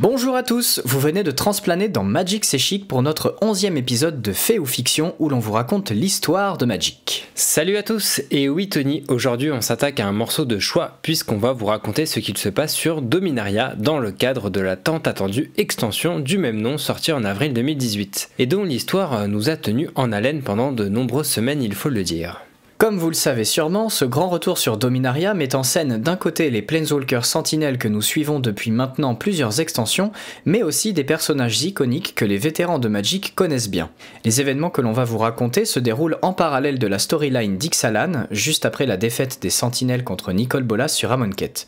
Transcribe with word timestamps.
Bonjour 0.00 0.34
à 0.34 0.42
tous, 0.42 0.80
vous 0.86 0.98
venez 0.98 1.22
de 1.22 1.30
transplaner 1.30 1.90
dans 1.90 2.04
Magic 2.04 2.46
C'est 2.46 2.56
Chic 2.56 2.88
pour 2.88 3.02
notre 3.02 3.36
onzième 3.42 3.76
épisode 3.76 4.22
de 4.22 4.32
Fait 4.32 4.58
ou 4.58 4.64
Fiction 4.64 5.14
où 5.18 5.28
l'on 5.28 5.40
vous 5.40 5.52
raconte 5.52 5.90
l'histoire 5.90 6.56
de 6.56 6.64
Magic. 6.64 7.28
Salut 7.34 7.76
à 7.76 7.82
tous, 7.82 8.22
et 8.30 8.48
oui 8.48 8.70
Tony, 8.70 9.04
aujourd'hui 9.08 9.52
on 9.52 9.60
s'attaque 9.60 10.00
à 10.00 10.06
un 10.06 10.12
morceau 10.12 10.46
de 10.46 10.58
choix 10.58 11.00
puisqu'on 11.02 11.36
va 11.36 11.52
vous 11.52 11.66
raconter 11.66 12.06
ce 12.06 12.18
qu'il 12.18 12.38
se 12.38 12.48
passe 12.48 12.74
sur 12.74 13.02
Dominaria 13.02 13.74
dans 13.76 13.98
le 13.98 14.10
cadre 14.10 14.48
de 14.48 14.60
la 14.62 14.76
tant 14.76 15.00
attendue 15.00 15.52
extension 15.58 16.18
du 16.18 16.38
même 16.38 16.62
nom 16.62 16.78
sortie 16.78 17.12
en 17.12 17.22
avril 17.22 17.52
2018 17.52 18.30
et 18.38 18.46
dont 18.46 18.64
l'histoire 18.64 19.28
nous 19.28 19.50
a 19.50 19.58
tenu 19.58 19.90
en 19.96 20.12
haleine 20.12 20.40
pendant 20.40 20.72
de 20.72 20.88
nombreuses 20.88 21.28
semaines 21.28 21.62
il 21.62 21.74
faut 21.74 21.90
le 21.90 22.04
dire. 22.04 22.40
Comme 22.80 22.96
vous 22.96 23.10
le 23.10 23.14
savez 23.14 23.44
sûrement, 23.44 23.90
ce 23.90 24.06
grand 24.06 24.30
retour 24.30 24.56
sur 24.56 24.78
Dominaria 24.78 25.34
met 25.34 25.54
en 25.54 25.62
scène 25.62 25.98
d'un 25.98 26.16
côté 26.16 26.48
les 26.48 26.62
Planeswalkers 26.62 27.26
Sentinelles 27.26 27.76
que 27.76 27.88
nous 27.88 28.00
suivons 28.00 28.40
depuis 28.40 28.70
maintenant 28.70 29.14
plusieurs 29.14 29.60
extensions, 29.60 30.12
mais 30.46 30.62
aussi 30.62 30.94
des 30.94 31.04
personnages 31.04 31.62
iconiques 31.62 32.14
que 32.14 32.24
les 32.24 32.38
vétérans 32.38 32.78
de 32.78 32.88
Magic 32.88 33.34
connaissent 33.34 33.68
bien. 33.68 33.90
Les 34.24 34.40
événements 34.40 34.70
que 34.70 34.80
l'on 34.80 34.92
va 34.92 35.04
vous 35.04 35.18
raconter 35.18 35.66
se 35.66 35.78
déroulent 35.78 36.16
en 36.22 36.32
parallèle 36.32 36.78
de 36.78 36.86
la 36.86 36.98
storyline 36.98 37.58
d'Ixalan, 37.58 38.24
juste 38.30 38.64
après 38.64 38.86
la 38.86 38.96
défaite 38.96 39.42
des 39.42 39.50
Sentinelles 39.50 40.02
contre 40.02 40.32
Nicole 40.32 40.62
Bolas 40.62 40.88
sur 40.88 41.12
Amonkhet. 41.12 41.66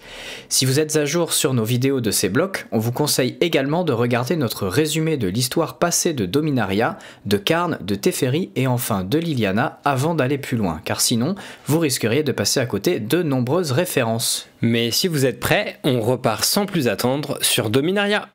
Si 0.48 0.64
vous 0.64 0.80
êtes 0.80 0.96
à 0.96 1.04
jour 1.04 1.34
sur 1.34 1.52
nos 1.52 1.64
vidéos 1.64 2.00
de 2.00 2.10
ces 2.10 2.30
blocs, 2.30 2.64
on 2.72 2.78
vous 2.78 2.92
conseille 2.92 3.36
également 3.42 3.84
de 3.84 3.92
regarder 3.92 4.36
notre 4.36 4.66
résumé 4.66 5.18
de 5.18 5.28
l'histoire 5.28 5.76
passée 5.76 6.14
de 6.14 6.24
Dominaria, 6.24 6.96
de 7.26 7.36
Karn, 7.36 7.76
de 7.82 7.96
Teferi 7.96 8.50
et 8.56 8.66
enfin 8.66 9.04
de 9.04 9.18
Liliana 9.18 9.78
avant 9.84 10.14
d'aller 10.14 10.38
plus 10.38 10.56
loin, 10.56 10.80
sinon 11.02 11.34
vous 11.66 11.78
risqueriez 11.78 12.22
de 12.22 12.32
passer 12.32 12.60
à 12.60 12.66
côté 12.66 13.00
de 13.00 13.22
nombreuses 13.22 13.72
références. 13.72 14.48
Mais 14.60 14.90
si 14.90 15.08
vous 15.08 15.26
êtes 15.26 15.40
prêts, 15.40 15.78
on 15.84 16.00
repart 16.00 16.44
sans 16.44 16.66
plus 16.66 16.88
attendre 16.88 17.38
sur 17.42 17.70
Dominaria. 17.70 18.28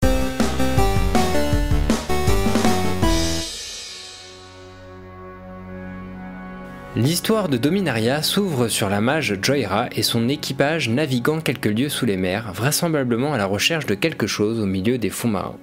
L'histoire 6.98 7.48
de 7.48 7.58
Dominaria 7.58 8.24
s'ouvre 8.24 8.70
sur 8.70 8.90
la 8.90 9.02
mage 9.02 9.38
Joyra 9.40 9.88
et 9.92 10.02
son 10.02 10.28
équipage 10.30 10.90
naviguant 10.90 11.42
quelques 11.42 11.68
lieues 11.68 11.90
sous 11.90 12.08
les 12.08 12.18
mers, 12.18 12.52
vraisemblablement 12.54 13.34
à 13.34 13.38
la 13.38 13.46
recherche 13.46 13.86
de 13.86 13.94
quelque 13.94 14.26
chose 14.26 14.60
au 14.60 14.66
milieu 14.66 14.98
des 14.98 15.12
fonds 15.12 15.28
marins. 15.28 15.60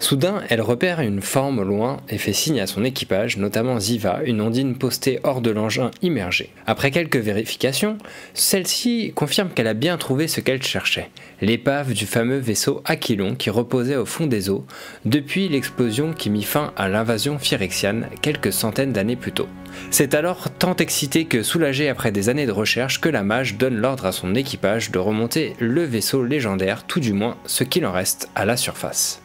Soudain, 0.00 0.42
elle 0.48 0.60
repère 0.60 1.00
une 1.00 1.20
forme 1.20 1.62
loin 1.62 1.96
et 2.08 2.18
fait 2.18 2.32
signe 2.32 2.60
à 2.60 2.68
son 2.68 2.84
équipage, 2.84 3.36
notamment 3.36 3.80
Ziva, 3.80 4.20
une 4.24 4.40
ondine 4.40 4.78
postée 4.78 5.18
hors 5.24 5.40
de 5.40 5.50
l'engin 5.50 5.90
immergé. 6.02 6.50
Après 6.66 6.92
quelques 6.92 7.16
vérifications, 7.16 7.98
celle-ci 8.32 9.12
confirme 9.16 9.48
qu'elle 9.48 9.66
a 9.66 9.74
bien 9.74 9.96
trouvé 9.96 10.28
ce 10.28 10.40
qu'elle 10.40 10.62
cherchait, 10.62 11.10
l'épave 11.40 11.94
du 11.94 12.06
fameux 12.06 12.38
vaisseau 12.38 12.80
Aquilon 12.84 13.34
qui 13.34 13.50
reposait 13.50 13.96
au 13.96 14.06
fond 14.06 14.26
des 14.26 14.50
eaux 14.50 14.64
depuis 15.04 15.48
l'explosion 15.48 16.12
qui 16.12 16.30
mit 16.30 16.44
fin 16.44 16.72
à 16.76 16.88
l'invasion 16.88 17.40
phyrexiane 17.40 18.06
quelques 18.22 18.52
centaines 18.52 18.92
d'années 18.92 19.16
plus 19.16 19.32
tôt. 19.32 19.48
C'est 19.90 20.14
alors 20.14 20.48
tant 20.60 20.76
excité 20.76 21.24
que 21.24 21.42
soulagé 21.42 21.88
après 21.88 22.12
des 22.12 22.28
années 22.28 22.46
de 22.46 22.52
recherche 22.52 23.00
que 23.00 23.08
la 23.08 23.24
mage 23.24 23.56
donne 23.56 23.76
l'ordre 23.76 24.06
à 24.06 24.12
son 24.12 24.36
équipage 24.36 24.92
de 24.92 24.98
remonter 25.00 25.54
le 25.58 25.82
vaisseau 25.82 26.24
légendaire, 26.24 26.84
tout 26.84 27.00
du 27.00 27.12
moins 27.12 27.36
ce 27.46 27.64
qu'il 27.64 27.84
en 27.84 27.92
reste, 27.92 28.30
à 28.36 28.44
la 28.44 28.56
surface. 28.56 29.22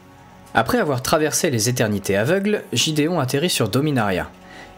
Après 0.55 0.77
avoir 0.77 1.01
traversé 1.01 1.49
les 1.49 1.67
éternités 1.67 2.15
aveugles, 2.15 2.63
Gideon 2.73 3.19
atterrit 3.19 3.49
sur 3.49 3.69
Dominaria. 3.69 4.29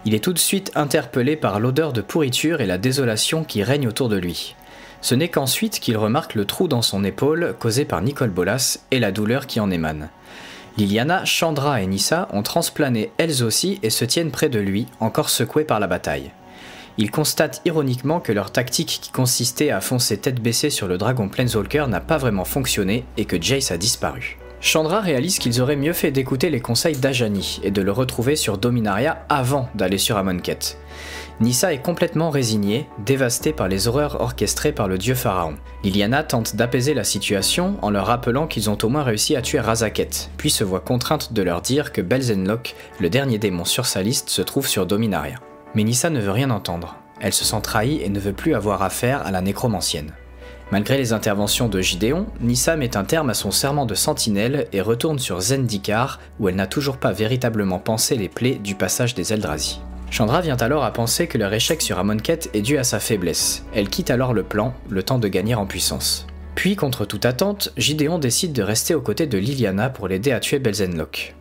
Il 0.05 0.13
est 0.13 0.23
tout 0.23 0.31
de 0.31 0.39
suite 0.39 0.71
interpellé 0.75 1.35
par 1.35 1.59
l'odeur 1.59 1.91
de 1.91 2.01
pourriture 2.01 2.61
et 2.61 2.65
la 2.65 2.77
désolation 2.77 3.43
qui 3.43 3.61
règne 3.61 3.87
autour 3.87 4.07
de 4.07 4.15
lui. 4.15 4.55
Ce 5.01 5.15
n'est 5.15 5.27
qu'ensuite 5.27 5.79
qu'il 5.81 5.97
remarque 5.97 6.35
le 6.35 6.45
trou 6.45 6.69
dans 6.69 6.81
son 6.81 7.03
épaule 7.03 7.55
causé 7.59 7.83
par 7.83 8.01
Nicole 8.01 8.29
Bolas 8.29 8.79
et 8.91 8.99
la 8.99 9.11
douleur 9.11 9.47
qui 9.47 9.59
en 9.59 9.69
émane. 9.69 10.09
Liliana, 10.77 11.25
Chandra 11.25 11.81
et 11.81 11.87
Nissa 11.87 12.29
ont 12.31 12.43
transplané 12.43 13.11
elles 13.17 13.43
aussi 13.43 13.79
et 13.83 13.89
se 13.89 14.05
tiennent 14.05 14.31
près 14.31 14.49
de 14.49 14.59
lui, 14.59 14.87
encore 14.99 15.29
secouées 15.29 15.65
par 15.65 15.79
la 15.79 15.87
bataille. 15.87 16.31
Il 16.97 17.11
constate 17.11 17.61
ironiquement 17.65 18.21
que 18.21 18.31
leur 18.31 18.51
tactique 18.51 18.99
qui 19.01 19.11
consistait 19.11 19.71
à 19.71 19.81
foncer 19.81 20.17
tête 20.17 20.41
baissée 20.41 20.69
sur 20.69 20.87
le 20.87 20.97
dragon 20.97 21.27
Planeswalker 21.27 21.87
n'a 21.89 21.99
pas 21.99 22.17
vraiment 22.17 22.45
fonctionné 22.45 23.03
et 23.17 23.25
que 23.25 23.41
Jace 23.41 23.71
a 23.71 23.77
disparu. 23.77 24.37
Chandra 24.65 24.99
réalise 24.99 25.37
qu'ils 25.37 25.61
auraient 25.61 25.75
mieux 25.75 25.93
fait 25.93 26.09
d'écouter 26.09 26.49
les 26.49 26.59
conseils 26.59 26.97
d'Ajani 26.97 27.59
et 27.61 27.69
de 27.69 27.83
le 27.83 27.91
retrouver 27.91 28.35
sur 28.35 28.57
Dominaria 28.57 29.23
avant 29.29 29.69
d'aller 29.75 29.99
sur 29.99 30.17
Amonkhet. 30.17 30.79
Nissa 31.39 31.71
est 31.71 31.83
complètement 31.83 32.31
résignée, 32.31 32.87
dévastée 33.05 33.53
par 33.53 33.67
les 33.67 33.87
horreurs 33.87 34.19
orchestrées 34.21 34.71
par 34.71 34.87
le 34.87 34.97
dieu 34.97 35.13
pharaon. 35.13 35.53
Liliana 35.83 36.23
tente 36.23 36.55
d'apaiser 36.55 36.95
la 36.95 37.03
situation 37.03 37.77
en 37.83 37.91
leur 37.91 38.07
rappelant 38.07 38.47
qu'ils 38.47 38.71
ont 38.71 38.77
au 38.81 38.89
moins 38.89 39.03
réussi 39.03 39.35
à 39.35 39.43
tuer 39.43 39.59
Razaket, 39.59 40.31
puis 40.35 40.49
se 40.49 40.63
voit 40.63 40.79
contrainte 40.79 41.31
de 41.31 41.43
leur 41.43 41.61
dire 41.61 41.91
que 41.91 42.01
Belzenlock, 42.01 42.73
le 42.99 43.11
dernier 43.11 43.37
démon 43.37 43.65
sur 43.65 43.85
sa 43.85 44.01
liste, 44.01 44.29
se 44.29 44.41
trouve 44.41 44.67
sur 44.67 44.87
Dominaria. 44.87 45.35
Mais 45.75 45.83
Nissa 45.83 46.09
ne 46.09 46.19
veut 46.19 46.31
rien 46.31 46.49
entendre. 46.49 46.95
Elle 47.21 47.33
se 47.33 47.45
sent 47.45 47.61
trahie 47.61 48.01
et 48.01 48.09
ne 48.09 48.19
veut 48.19 48.33
plus 48.33 48.55
avoir 48.55 48.81
affaire 48.81 49.23
à 49.27 49.29
la 49.29 49.41
nécromancienne. 49.41 50.11
Malgré 50.71 50.97
les 50.97 51.13
interventions 51.13 51.69
de 51.69 51.79
Gideon, 51.79 52.25
Nissa 52.41 52.75
met 52.75 52.97
un 52.97 53.03
terme 53.03 53.29
à 53.29 53.35
son 53.35 53.51
serment 53.51 53.85
de 53.85 53.93
sentinelle 53.93 54.67
et 54.73 54.81
retourne 54.81 55.19
sur 55.19 55.39
Zendikar 55.39 56.19
où 56.39 56.49
elle 56.49 56.55
n'a 56.55 56.65
toujours 56.65 56.97
pas 56.97 57.11
véritablement 57.11 57.79
pensé 57.79 58.15
les 58.15 58.29
plaies 58.29 58.55
du 58.55 58.73
passage 58.73 59.13
des 59.13 59.31
Eldrazi. 59.31 59.79
Chandra 60.09 60.41
vient 60.41 60.57
alors 60.57 60.83
à 60.83 60.91
penser 60.91 61.27
que 61.27 61.37
leur 61.37 61.53
échec 61.53 61.81
sur 61.81 61.99
Amonkhet 61.99 62.39
est 62.53 62.61
dû 62.61 62.77
à 62.77 62.83
sa 62.83 62.99
faiblesse. 62.99 63.63
Elle 63.73 63.89
quitte 63.89 64.09
alors 64.09 64.33
le 64.33 64.43
plan, 64.43 64.73
le 64.89 65.03
temps 65.03 65.19
de 65.19 65.27
gagner 65.27 65.55
en 65.55 65.65
puissance. 65.65 66.25
Puis, 66.55 66.75
contre 66.75 67.05
toute 67.05 67.25
attente, 67.25 67.73
Gideon 67.77 68.17
décide 68.17 68.53
de 68.53 68.63
rester 68.63 68.95
aux 68.95 69.01
côtés 69.01 69.27
de 69.27 69.37
Liliana 69.37 69.89
pour 69.89 70.07
l'aider 70.07 70.31
à 70.31 70.39
tuer 70.39 70.59
Belzenlock. 70.59 71.35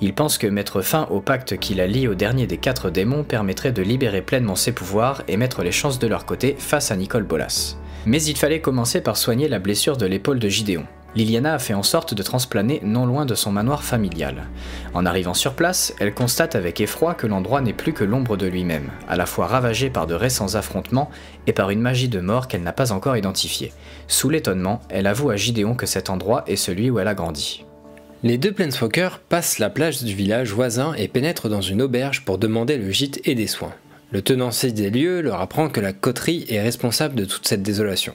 Il 0.00 0.14
pense 0.14 0.38
que 0.38 0.46
mettre 0.46 0.80
fin 0.80 1.06
au 1.10 1.20
pacte 1.20 1.58
qui 1.58 1.74
la 1.74 1.86
lie 1.86 2.08
au 2.08 2.14
dernier 2.14 2.46
des 2.46 2.56
quatre 2.56 2.88
démons 2.88 3.24
permettrait 3.24 3.72
de 3.72 3.82
libérer 3.82 4.22
pleinement 4.22 4.56
ses 4.56 4.72
pouvoirs 4.72 5.22
et 5.28 5.36
mettre 5.36 5.62
les 5.62 5.72
chances 5.72 5.98
de 5.98 6.06
leur 6.06 6.24
côté 6.24 6.56
face 6.58 6.90
à 6.90 6.96
Nicole 6.96 7.24
Bolas. 7.24 7.76
Mais 8.06 8.22
il 8.22 8.36
fallait 8.36 8.60
commencer 8.60 9.00
par 9.00 9.16
soigner 9.16 9.48
la 9.48 9.58
blessure 9.58 9.96
de 9.96 10.06
l'épaule 10.06 10.38
de 10.38 10.48
Gideon. 10.48 10.84
Liliana 11.16 11.54
a 11.54 11.58
fait 11.58 11.74
en 11.74 11.82
sorte 11.82 12.14
de 12.14 12.22
transplaner 12.22 12.80
non 12.84 13.04
loin 13.04 13.26
de 13.26 13.34
son 13.34 13.50
manoir 13.50 13.82
familial. 13.82 14.46
En 14.94 15.04
arrivant 15.04 15.34
sur 15.34 15.54
place, 15.54 15.92
elle 15.98 16.14
constate 16.14 16.54
avec 16.54 16.80
effroi 16.80 17.14
que 17.14 17.26
l'endroit 17.26 17.60
n'est 17.60 17.72
plus 17.72 17.92
que 17.92 18.04
l'ombre 18.04 18.36
de 18.36 18.46
lui-même, 18.46 18.90
à 19.08 19.16
la 19.16 19.26
fois 19.26 19.48
ravagé 19.48 19.90
par 19.90 20.06
de 20.06 20.14
récents 20.14 20.54
affrontements 20.54 21.10
et 21.48 21.52
par 21.52 21.70
une 21.70 21.80
magie 21.80 22.08
de 22.08 22.20
mort 22.20 22.46
qu'elle 22.46 22.62
n'a 22.62 22.72
pas 22.72 22.92
encore 22.92 23.16
identifiée. 23.16 23.72
Sous 24.06 24.30
l'étonnement, 24.30 24.80
elle 24.88 25.08
avoue 25.08 25.30
à 25.30 25.36
Gideon 25.36 25.74
que 25.74 25.86
cet 25.86 26.10
endroit 26.10 26.44
est 26.46 26.56
celui 26.56 26.90
où 26.90 27.00
elle 27.00 27.08
a 27.08 27.14
grandi. 27.14 27.64
Les 28.22 28.38
deux 28.38 28.52
Planeswalkers 28.52 29.18
passent 29.18 29.58
la 29.58 29.70
plage 29.70 30.02
du 30.02 30.14
village 30.14 30.52
voisin 30.52 30.92
et 30.94 31.08
pénètrent 31.08 31.48
dans 31.48 31.62
une 31.62 31.82
auberge 31.82 32.24
pour 32.24 32.38
demander 32.38 32.76
le 32.76 32.90
gîte 32.90 33.20
et 33.24 33.34
des 33.34 33.46
soins. 33.46 33.72
Le 34.12 34.22
tenancier 34.22 34.72
des 34.72 34.90
lieux 34.90 35.20
leur 35.20 35.40
apprend 35.40 35.68
que 35.68 35.80
la 35.80 35.92
coterie 35.92 36.44
est 36.48 36.60
responsable 36.60 37.14
de 37.14 37.24
toute 37.24 37.46
cette 37.46 37.62
désolation. 37.62 38.14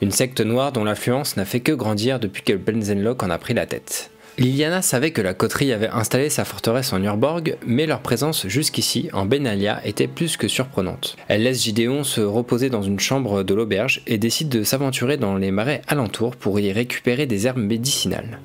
Une 0.00 0.10
secte 0.10 0.40
noire 0.40 0.72
dont 0.72 0.82
l'influence 0.82 1.36
n'a 1.36 1.44
fait 1.44 1.60
que 1.60 1.70
grandir 1.70 2.18
depuis 2.18 2.42
que 2.42 2.52
Benzenlock 2.52 3.22
en 3.22 3.30
a 3.30 3.38
pris 3.38 3.54
la 3.54 3.66
tête. 3.66 4.10
Liliana 4.38 4.82
savait 4.82 5.10
que 5.10 5.20
la 5.20 5.34
coterie 5.34 5.72
avait 5.72 5.90
installé 5.90 6.30
sa 6.30 6.44
forteresse 6.44 6.92
en 6.92 7.02
Urborg, 7.02 7.58
mais 7.64 7.86
leur 7.86 8.00
présence 8.00 8.48
jusqu'ici, 8.48 9.08
en 9.12 9.26
Benalia, 9.26 9.80
était 9.84 10.08
plus 10.08 10.36
que 10.36 10.48
surprenante. 10.48 11.16
Elle 11.28 11.42
laisse 11.42 11.62
Gideon 11.62 12.04
se 12.04 12.22
reposer 12.22 12.70
dans 12.70 12.82
une 12.82 12.98
chambre 12.98 13.42
de 13.42 13.54
l'auberge 13.54 14.02
et 14.06 14.18
décide 14.18 14.48
de 14.48 14.64
s'aventurer 14.64 15.16
dans 15.16 15.36
les 15.36 15.50
marais 15.50 15.82
alentours 15.86 16.36
pour 16.36 16.58
y 16.58 16.72
récupérer 16.72 17.26
des 17.26 17.46
herbes 17.46 17.58
médicinales. 17.58 18.40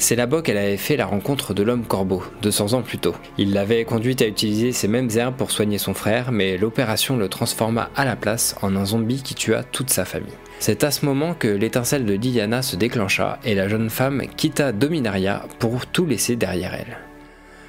C'est 0.00 0.16
là-bas 0.16 0.40
qu'elle 0.40 0.56
avait 0.56 0.78
fait 0.78 0.96
la 0.96 1.04
rencontre 1.04 1.52
de 1.52 1.62
l'homme 1.62 1.84
corbeau, 1.84 2.24
200 2.40 2.72
ans 2.72 2.80
plus 2.80 2.96
tôt. 2.96 3.14
Il 3.36 3.52
l'avait 3.52 3.84
conduite 3.84 4.22
à 4.22 4.26
utiliser 4.26 4.72
ces 4.72 4.88
mêmes 4.88 5.10
herbes 5.14 5.36
pour 5.36 5.50
soigner 5.50 5.76
son 5.76 5.92
frère, 5.92 6.32
mais 6.32 6.56
l'opération 6.56 7.18
le 7.18 7.28
transforma 7.28 7.90
à 7.94 8.06
la 8.06 8.16
place 8.16 8.56
en 8.62 8.76
un 8.76 8.86
zombie 8.86 9.22
qui 9.22 9.34
tua 9.34 9.62
toute 9.62 9.90
sa 9.90 10.06
famille. 10.06 10.32
C'est 10.58 10.84
à 10.84 10.90
ce 10.90 11.04
moment 11.04 11.34
que 11.34 11.48
l'étincelle 11.48 12.06
de 12.06 12.16
Diana 12.16 12.62
se 12.62 12.76
déclencha 12.76 13.40
et 13.44 13.54
la 13.54 13.68
jeune 13.68 13.90
femme 13.90 14.22
quitta 14.38 14.72
Dominaria 14.72 15.44
pour 15.58 15.84
tout 15.84 16.06
laisser 16.06 16.34
derrière 16.34 16.72
elle. 16.72 16.96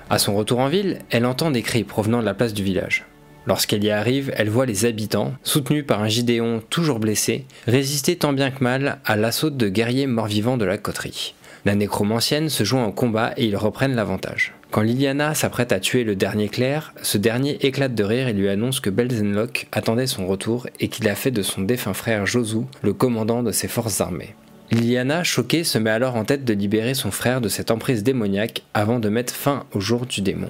À 0.10 0.18
son 0.18 0.34
retour 0.34 0.60
en 0.60 0.70
ville, 0.70 1.00
elle 1.10 1.26
entend 1.26 1.52
des 1.52 1.64
cris 1.64 1.84
provenant 1.84 2.22
de 2.22 2.26
la 2.26 2.34
place 2.34 2.54
du 2.54 2.64
village. 2.64 3.06
Lorsqu'elle 3.46 3.84
y 3.84 3.92
arrive, 3.92 4.32
elle 4.38 4.50
voit 4.50 4.66
les 4.66 4.86
habitants, 4.86 5.34
soutenus 5.44 5.86
par 5.86 6.02
un 6.02 6.08
Gidéon 6.08 6.62
toujours 6.70 7.00
blessé, 7.00 7.46
résister 7.68 8.16
tant 8.16 8.32
bien 8.32 8.52
que 8.52 8.64
mal 8.64 9.00
à 9.04 9.18
l'assaut 9.18 9.50
de 9.50 9.68
guerriers 9.68 10.08
morts-vivants 10.08 10.58
de 10.58 10.66
la 10.66 10.78
coterie. 10.78 11.34
La 11.64 11.76
nécromancienne 11.76 12.50
se 12.50 12.64
joint 12.64 12.88
au 12.88 12.92
combat 12.92 13.34
et 13.38 13.46
ils 13.46 13.56
reprennent 13.56 13.96
l'avantage. 13.96 14.54
Quand 14.72 14.82
Liliana 14.82 15.36
s'apprête 15.36 15.72
à 15.72 15.80
tuer 15.80 16.04
le 16.04 16.16
dernier 16.16 16.50
clerc, 16.50 16.94
ce 17.02 17.18
dernier 17.18 17.58
éclate 17.66 17.94
de 17.94 18.04
rire 18.04 18.28
et 18.28 18.34
lui 18.34 18.50
annonce 18.50 18.80
que 18.80 18.90
Belzenlock 18.90 19.68
attendait 19.72 20.08
son 20.08 20.26
retour 20.26 20.68
et 20.80 20.88
qu'il 20.88 21.08
a 21.08 21.16
fait 21.16 21.30
de 21.30 21.42
son 21.42 21.62
défunt 21.62 21.94
frère 21.94 22.26
Josu 22.26 22.62
le 22.82 22.94
commandant 22.94 23.44
de 23.44 23.52
ses 23.52 23.68
forces 23.68 24.02
armées. 24.02 24.34
Liliana, 24.72 25.24
choquée, 25.24 25.64
se 25.66 25.78
met 25.78 25.90
alors 25.90 26.16
en 26.16 26.24
tête 26.24 26.46
de 26.46 26.54
libérer 26.54 26.94
son 26.94 27.12
frère 27.12 27.42
de 27.42 27.50
cette 27.50 27.72
emprise 27.72 28.04
démoniaque 28.04 28.64
avant 28.74 29.00
de 29.00 29.10
mettre 29.10 29.36
fin 29.36 29.66
au 29.74 29.82
jour 29.82 30.06
du 30.06 30.22
démon. 30.22 30.50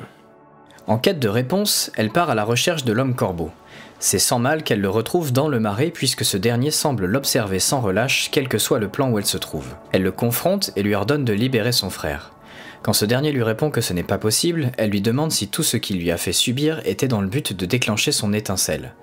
En 0.87 0.97
quête 0.97 1.19
de 1.19 1.27
réponse, 1.27 1.91
elle 1.95 2.11
part 2.11 2.29
à 2.29 2.35
la 2.35 2.43
recherche 2.43 2.85
de 2.85 2.93
l'homme 2.93 3.15
corbeau. 3.15 3.49
C'est 4.03 4.17
sans 4.17 4.39
mal 4.39 4.63
qu'elle 4.63 4.81
le 4.81 4.89
retrouve 4.89 5.31
dans 5.31 5.47
le 5.47 5.59
marais 5.59 5.91
puisque 5.91 6.25
ce 6.25 6.35
dernier 6.35 6.71
semble 6.71 7.05
l'observer 7.05 7.59
sans 7.59 7.81
relâche 7.81 8.29
quel 8.31 8.47
que 8.47 8.57
soit 8.57 8.79
le 8.79 8.87
plan 8.87 9.11
où 9.11 9.19
elle 9.19 9.27
se 9.27 9.37
trouve. 9.37 9.75
Elle 9.91 10.01
le 10.01 10.11
confronte 10.11 10.71
et 10.75 10.81
lui 10.81 10.95
ordonne 10.95 11.23
de 11.23 11.33
libérer 11.33 11.71
son 11.71 11.91
frère. 11.91 12.31
Quand 12.81 12.93
ce 12.93 13.05
dernier 13.05 13.31
lui 13.31 13.43
répond 13.43 13.69
que 13.69 13.79
ce 13.79 13.93
n'est 13.93 14.01
pas 14.01 14.17
possible, 14.17 14.71
elle 14.79 14.89
lui 14.89 15.01
demande 15.01 15.31
si 15.31 15.49
tout 15.49 15.61
ce 15.61 15.77
qu'il 15.77 15.99
lui 15.99 16.09
a 16.09 16.17
fait 16.17 16.31
subir 16.31 16.81
était 16.83 17.07
dans 17.07 17.21
le 17.21 17.27
but 17.27 17.53
de 17.53 17.65
déclencher 17.67 18.11
son 18.11 18.33
étincelle. 18.33 18.95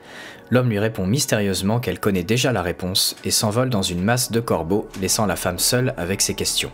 L'homme 0.50 0.69
lui 0.69 0.81
répond 0.81 1.06
mystérieusement 1.06 1.79
qu'elle 1.79 2.00
connaît 2.00 2.25
déjà 2.25 2.50
la 2.50 2.62
réponse 2.62 3.15
et 3.23 3.31
s'envole 3.31 3.71
dans 3.71 3.83
une 3.83 4.03
masse 4.03 4.33
de 4.33 4.41
corbeaux, 4.41 4.89
laissant 5.00 5.27
la 5.27 5.37
femme 5.37 5.61
seule 5.61 5.95
avec 5.97 6.23
ses 6.23 6.35
questions. 6.35 6.73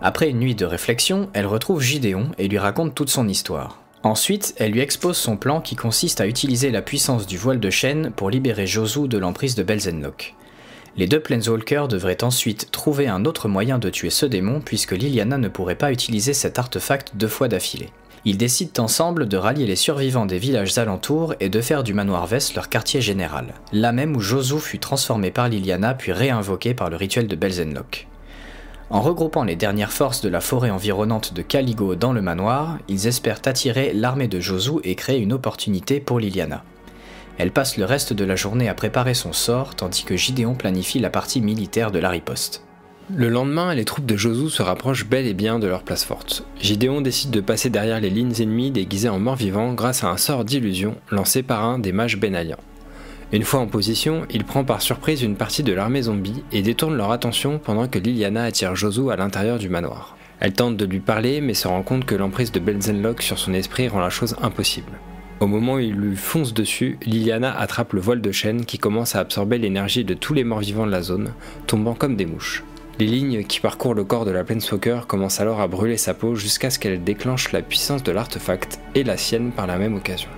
Après 0.00 0.30
une 0.30 0.38
nuit 0.38 0.54
de 0.54 0.64
réflexion, 0.64 1.28
elle 1.32 1.46
retrouve 1.46 1.82
Gideon 1.82 2.28
et 2.38 2.46
lui 2.46 2.58
raconte 2.58 2.94
toute 2.94 3.10
son 3.10 3.26
histoire. 3.26 3.83
Ensuite, 4.04 4.54
elle 4.58 4.72
lui 4.72 4.80
expose 4.80 5.16
son 5.16 5.38
plan 5.38 5.62
qui 5.62 5.76
consiste 5.76 6.20
à 6.20 6.26
utiliser 6.26 6.70
la 6.70 6.82
puissance 6.82 7.26
du 7.26 7.38
voile 7.38 7.58
de 7.58 7.70
chêne 7.70 8.12
pour 8.14 8.28
libérer 8.28 8.66
Josu 8.66 9.08
de 9.08 9.16
l'emprise 9.16 9.54
de 9.54 9.62
Belzenlock. 9.62 10.34
Les 10.98 11.06
deux 11.06 11.20
Planeswalkers 11.20 11.88
devraient 11.88 12.22
ensuite 12.22 12.70
trouver 12.70 13.08
un 13.08 13.24
autre 13.24 13.48
moyen 13.48 13.78
de 13.78 13.88
tuer 13.88 14.10
ce 14.10 14.26
démon 14.26 14.60
puisque 14.60 14.92
Liliana 14.92 15.38
ne 15.38 15.48
pourrait 15.48 15.74
pas 15.74 15.90
utiliser 15.90 16.34
cet 16.34 16.58
artefact 16.58 17.12
deux 17.16 17.28
fois 17.28 17.48
d'affilée. 17.48 17.88
Ils 18.26 18.36
décident 18.36 18.84
ensemble 18.84 19.26
de 19.26 19.38
rallier 19.38 19.66
les 19.66 19.74
survivants 19.74 20.26
des 20.26 20.38
villages 20.38 20.76
alentours 20.76 21.34
et 21.40 21.48
de 21.48 21.60
faire 21.62 21.82
du 21.82 21.94
manoir 21.94 22.26
Vess 22.26 22.54
leur 22.54 22.68
quartier 22.68 23.00
général, 23.00 23.54
là 23.72 23.92
même 23.92 24.14
où 24.16 24.20
Josu 24.20 24.58
fut 24.58 24.78
transformé 24.78 25.30
par 25.30 25.48
Liliana 25.48 25.94
puis 25.94 26.12
réinvoqué 26.12 26.74
par 26.74 26.90
le 26.90 26.96
rituel 26.96 27.26
de 27.26 27.36
Belzenlock. 27.36 28.06
En 28.90 29.00
regroupant 29.00 29.44
les 29.44 29.56
dernières 29.56 29.92
forces 29.92 30.20
de 30.20 30.28
la 30.28 30.40
forêt 30.40 30.70
environnante 30.70 31.32
de 31.32 31.42
Caligo 31.42 31.94
dans 31.94 32.12
le 32.12 32.20
manoir, 32.20 32.78
ils 32.88 33.06
espèrent 33.06 33.40
attirer 33.46 33.92
l'armée 33.94 34.28
de 34.28 34.40
Josu 34.40 34.74
et 34.84 34.94
créer 34.94 35.20
une 35.20 35.32
opportunité 35.32 36.00
pour 36.00 36.20
Liliana. 36.20 36.64
Elle 37.38 37.50
passe 37.50 37.76
le 37.78 37.84
reste 37.84 38.12
de 38.12 38.24
la 38.24 38.36
journée 38.36 38.68
à 38.68 38.74
préparer 38.74 39.14
son 39.14 39.32
sort 39.32 39.74
tandis 39.74 40.04
que 40.04 40.16
Gideon 40.16 40.54
planifie 40.54 41.00
la 41.00 41.10
partie 41.10 41.40
militaire 41.40 41.90
de 41.90 41.98
la 41.98 42.10
riposte. 42.10 42.62
Le 43.14 43.28
lendemain, 43.28 43.74
les 43.74 43.84
troupes 43.84 44.06
de 44.06 44.16
Josu 44.16 44.48
se 44.48 44.62
rapprochent 44.62 45.06
bel 45.06 45.26
et 45.26 45.34
bien 45.34 45.58
de 45.58 45.66
leur 45.66 45.82
place 45.82 46.04
forte. 46.04 46.46
Gideon 46.60 47.00
décide 47.00 47.30
de 47.30 47.40
passer 47.40 47.70
derrière 47.70 48.00
les 48.00 48.08
lignes 48.08 48.40
ennemies 48.40 48.70
déguisées 48.70 49.08
en 49.08 49.18
morts-vivants 49.18 49.74
grâce 49.74 50.04
à 50.04 50.08
un 50.08 50.16
sort 50.16 50.44
d'illusion 50.44 50.96
lancé 51.10 51.42
par 51.42 51.64
un 51.64 51.78
des 51.78 51.92
mages 51.92 52.18
bénaliens. 52.18 52.56
Une 53.34 53.42
fois 53.42 53.58
en 53.58 53.66
position, 53.66 54.26
il 54.30 54.44
prend 54.44 54.62
par 54.62 54.80
surprise 54.80 55.22
une 55.22 55.34
partie 55.34 55.64
de 55.64 55.72
l'armée 55.72 56.02
zombie 56.02 56.44
et 56.52 56.62
détourne 56.62 56.96
leur 56.96 57.10
attention 57.10 57.58
pendant 57.58 57.88
que 57.88 57.98
Liliana 57.98 58.44
attire 58.44 58.76
Josu 58.76 59.10
à 59.10 59.16
l'intérieur 59.16 59.58
du 59.58 59.68
manoir. 59.68 60.16
Elle 60.38 60.52
tente 60.52 60.76
de 60.76 60.84
lui 60.84 61.00
parler 61.00 61.40
mais 61.40 61.54
se 61.54 61.66
rend 61.66 61.82
compte 61.82 62.04
que 62.04 62.14
l'emprise 62.14 62.52
de 62.52 62.60
Belzenlock 62.60 63.22
sur 63.22 63.40
son 63.40 63.52
esprit 63.52 63.88
rend 63.88 63.98
la 63.98 64.08
chose 64.08 64.36
impossible. 64.40 64.92
Au 65.40 65.48
moment 65.48 65.74
où 65.74 65.78
il 65.80 65.96
lui 65.96 66.14
fonce 66.14 66.54
dessus, 66.54 66.96
Liliana 67.04 67.52
attrape 67.58 67.94
le 67.94 68.00
voile 68.00 68.20
de 68.20 68.30
chêne 68.30 68.64
qui 68.64 68.78
commence 68.78 69.16
à 69.16 69.18
absorber 69.18 69.58
l'énergie 69.58 70.04
de 70.04 70.14
tous 70.14 70.32
les 70.32 70.44
morts 70.44 70.60
vivants 70.60 70.86
de 70.86 70.92
la 70.92 71.02
zone, 71.02 71.32
tombant 71.66 71.94
comme 71.94 72.14
des 72.14 72.26
mouches. 72.26 72.62
Les 73.00 73.06
lignes 73.06 73.42
qui 73.42 73.58
parcourent 73.58 73.94
le 73.94 74.04
corps 74.04 74.26
de 74.26 74.30
la 74.30 74.44
Planeswalker 74.44 75.08
commencent 75.08 75.40
alors 75.40 75.60
à 75.60 75.66
brûler 75.66 75.96
sa 75.96 76.14
peau 76.14 76.36
jusqu'à 76.36 76.70
ce 76.70 76.78
qu'elle 76.78 77.02
déclenche 77.02 77.50
la 77.50 77.62
puissance 77.62 78.04
de 78.04 78.12
l'artefact 78.12 78.78
et 78.94 79.02
la 79.02 79.16
sienne 79.16 79.50
par 79.50 79.66
la 79.66 79.76
même 79.76 79.96
occasion. 79.96 80.30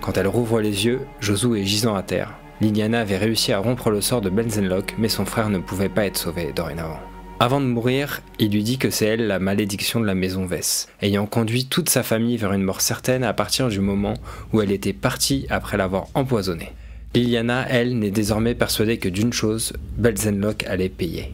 Quand 0.00 0.16
elle 0.16 0.28
rouvre 0.28 0.60
les 0.60 0.86
yeux, 0.86 1.00
Josu 1.20 1.58
est 1.58 1.64
gisant 1.64 1.94
à 1.94 2.02
terre. 2.02 2.34
Liliana 2.60 3.00
avait 3.00 3.16
réussi 3.16 3.52
à 3.52 3.58
rompre 3.58 3.90
le 3.90 4.00
sort 4.00 4.20
de 4.20 4.30
Benzenlock, 4.30 4.94
mais 4.98 5.08
son 5.08 5.24
frère 5.24 5.50
ne 5.50 5.58
pouvait 5.58 5.88
pas 5.88 6.06
être 6.06 6.18
sauvé 6.18 6.52
dorénavant. 6.54 7.00
Avant 7.38 7.60
de 7.60 7.66
mourir, 7.66 8.20
il 8.38 8.50
lui 8.50 8.62
dit 8.62 8.76
que 8.76 8.90
c'est 8.90 9.06
elle 9.06 9.26
la 9.26 9.38
malédiction 9.38 9.98
de 9.98 10.04
la 10.04 10.14
maison 10.14 10.44
Vess, 10.44 10.88
ayant 11.00 11.24
conduit 11.24 11.64
toute 11.64 11.88
sa 11.88 12.02
famille 12.02 12.36
vers 12.36 12.52
une 12.52 12.62
mort 12.62 12.82
certaine 12.82 13.24
à 13.24 13.32
partir 13.32 13.68
du 13.68 13.80
moment 13.80 14.14
où 14.52 14.60
elle 14.60 14.72
était 14.72 14.92
partie 14.92 15.46
après 15.48 15.78
l'avoir 15.78 16.08
empoisonnée. 16.14 16.72
Liliana, 17.14 17.66
elle, 17.68 17.98
n'est 17.98 18.10
désormais 18.10 18.54
persuadée 18.54 18.98
que 18.98 19.08
d'une 19.08 19.32
chose, 19.32 19.72
Belzenlock 19.96 20.64
allait 20.64 20.90
payer. 20.90 21.32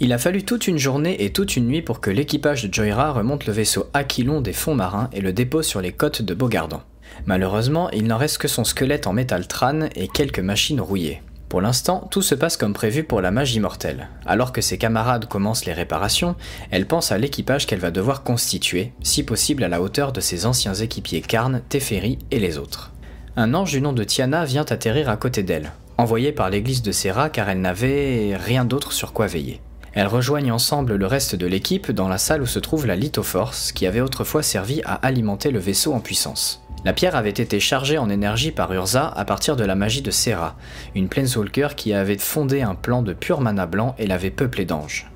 Il 0.00 0.12
a 0.12 0.18
fallu 0.18 0.42
toute 0.42 0.66
une 0.66 0.78
journée 0.78 1.24
et 1.24 1.32
toute 1.32 1.56
une 1.56 1.66
nuit 1.66 1.80
pour 1.80 2.00
que 2.00 2.10
l'équipage 2.10 2.64
de 2.64 2.74
Joyra 2.74 3.12
remonte 3.12 3.46
le 3.46 3.52
vaisseau 3.52 3.86
Aquilon 3.94 4.40
des 4.40 4.52
fonds 4.52 4.74
marins 4.74 5.08
et 5.12 5.20
le 5.20 5.32
dépose 5.32 5.66
sur 5.66 5.80
les 5.80 5.92
côtes 5.92 6.22
de 6.22 6.34
Bogardan. 6.34 6.82
Malheureusement, 7.26 7.90
il 7.90 8.06
n'en 8.06 8.18
reste 8.18 8.38
que 8.38 8.48
son 8.48 8.64
squelette 8.64 9.06
en 9.06 9.12
métal 9.12 9.46
trane 9.46 9.88
et 9.94 10.08
quelques 10.08 10.40
machines 10.40 10.80
rouillées. 10.80 11.22
Pour 11.52 11.60
l'instant, 11.60 12.08
tout 12.10 12.22
se 12.22 12.34
passe 12.34 12.56
comme 12.56 12.72
prévu 12.72 13.04
pour 13.04 13.20
la 13.20 13.30
magie 13.30 13.60
mortelle. 13.60 14.08
Alors 14.24 14.52
que 14.52 14.62
ses 14.62 14.78
camarades 14.78 15.26
commencent 15.26 15.66
les 15.66 15.74
réparations, 15.74 16.34
elle 16.70 16.86
pense 16.86 17.12
à 17.12 17.18
l'équipage 17.18 17.66
qu'elle 17.66 17.78
va 17.78 17.90
devoir 17.90 18.22
constituer, 18.22 18.92
si 19.02 19.22
possible 19.22 19.62
à 19.62 19.68
la 19.68 19.82
hauteur 19.82 20.12
de 20.12 20.22
ses 20.22 20.46
anciens 20.46 20.72
équipiers 20.72 21.20
Karn, 21.20 21.60
Teferi 21.68 22.18
et 22.30 22.38
les 22.38 22.56
autres. 22.56 22.92
Un 23.36 23.52
ange 23.52 23.72
du 23.72 23.82
nom 23.82 23.92
de 23.92 24.02
Tiana 24.02 24.46
vient 24.46 24.64
atterrir 24.64 25.10
à 25.10 25.18
côté 25.18 25.42
d'elle, 25.42 25.72
envoyé 25.98 26.32
par 26.32 26.48
l'église 26.48 26.80
de 26.80 26.90
Serra 26.90 27.28
car 27.28 27.50
elle 27.50 27.60
n'avait 27.60 28.34
rien 28.34 28.64
d'autre 28.64 28.92
sur 28.92 29.12
quoi 29.12 29.26
veiller. 29.26 29.60
Elles 29.92 30.06
rejoignent 30.06 30.52
ensemble 30.52 30.94
le 30.94 31.06
reste 31.06 31.34
de 31.34 31.46
l'équipe 31.46 31.90
dans 31.90 32.08
la 32.08 32.16
salle 32.16 32.40
où 32.40 32.46
se 32.46 32.60
trouve 32.60 32.86
la 32.86 32.96
Lithoforce, 32.96 33.72
qui 33.72 33.86
avait 33.86 34.00
autrefois 34.00 34.42
servi 34.42 34.80
à 34.86 34.94
alimenter 34.94 35.50
le 35.50 35.58
vaisseau 35.58 35.92
en 35.92 36.00
puissance. 36.00 36.61
La 36.84 36.92
pierre 36.92 37.14
avait 37.14 37.30
été 37.30 37.60
chargée 37.60 37.96
en 37.96 38.10
énergie 38.10 38.50
par 38.50 38.72
Urza 38.72 39.06
à 39.06 39.24
partir 39.24 39.54
de 39.54 39.64
la 39.64 39.76
magie 39.76 40.02
de 40.02 40.10
Serra, 40.10 40.56
une 40.96 41.08
Planeswalker 41.08 41.68
qui 41.76 41.94
avait 41.94 42.18
fondé 42.18 42.62
un 42.62 42.74
plan 42.74 43.02
de 43.02 43.12
pur 43.12 43.40
mana 43.40 43.66
blanc 43.66 43.94
et 43.98 44.06
l'avait 44.08 44.30
peuplé 44.30 44.64
d'anges. 44.64 45.08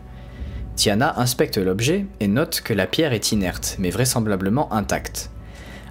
Tiana 0.77 1.19
inspecte 1.19 1.59
l'objet 1.59 2.07
et 2.21 2.29
note 2.29 2.61
que 2.61 2.73
la 2.73 2.87
pierre 2.87 3.13
est 3.13 3.33
inerte, 3.33 3.77
mais 3.81 3.91
vraisemblablement 3.91 4.73
intacte. 4.73 5.31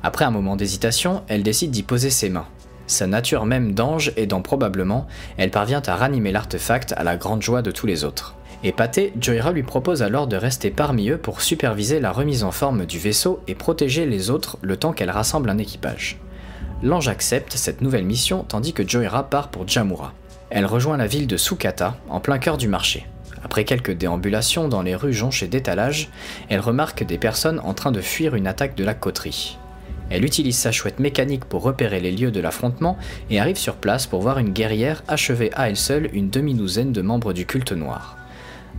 Après 0.02 0.24
un 0.24 0.32
moment 0.32 0.56
d'hésitation, 0.56 1.24
elle 1.28 1.44
décide 1.44 1.72
d'y 1.72 1.84
poser 1.84 2.10
ses 2.10 2.30
mains. 2.30 2.48
Sa 2.88 3.08
nature 3.08 3.46
même 3.46 3.74
d'ange 3.74 4.14
aidant 4.16 4.42
probablement, 4.42 5.08
elle 5.38 5.52
parvient 5.52 5.82
à 5.88 5.96
ranimer 5.96 6.32
l'artefact 6.32 6.94
à 6.96 7.04
la 7.04 7.18
grande 7.18 7.42
joie 7.42 7.64
de 7.64 7.72
tous 7.72 7.88
les 7.88 8.04
autres. 8.04 8.36
Épaté, 8.64 9.14
Joyra 9.20 9.52
lui 9.52 9.64
propose 9.64 10.02
alors 10.02 10.28
de 10.28 10.38
rester 10.38 10.72
parmi 10.72 11.10
eux 11.10 11.18
pour 11.18 11.42
superviser 11.42 12.00
la 12.00 12.12
remise 12.12 12.44
en 12.44 12.52
forme 12.52 12.86
du 12.86 12.98
vaisseau 12.98 13.42
et 13.48 13.56
protéger 13.56 14.06
les 14.06 14.30
autres 14.30 14.58
le 14.62 14.78
temps 14.78 14.94
qu'elle 14.94 15.12
rassemble 15.12 15.50
un 15.50 15.58
équipage. 15.58 16.18
L'ange 16.84 17.08
accepte 17.08 17.54
cette 17.54 17.82
nouvelle 17.82 18.06
mission 18.06 18.44
tandis 18.48 18.74
que 18.74 18.88
Joyra 18.88 19.30
part 19.30 19.50
pour 19.50 19.68
Jamura. 19.68 20.14
Elle 20.50 20.66
rejoint 20.66 20.98
la 20.98 21.08
ville 21.08 21.28
de 21.28 21.38
Sukata, 21.38 21.98
en 22.10 22.20
plein 22.20 22.38
cœur 22.38 22.58
du 22.58 22.68
marché. 22.68 23.06
Après 23.44 23.64
quelques 23.64 23.92
déambulations 23.92 24.68
dans 24.68 24.82
les 24.82 24.96
rues 24.96 25.14
jonchées 25.14 25.48
d'étalages, 25.48 26.10
elle 26.50 26.60
remarque 26.60 27.04
des 27.04 27.18
personnes 27.18 27.60
en 27.64 27.74
train 27.74 27.92
de 27.92 28.02
fuir 28.02 28.36
une 28.36 28.48
attaque 28.48 28.76
de 28.76 28.84
la 28.84 28.94
coterie. 28.94 29.58
Elle 30.10 30.26
utilise 30.26 30.58
sa 30.58 30.72
chouette 30.72 31.00
mécanique 31.00 31.46
pour 31.46 31.64
repérer 31.64 32.00
les 32.00 32.12
lieux 32.12 32.32
de 32.32 32.40
l'affrontement 32.40 32.98
et 33.30 33.40
arrive 33.40 33.58
sur 33.58 33.76
place 33.76 34.06
pour 34.06 34.22
voir 34.22 34.38
une 34.38 34.52
guerrière 34.52 35.04
achever 35.08 35.52
à 35.56 35.70
elle 35.70 35.78
seule 35.78 36.10
une 36.14 36.30
demi-douzaine 36.30 36.92
de 36.92 37.02
membres 37.02 37.34
du 37.34 37.46
culte 37.46 37.72
noir. 37.72 38.18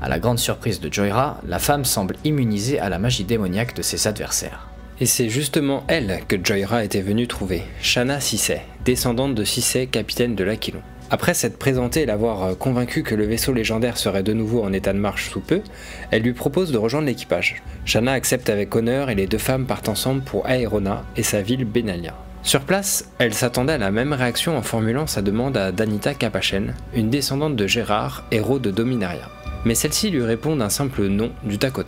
À 0.02 0.10
la 0.10 0.18
grande 0.18 0.38
surprise 0.38 0.78
de 0.80 0.92
Joyra, 0.92 1.40
la 1.48 1.58
femme 1.58 1.86
semble 1.86 2.16
immunisée 2.24 2.78
à 2.78 2.90
la 2.90 2.98
magie 2.98 3.24
démoniaque 3.24 3.74
de 3.74 3.82
ses 3.82 4.06
adversaires. 4.06 4.68
Et 5.00 5.06
c'est 5.06 5.30
justement 5.30 5.84
elle 5.88 6.20
que 6.28 6.36
Joyra 6.42 6.84
était 6.84 7.00
venue 7.00 7.26
trouver, 7.26 7.62
Shana 7.80 8.20
Sisei, 8.20 8.60
descendante 8.84 9.34
de 9.34 9.44
Sisei, 9.44 9.86
capitaine 9.86 10.34
de 10.34 10.44
l'Aquilon. 10.44 10.82
Après 11.10 11.34
s'être 11.34 11.58
présentée 11.58 12.02
et 12.02 12.06
l'avoir 12.06 12.42
euh, 12.42 12.54
convaincue 12.54 13.04
que 13.04 13.14
le 13.14 13.24
vaisseau 13.24 13.52
légendaire 13.52 13.96
serait 13.96 14.22
de 14.22 14.32
nouveau 14.32 14.64
en 14.64 14.72
état 14.72 14.92
de 14.92 14.98
marche 14.98 15.30
sous 15.30 15.40
peu, 15.40 15.62
elle 16.10 16.22
lui 16.22 16.32
propose 16.32 16.72
de 16.72 16.78
rejoindre 16.78 17.06
l'équipage. 17.06 17.62
Shana 17.84 18.12
accepte 18.12 18.50
avec 18.50 18.74
honneur 18.74 19.08
et 19.08 19.14
les 19.14 19.26
deux 19.26 19.38
femmes 19.38 19.66
partent 19.66 19.88
ensemble 19.88 20.22
pour 20.22 20.48
Aerona 20.48 21.04
et 21.16 21.22
sa 21.22 21.42
ville 21.42 21.64
Benalia. 21.64 22.14
Sur 22.42 22.62
place, 22.62 23.10
elle 23.18 23.34
s'attendait 23.34 23.74
à 23.74 23.78
la 23.78 23.90
même 23.90 24.12
réaction 24.12 24.56
en 24.58 24.62
formulant 24.62 25.06
sa 25.06 25.22
demande 25.22 25.56
à 25.56 25.72
Danita 25.72 26.14
Capachen, 26.14 26.74
une 26.94 27.10
descendante 27.10 27.56
de 27.56 27.66
Gérard, 27.66 28.24
héros 28.30 28.58
de 28.58 28.70
Dominaria 28.70 29.28
mais 29.64 29.74
celle-ci 29.74 30.10
lui 30.10 30.22
répond 30.22 30.56
d'un 30.56 30.68
simple 30.68 31.06
non 31.06 31.30
du 31.42 31.58
tac 31.58 31.78
au. 31.78 31.82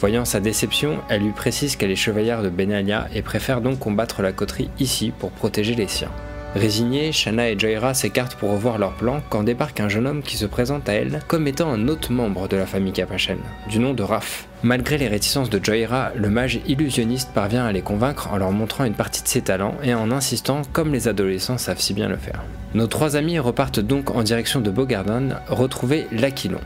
Voyant 0.00 0.24
sa 0.24 0.40
déception, 0.40 0.98
elle 1.08 1.22
lui 1.22 1.32
précise 1.32 1.76
qu'elle 1.76 1.90
est 1.90 1.96
chevalière 1.96 2.42
de 2.42 2.48
Benalia 2.48 3.08
et 3.14 3.22
préfère 3.22 3.60
donc 3.60 3.78
combattre 3.78 4.22
la 4.22 4.32
coterie 4.32 4.70
ici 4.78 5.12
pour 5.18 5.30
protéger 5.30 5.74
les 5.74 5.88
siens. 5.88 6.12
Résignée, 6.54 7.12
Shanna 7.12 7.50
et 7.50 7.58
Jaira 7.58 7.92
s'écartent 7.92 8.34
pour 8.36 8.50
revoir 8.50 8.78
leur 8.78 8.94
plan 8.94 9.20
quand 9.28 9.42
débarque 9.42 9.80
un 9.80 9.90
jeune 9.90 10.06
homme 10.06 10.22
qui 10.22 10.38
se 10.38 10.46
présente 10.46 10.88
à 10.88 10.94
elle 10.94 11.20
comme 11.28 11.46
étant 11.46 11.70
un 11.70 11.88
autre 11.88 12.10
membre 12.10 12.48
de 12.48 12.56
la 12.56 12.64
famille 12.64 12.92
Capachen, 12.92 13.38
du 13.68 13.78
nom 13.78 13.92
de 13.92 14.02
Raph. 14.02 14.46
Malgré 14.62 14.96
les 14.96 15.08
réticences 15.08 15.50
de 15.50 15.62
Jaira, 15.62 16.10
le 16.16 16.30
mage 16.30 16.60
illusionniste 16.66 17.32
parvient 17.34 17.66
à 17.66 17.72
les 17.72 17.82
convaincre 17.82 18.32
en 18.32 18.38
leur 18.38 18.50
montrant 18.50 18.84
une 18.84 18.94
partie 18.94 19.22
de 19.22 19.28
ses 19.28 19.42
talents 19.42 19.76
et 19.82 19.92
en 19.92 20.10
insistant 20.10 20.62
comme 20.72 20.92
les 20.92 21.06
adolescents 21.06 21.58
savent 21.58 21.80
si 21.80 21.92
bien 21.92 22.08
le 22.08 22.16
faire. 22.16 22.42
Nos 22.74 22.86
trois 22.86 23.16
amis 23.16 23.38
repartent 23.38 23.80
donc 23.80 24.10
en 24.10 24.22
direction 24.22 24.60
de 24.60 24.70
Bogardan, 24.70 25.40
retrouver 25.48 26.06
l'Aquilon, 26.12 26.60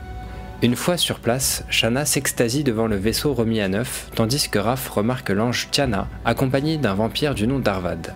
une 0.63 0.77
fois 0.77 0.95
sur 0.95 1.19
place, 1.19 1.65
Shana 1.69 2.05
s'extasie 2.05 2.63
devant 2.63 2.87
le 2.87 2.95
vaisseau 2.95 3.33
remis 3.33 3.59
à 3.59 3.67
neuf, 3.67 4.09
tandis 4.15 4.47
que 4.49 4.59
Raph 4.59 4.87
remarque 4.87 5.29
l'ange 5.29 5.67
Tiana, 5.71 6.07
accompagné 6.23 6.77
d'un 6.77 6.93
vampire 6.93 7.35
du 7.35 7.47
nom 7.47 7.59
d'Arvad. 7.59 8.13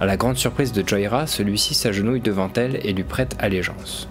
À 0.00 0.06
la 0.06 0.16
grande 0.16 0.36
surprise 0.36 0.72
de 0.72 0.86
Joyra, 0.86 1.28
celui-ci 1.28 1.72
s'agenouille 1.74 2.20
devant 2.20 2.50
elle 2.56 2.80
et 2.84 2.92
lui 2.92 3.04
prête 3.04 3.36
allégeance. 3.38 4.08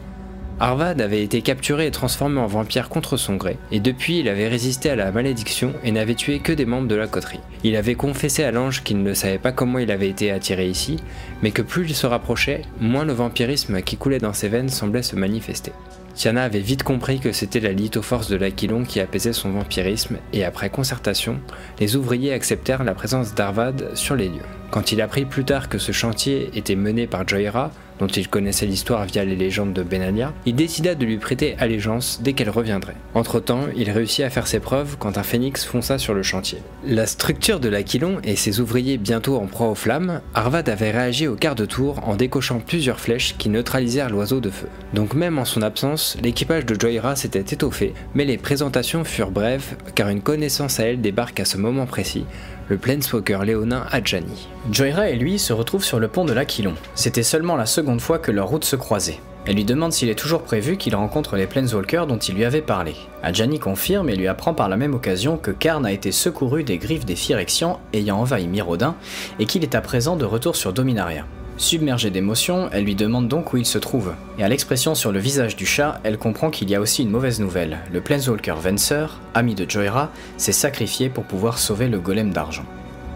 Arvad 0.61 1.01
avait 1.01 1.23
été 1.23 1.41
capturé 1.41 1.87
et 1.87 1.91
transformé 1.91 2.39
en 2.39 2.47
vampire 2.47 2.87
contre 2.87 3.17
son 3.17 3.35
gré, 3.35 3.57
et 3.69 3.81
depuis 3.81 4.19
il 4.19 4.29
avait 4.29 4.47
résisté 4.47 4.89
à 4.89 4.95
la 4.95 5.11
malédiction 5.11 5.73
et 5.83 5.91
n'avait 5.91 6.15
tué 6.15 6.39
que 6.39 6.53
des 6.53 6.65
membres 6.65 6.87
de 6.87 6.95
la 6.95 7.07
coterie. 7.07 7.41
Il 7.65 7.75
avait 7.75 7.95
confessé 7.95 8.45
à 8.45 8.51
l'ange 8.51 8.83
qu'il 8.83 9.03
ne 9.03 9.13
savait 9.13 9.39
pas 9.39 9.51
comment 9.51 9.79
il 9.79 9.91
avait 9.91 10.07
été 10.07 10.31
attiré 10.31 10.69
ici, 10.69 11.03
mais 11.41 11.51
que 11.51 11.61
plus 11.61 11.89
il 11.89 11.95
se 11.95 12.07
rapprochait, 12.07 12.61
moins 12.79 13.03
le 13.03 13.11
vampirisme 13.11 13.81
qui 13.81 13.97
coulait 13.97 14.19
dans 14.19 14.31
ses 14.31 14.47
veines 14.47 14.69
semblait 14.69 15.03
se 15.03 15.17
manifester. 15.17 15.73
Tiana 16.15 16.43
avait 16.43 16.59
vite 16.59 16.83
compris 16.83 17.19
que 17.19 17.31
c'était 17.31 17.59
la 17.59 17.71
lithoforce 17.71 18.29
de 18.29 18.35
l'Aquilon 18.35 18.83
qui 18.83 18.99
apaisait 18.99 19.33
son 19.33 19.51
vampirisme, 19.51 20.17
et 20.31 20.43
après 20.43 20.69
concertation, 20.69 21.39
les 21.79 21.95
ouvriers 21.95 22.33
acceptèrent 22.33 22.83
la 22.83 22.93
présence 22.93 23.33
d'Arvad 23.33 23.95
sur 23.95 24.15
les 24.15 24.29
lieux. 24.29 24.62
Quand 24.73 24.91
il 24.91 25.01
apprit 25.01 25.25
plus 25.25 25.45
tard 25.45 25.69
que 25.69 25.77
ce 25.77 25.91
chantier 25.91 26.49
était 26.55 26.73
mené 26.73 27.05
par 27.05 27.27
Joyra, 27.27 27.69
dont 27.99 28.07
il 28.07 28.27
connaissait 28.27 28.65
l'histoire 28.65 29.05
via 29.05 29.23
les 29.23 29.35
légendes 29.35 29.71
de 29.71 29.83
Benalia, 29.83 30.33
il 30.47 30.55
décida 30.55 30.95
de 30.95 31.05
lui 31.05 31.17
prêter 31.17 31.55
allégeance 31.59 32.21
dès 32.23 32.33
qu'elle 32.33 32.49
reviendrait. 32.49 32.95
Entre-temps, 33.13 33.67
il 33.75 33.91
réussit 33.91 34.25
à 34.25 34.31
faire 34.31 34.47
ses 34.47 34.59
preuves 34.59 34.95
quand 34.97 35.19
un 35.19 35.23
phénix 35.23 35.63
fonça 35.63 35.99
sur 35.99 36.15
le 36.15 36.23
chantier. 36.23 36.57
La 36.87 37.05
structure 37.05 37.59
de 37.59 37.69
l'Aquilon 37.69 38.17
et 38.23 38.35
ses 38.35 38.61
ouvriers 38.61 38.97
bientôt 38.97 39.37
en 39.37 39.45
proie 39.45 39.67
aux 39.67 39.75
flammes, 39.75 40.21
Arvad 40.33 40.67
avait 40.67 40.89
réagi 40.89 41.27
au 41.27 41.35
quart 41.35 41.53
de 41.53 41.65
tour 41.65 41.99
en 42.09 42.15
décochant 42.15 42.59
plusieurs 42.59 42.99
flèches 42.99 43.35
qui 43.37 43.49
neutralisèrent 43.49 44.09
l'oiseau 44.09 44.39
de 44.39 44.49
feu. 44.49 44.69
Donc 44.95 45.13
même 45.13 45.37
en 45.37 45.45
son 45.45 45.61
absence, 45.61 46.17
l'équipage 46.23 46.65
de 46.65 46.73
Joyra 46.73 47.15
s'était 47.15 47.53
étoffé, 47.53 47.93
mais 48.15 48.25
les 48.25 48.39
présentations 48.39 49.03
furent 49.03 49.29
brèves 49.29 49.75
car 49.93 50.09
une 50.09 50.21
connaissance 50.21 50.79
à 50.79 50.85
elle 50.85 50.99
débarque 50.99 51.39
à 51.39 51.45
ce 51.45 51.57
moment 51.57 51.85
précis, 51.85 52.25
le 52.69 52.77
Planeswalker 52.77 53.39
léonin 53.45 53.85
Adjani. 53.91 54.47
Joyra 54.71 55.09
et 55.09 55.15
lui 55.15 55.39
se 55.39 55.53
retrouvent 55.53 55.83
sur 55.83 55.99
le 55.99 56.07
pont 56.07 56.25
de 56.25 56.33
l'Aquilon. 56.33 56.73
C'était 56.95 57.23
seulement 57.23 57.55
la 57.55 57.65
seconde 57.65 58.01
fois 58.01 58.19
que 58.19 58.31
leurs 58.31 58.47
routes 58.47 58.65
se 58.65 58.75
croisaient. 58.75 59.19
Elle 59.45 59.55
lui 59.55 59.65
demande 59.65 59.91
s'il 59.91 60.09
est 60.09 60.17
toujours 60.17 60.43
prévu 60.43 60.77
qu'il 60.77 60.95
rencontre 60.95 61.35
les 61.35 61.47
Planeswalkers 61.47 62.07
dont 62.07 62.17
il 62.17 62.35
lui 62.35 62.45
avait 62.45 62.61
parlé. 62.61 62.95
Adjani 63.23 63.59
confirme 63.59 64.09
et 64.09 64.15
lui 64.15 64.27
apprend 64.27 64.53
par 64.53 64.69
la 64.69 64.77
même 64.77 64.93
occasion 64.93 65.37
que 65.37 65.51
Karn 65.51 65.85
a 65.85 65.91
été 65.91 66.13
secouru 66.13 66.63
des 66.63 66.77
griffes 66.77 67.05
des 67.05 67.17
Phyrexians 67.17 67.81
ayant 67.91 68.19
envahi 68.19 68.47
Mirodin 68.47 68.95
et 69.39 69.45
qu'il 69.45 69.63
est 69.63 69.75
à 69.75 69.81
présent 69.81 70.15
de 70.15 70.25
retour 70.25 70.55
sur 70.55 70.71
Dominaria. 70.71 71.25
Submergée 71.57 72.09
d'émotion, 72.09 72.67
elle 72.71 72.83
lui 72.83 72.95
demande 72.95 73.27
donc 73.27 73.53
où 73.53 73.57
il 73.57 73.65
se 73.65 73.77
trouve. 73.77 74.13
Et 74.39 74.43
à 74.43 74.49
l'expression 74.49 74.95
sur 74.95 75.11
le 75.11 75.19
visage 75.19 75.55
du 75.55 75.65
chat, 75.65 75.99
elle 76.03 76.17
comprend 76.17 76.49
qu'il 76.49 76.69
y 76.69 76.75
a 76.75 76.81
aussi 76.81 77.03
une 77.03 77.11
mauvaise 77.11 77.39
nouvelle. 77.39 77.79
Le 77.91 78.01
Planeswalker 78.01 78.55
Venser, 78.55 79.05
ami 79.35 79.53
de 79.53 79.69
Joyra, 79.69 80.09
s'est 80.37 80.51
sacrifié 80.51 81.09
pour 81.09 81.25
pouvoir 81.25 81.59
sauver 81.59 81.87
le 81.87 81.99
golem 81.99 82.31
d'argent. 82.31 82.65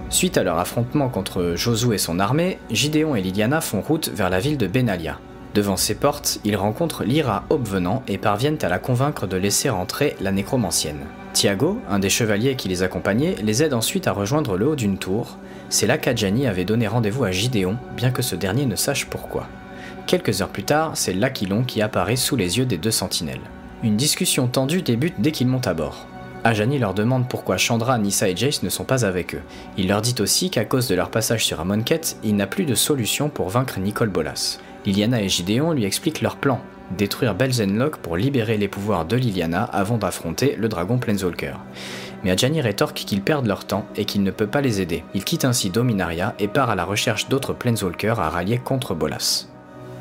Suite 0.10 0.38
à 0.38 0.44
leur 0.44 0.60
affrontement 0.60 1.10
contre 1.10 1.53
Josu 1.56 1.94
et 1.94 1.98
son 1.98 2.20
armée, 2.20 2.60
Gideon 2.72 3.15
et 3.15 3.22
Liliana 3.22 3.60
font 3.60 3.82
route 3.82 4.10
vers 4.10 4.29
la 4.29 4.39
ville 4.39 4.58
de 4.58 4.67
Benalia. 4.67 5.20
Devant 5.58 5.76
ses 5.76 5.96
portes, 5.96 6.38
ils 6.44 6.56
rencontrent 6.56 7.04
Lyra 7.04 7.44
Obvenant 7.50 8.04
et 8.08 8.20
parviennent 8.20 8.60
à 8.62 8.70
la 8.70 8.78
convaincre 8.78 9.26
de 9.26 9.38
laisser 9.38 9.72
entrer 9.72 10.16
la 10.22 10.32
nécromancienne. 10.32 11.08
Tiago, 11.34 11.80
un 11.90 11.98
des 11.98 12.12
chevaliers 12.12 12.56
qui 12.56 12.70
les 12.70 12.84
accompagnait, 12.84 13.34
les 13.42 13.64
aide 13.64 13.74
ensuite 13.74 14.06
à 14.06 14.12
rejoindre 14.12 14.56
le 14.56 14.68
haut 14.68 14.76
d'une 14.76 15.00
tour, 15.00 15.40
c'est 15.70 15.88
là 15.88 15.98
qu'Adjani 15.98 16.46
avait 16.46 16.64
donné 16.64 16.86
rendez-vous 16.86 17.24
à 17.24 17.32
Gideon, 17.32 17.78
bien 17.96 18.12
que 18.12 18.22
ce 18.22 18.36
dernier 18.36 18.68
ne 18.68 18.76
sache 18.76 19.08
pourquoi. 19.08 19.48
Quelques 20.06 20.44
heures 20.44 20.50
plus 20.50 20.64
tard, 20.64 20.92
c'est 20.94 21.14
l'Aquilon 21.14 21.64
qui 21.64 21.82
apparaît 21.82 22.18
sous 22.18 22.36
les 22.36 22.60
yeux 22.60 22.68
des 22.68 22.78
deux 22.78 22.92
sentinelles. 22.92 23.42
Une 23.82 23.98
discussion 23.98 24.46
tendue 24.46 24.84
débute 24.84 25.16
dès 25.18 25.32
qu'ils 25.32 25.48
montent 25.48 25.66
à 25.66 25.74
bord. 25.74 26.06
Ajani 26.44 26.78
leur 26.78 26.94
demande 26.94 27.28
pourquoi 27.28 27.58
Chandra, 27.58 27.98
Nissa 27.98 28.30
et 28.30 28.38
Jace 28.38 28.62
ne 28.62 28.70
sont 28.70 28.84
pas 28.84 29.06
avec 29.06 29.34
eux. 29.34 29.42
Il 29.76 29.88
leur 29.88 30.04
dit 30.04 30.16
aussi 30.20 30.52
qu'à 30.52 30.66
cause 30.66 30.88
de 30.88 30.94
leur 30.94 31.10
passage 31.10 31.44
sur 31.44 31.60
Amonkhet, 31.60 32.02
il 32.24 32.36
n'a 32.36 32.46
plus 32.46 32.66
de 32.66 32.76
solution 32.76 33.30
pour 33.30 33.50
vaincre 33.50 33.80
Nicole 33.80 34.10
Bolas. 34.10 34.60
Liliana 34.86 35.22
et 35.22 35.29
Gideon 35.29 35.74
lui 35.74 35.86
expliquent 35.86 36.22
leur 36.22 36.36
plan, 36.38 36.62
détruire 36.98 37.36
Belzenlock 37.36 37.98
pour 37.98 38.17
libérer 38.17 38.57
les 38.57 38.67
pouvoirs 38.67 39.05
de 39.05 39.15
Liliana 39.15 39.63
avant 39.63 39.98
d'affronter 39.98 40.55
le 40.57 40.69
dragon 40.69 40.98
Planeswalker 40.98 41.55
mais 42.24 42.31
Adjani 42.31 42.62
rétorque 42.62 42.98
qu'ils 42.98 43.22
perdent 43.22 43.48
leur 43.48 43.65
temps 43.65 43.86
et 43.96 44.05
qu'il 44.05 44.24
ne 44.24 44.31
peut 44.31 44.48
pas 44.48 44.62
les 44.62 44.81
aider. 44.81 45.03
Il 45.13 45.24
quitte 45.24 45.46
ainsi 45.46 45.69
Dominaria 45.69 46.36
et 46.39 46.48
part 46.48 46.69
à 46.69 46.75
la 46.75 46.86
recherche 46.86 47.29
d'autres 47.29 47.53
Planeswalkers 47.53 48.19
à 48.19 48.29
rallier 48.29 48.57
contre 48.57 48.96
Bolas. 48.96 49.48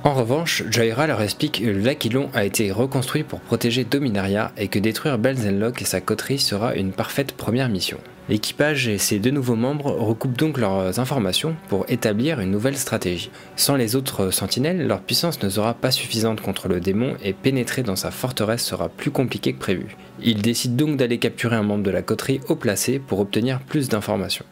En 0.05 0.15
revanche, 0.15 0.63
Jaira 0.71 1.07
leur 1.07 1.21
explique 1.21 1.61
que 1.63 1.69
l'Aquilon 1.69 2.31
a 2.33 2.45
été 2.45 2.71
reconstruit 2.71 3.25
pour 3.25 3.41
protéger 3.41 3.85
Dominaria 3.85 4.53
et 4.57 4.69
que 4.69 4.79
détruire 4.79 5.19
Belzenlock 5.19 5.83
et 5.83 5.85
sa 5.85 6.01
coterie 6.01 6.39
sera 6.39 6.75
une 6.75 6.93
parfaite 6.93 7.33
première 7.33 7.69
mission. 7.69 7.99
L'équipage 8.29 8.89
et 8.89 8.99
ses 8.99 9.21
deux 9.21 9.31
nouveaux 9.31 9.55
membres 9.55 9.93
recoupent 9.93 10.37
donc 10.37 10.59
leurs 10.59 10.99
informations 10.99 11.55
pour 11.69 11.85
établir 11.89 12.41
une 12.41 12.51
nouvelle 12.51 12.77
stratégie. 12.77 13.31
Sans 13.55 13.77
les 13.77 13.95
autres 13.95 14.33
sentinelles, 14.33 14.87
leur 14.87 15.01
puissance 15.01 15.43
ne 15.45 15.49
sera 15.49 15.75
pas 15.75 15.93
suffisante 15.93 16.41
contre 16.41 16.67
le 16.67 16.81
démon 16.81 17.15
et 17.23 17.33
pénétrer 17.33 17.85
dans 17.85 17.95
sa 17.95 18.11
forteresse 18.11 18.65
sera 18.65 18.89
plus 18.89 19.13
compliqué 19.13 19.53
que 19.53 19.61
prévu. 19.61 19.97
Ils 20.21 20.43
décident 20.43 20.87
donc 20.87 20.97
d'aller 20.97 21.19
capturer 21.19 21.55
un 21.55 21.63
membre 21.63 21.85
de 21.85 21.91
la 21.91 22.03
coterie 22.03 22.41
haut 22.49 22.57
placé 22.57 22.99
pour 22.99 23.21
obtenir 23.21 23.61
plus 23.61 23.89
d'informations. 23.89 24.45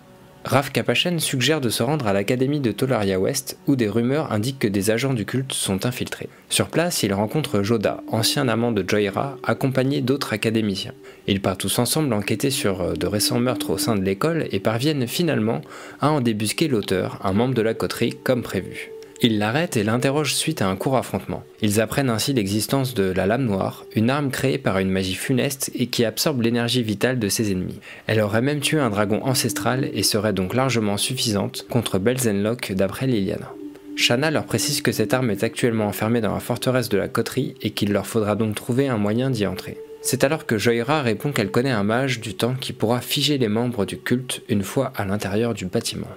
Raf 0.44 0.72
Kapachen 0.72 1.20
suggère 1.20 1.62
de 1.62 1.70
se 1.70 1.82
rendre 1.82 2.06
à 2.06 2.12
l'académie 2.12 2.60
de 2.60 2.70
Tolaria 2.70 3.18
West 3.18 3.56
où 3.66 3.76
des 3.76 3.88
rumeurs 3.88 4.30
indiquent 4.30 4.58
que 4.58 4.68
des 4.68 4.90
agents 4.90 5.14
du 5.14 5.24
culte 5.24 5.54
sont 5.54 5.86
infiltrés. 5.86 6.28
Sur 6.50 6.68
place, 6.68 7.02
il 7.02 7.14
rencontre 7.14 7.62
Joda, 7.62 8.02
ancien 8.08 8.46
amant 8.48 8.70
de 8.70 8.84
Joyra, 8.86 9.38
accompagné 9.42 10.02
d'autres 10.02 10.34
académiciens. 10.34 10.92
Ils 11.26 11.40
partent 11.40 11.60
tous 11.60 11.78
ensemble 11.78 12.12
enquêter 12.12 12.50
sur 12.50 12.82
euh, 12.82 12.92
de 12.92 13.06
récents 13.06 13.40
meurtres 13.40 13.70
au 13.70 13.78
sein 13.78 13.96
de 13.96 14.04
l'école 14.04 14.46
et 14.52 14.60
parviennent 14.60 15.08
finalement 15.08 15.62
à 16.02 16.10
en 16.10 16.20
débusquer 16.20 16.68
l'auteur, 16.68 17.18
un 17.24 17.32
membre 17.32 17.54
de 17.54 17.62
la 17.62 17.72
coterie, 17.72 18.14
comme 18.22 18.42
prévu. 18.42 18.90
Ils 19.26 19.38
l'arrêtent 19.38 19.78
et 19.78 19.84
l'interrogent 19.84 20.34
suite 20.34 20.60
à 20.60 20.68
un 20.68 20.76
court 20.76 20.98
affrontement. 20.98 21.44
Ils 21.62 21.80
apprennent 21.80 22.10
ainsi 22.10 22.34
l'existence 22.34 22.92
de 22.92 23.04
la 23.04 23.24
lame 23.24 23.46
noire, 23.46 23.86
une 23.96 24.10
arme 24.10 24.30
créée 24.30 24.58
par 24.58 24.78
une 24.78 24.90
magie 24.90 25.14
funeste 25.14 25.70
et 25.74 25.86
qui 25.86 26.04
absorbe 26.04 26.42
l'énergie 26.42 26.82
vitale 26.82 27.18
de 27.18 27.30
ses 27.30 27.50
ennemis. 27.50 27.80
Elle 28.06 28.20
aurait 28.20 28.42
même 28.42 28.60
tué 28.60 28.78
un 28.78 28.90
dragon 28.90 29.22
ancestral 29.24 29.88
et 29.94 30.02
serait 30.02 30.34
donc 30.34 30.52
largement 30.52 30.98
suffisante 30.98 31.64
contre 31.70 31.98
Belzenlock 31.98 32.72
d'après 32.72 33.06
Liliana. 33.06 33.50
Shanna 33.96 34.30
leur 34.30 34.44
précise 34.44 34.82
que 34.82 34.92
cette 34.92 35.14
arme 35.14 35.30
est 35.30 35.42
actuellement 35.42 35.86
enfermée 35.86 36.20
dans 36.20 36.34
la 36.34 36.40
forteresse 36.40 36.90
de 36.90 36.98
la 36.98 37.08
coterie 37.08 37.54
et 37.62 37.70
qu'il 37.70 37.94
leur 37.94 38.06
faudra 38.06 38.36
donc 38.36 38.54
trouver 38.54 38.88
un 38.88 38.98
moyen 38.98 39.30
d'y 39.30 39.46
entrer. 39.46 39.78
C'est 40.02 40.22
alors 40.24 40.44
que 40.44 40.58
Joyra 40.58 41.00
répond 41.00 41.32
qu'elle 41.32 41.50
connaît 41.50 41.70
un 41.70 41.82
mage 41.82 42.20
du 42.20 42.34
temps 42.34 42.56
qui 42.60 42.74
pourra 42.74 43.00
figer 43.00 43.38
les 43.38 43.48
membres 43.48 43.86
du 43.86 43.96
culte 43.96 44.42
une 44.50 44.64
fois 44.64 44.92
à 44.94 45.06
l'intérieur 45.06 45.54
du 45.54 45.64
bâtiment. 45.64 46.08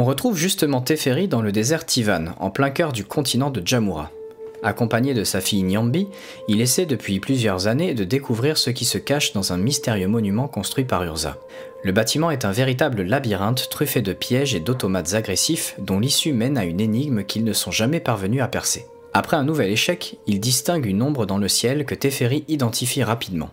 On 0.00 0.04
retrouve 0.04 0.36
justement 0.36 0.80
Teferi 0.80 1.26
dans 1.26 1.42
le 1.42 1.50
désert 1.50 1.84
Tivan, 1.84 2.26
en 2.38 2.50
plein 2.50 2.70
cœur 2.70 2.92
du 2.92 3.04
continent 3.04 3.50
de 3.50 3.60
Jamura. 3.66 4.12
Accompagné 4.62 5.12
de 5.12 5.24
sa 5.24 5.40
fille 5.40 5.64
Nyambi, 5.64 6.06
il 6.46 6.60
essaie 6.60 6.86
depuis 6.86 7.18
plusieurs 7.18 7.66
années 7.66 7.94
de 7.94 8.04
découvrir 8.04 8.58
ce 8.58 8.70
qui 8.70 8.84
se 8.84 8.96
cache 8.96 9.32
dans 9.32 9.52
un 9.52 9.56
mystérieux 9.56 10.06
monument 10.06 10.46
construit 10.46 10.84
par 10.84 11.02
Urza. 11.02 11.36
Le 11.82 11.90
bâtiment 11.90 12.30
est 12.30 12.44
un 12.44 12.52
véritable 12.52 13.02
labyrinthe 13.02 13.68
truffé 13.70 14.00
de 14.00 14.12
pièges 14.12 14.54
et 14.54 14.60
d'automates 14.60 15.14
agressifs 15.14 15.74
dont 15.80 15.98
l'issue 15.98 16.32
mène 16.32 16.58
à 16.58 16.64
une 16.64 16.78
énigme 16.78 17.24
qu'ils 17.24 17.42
ne 17.42 17.52
sont 17.52 17.72
jamais 17.72 17.98
parvenus 17.98 18.40
à 18.40 18.46
percer. 18.46 18.86
Après 19.14 19.36
un 19.36 19.42
nouvel 19.42 19.68
échec, 19.68 20.16
il 20.28 20.38
distingue 20.38 20.86
une 20.86 21.02
ombre 21.02 21.26
dans 21.26 21.38
le 21.38 21.48
ciel 21.48 21.84
que 21.84 21.96
Teferi 21.96 22.44
identifie 22.46 23.02
rapidement. 23.02 23.50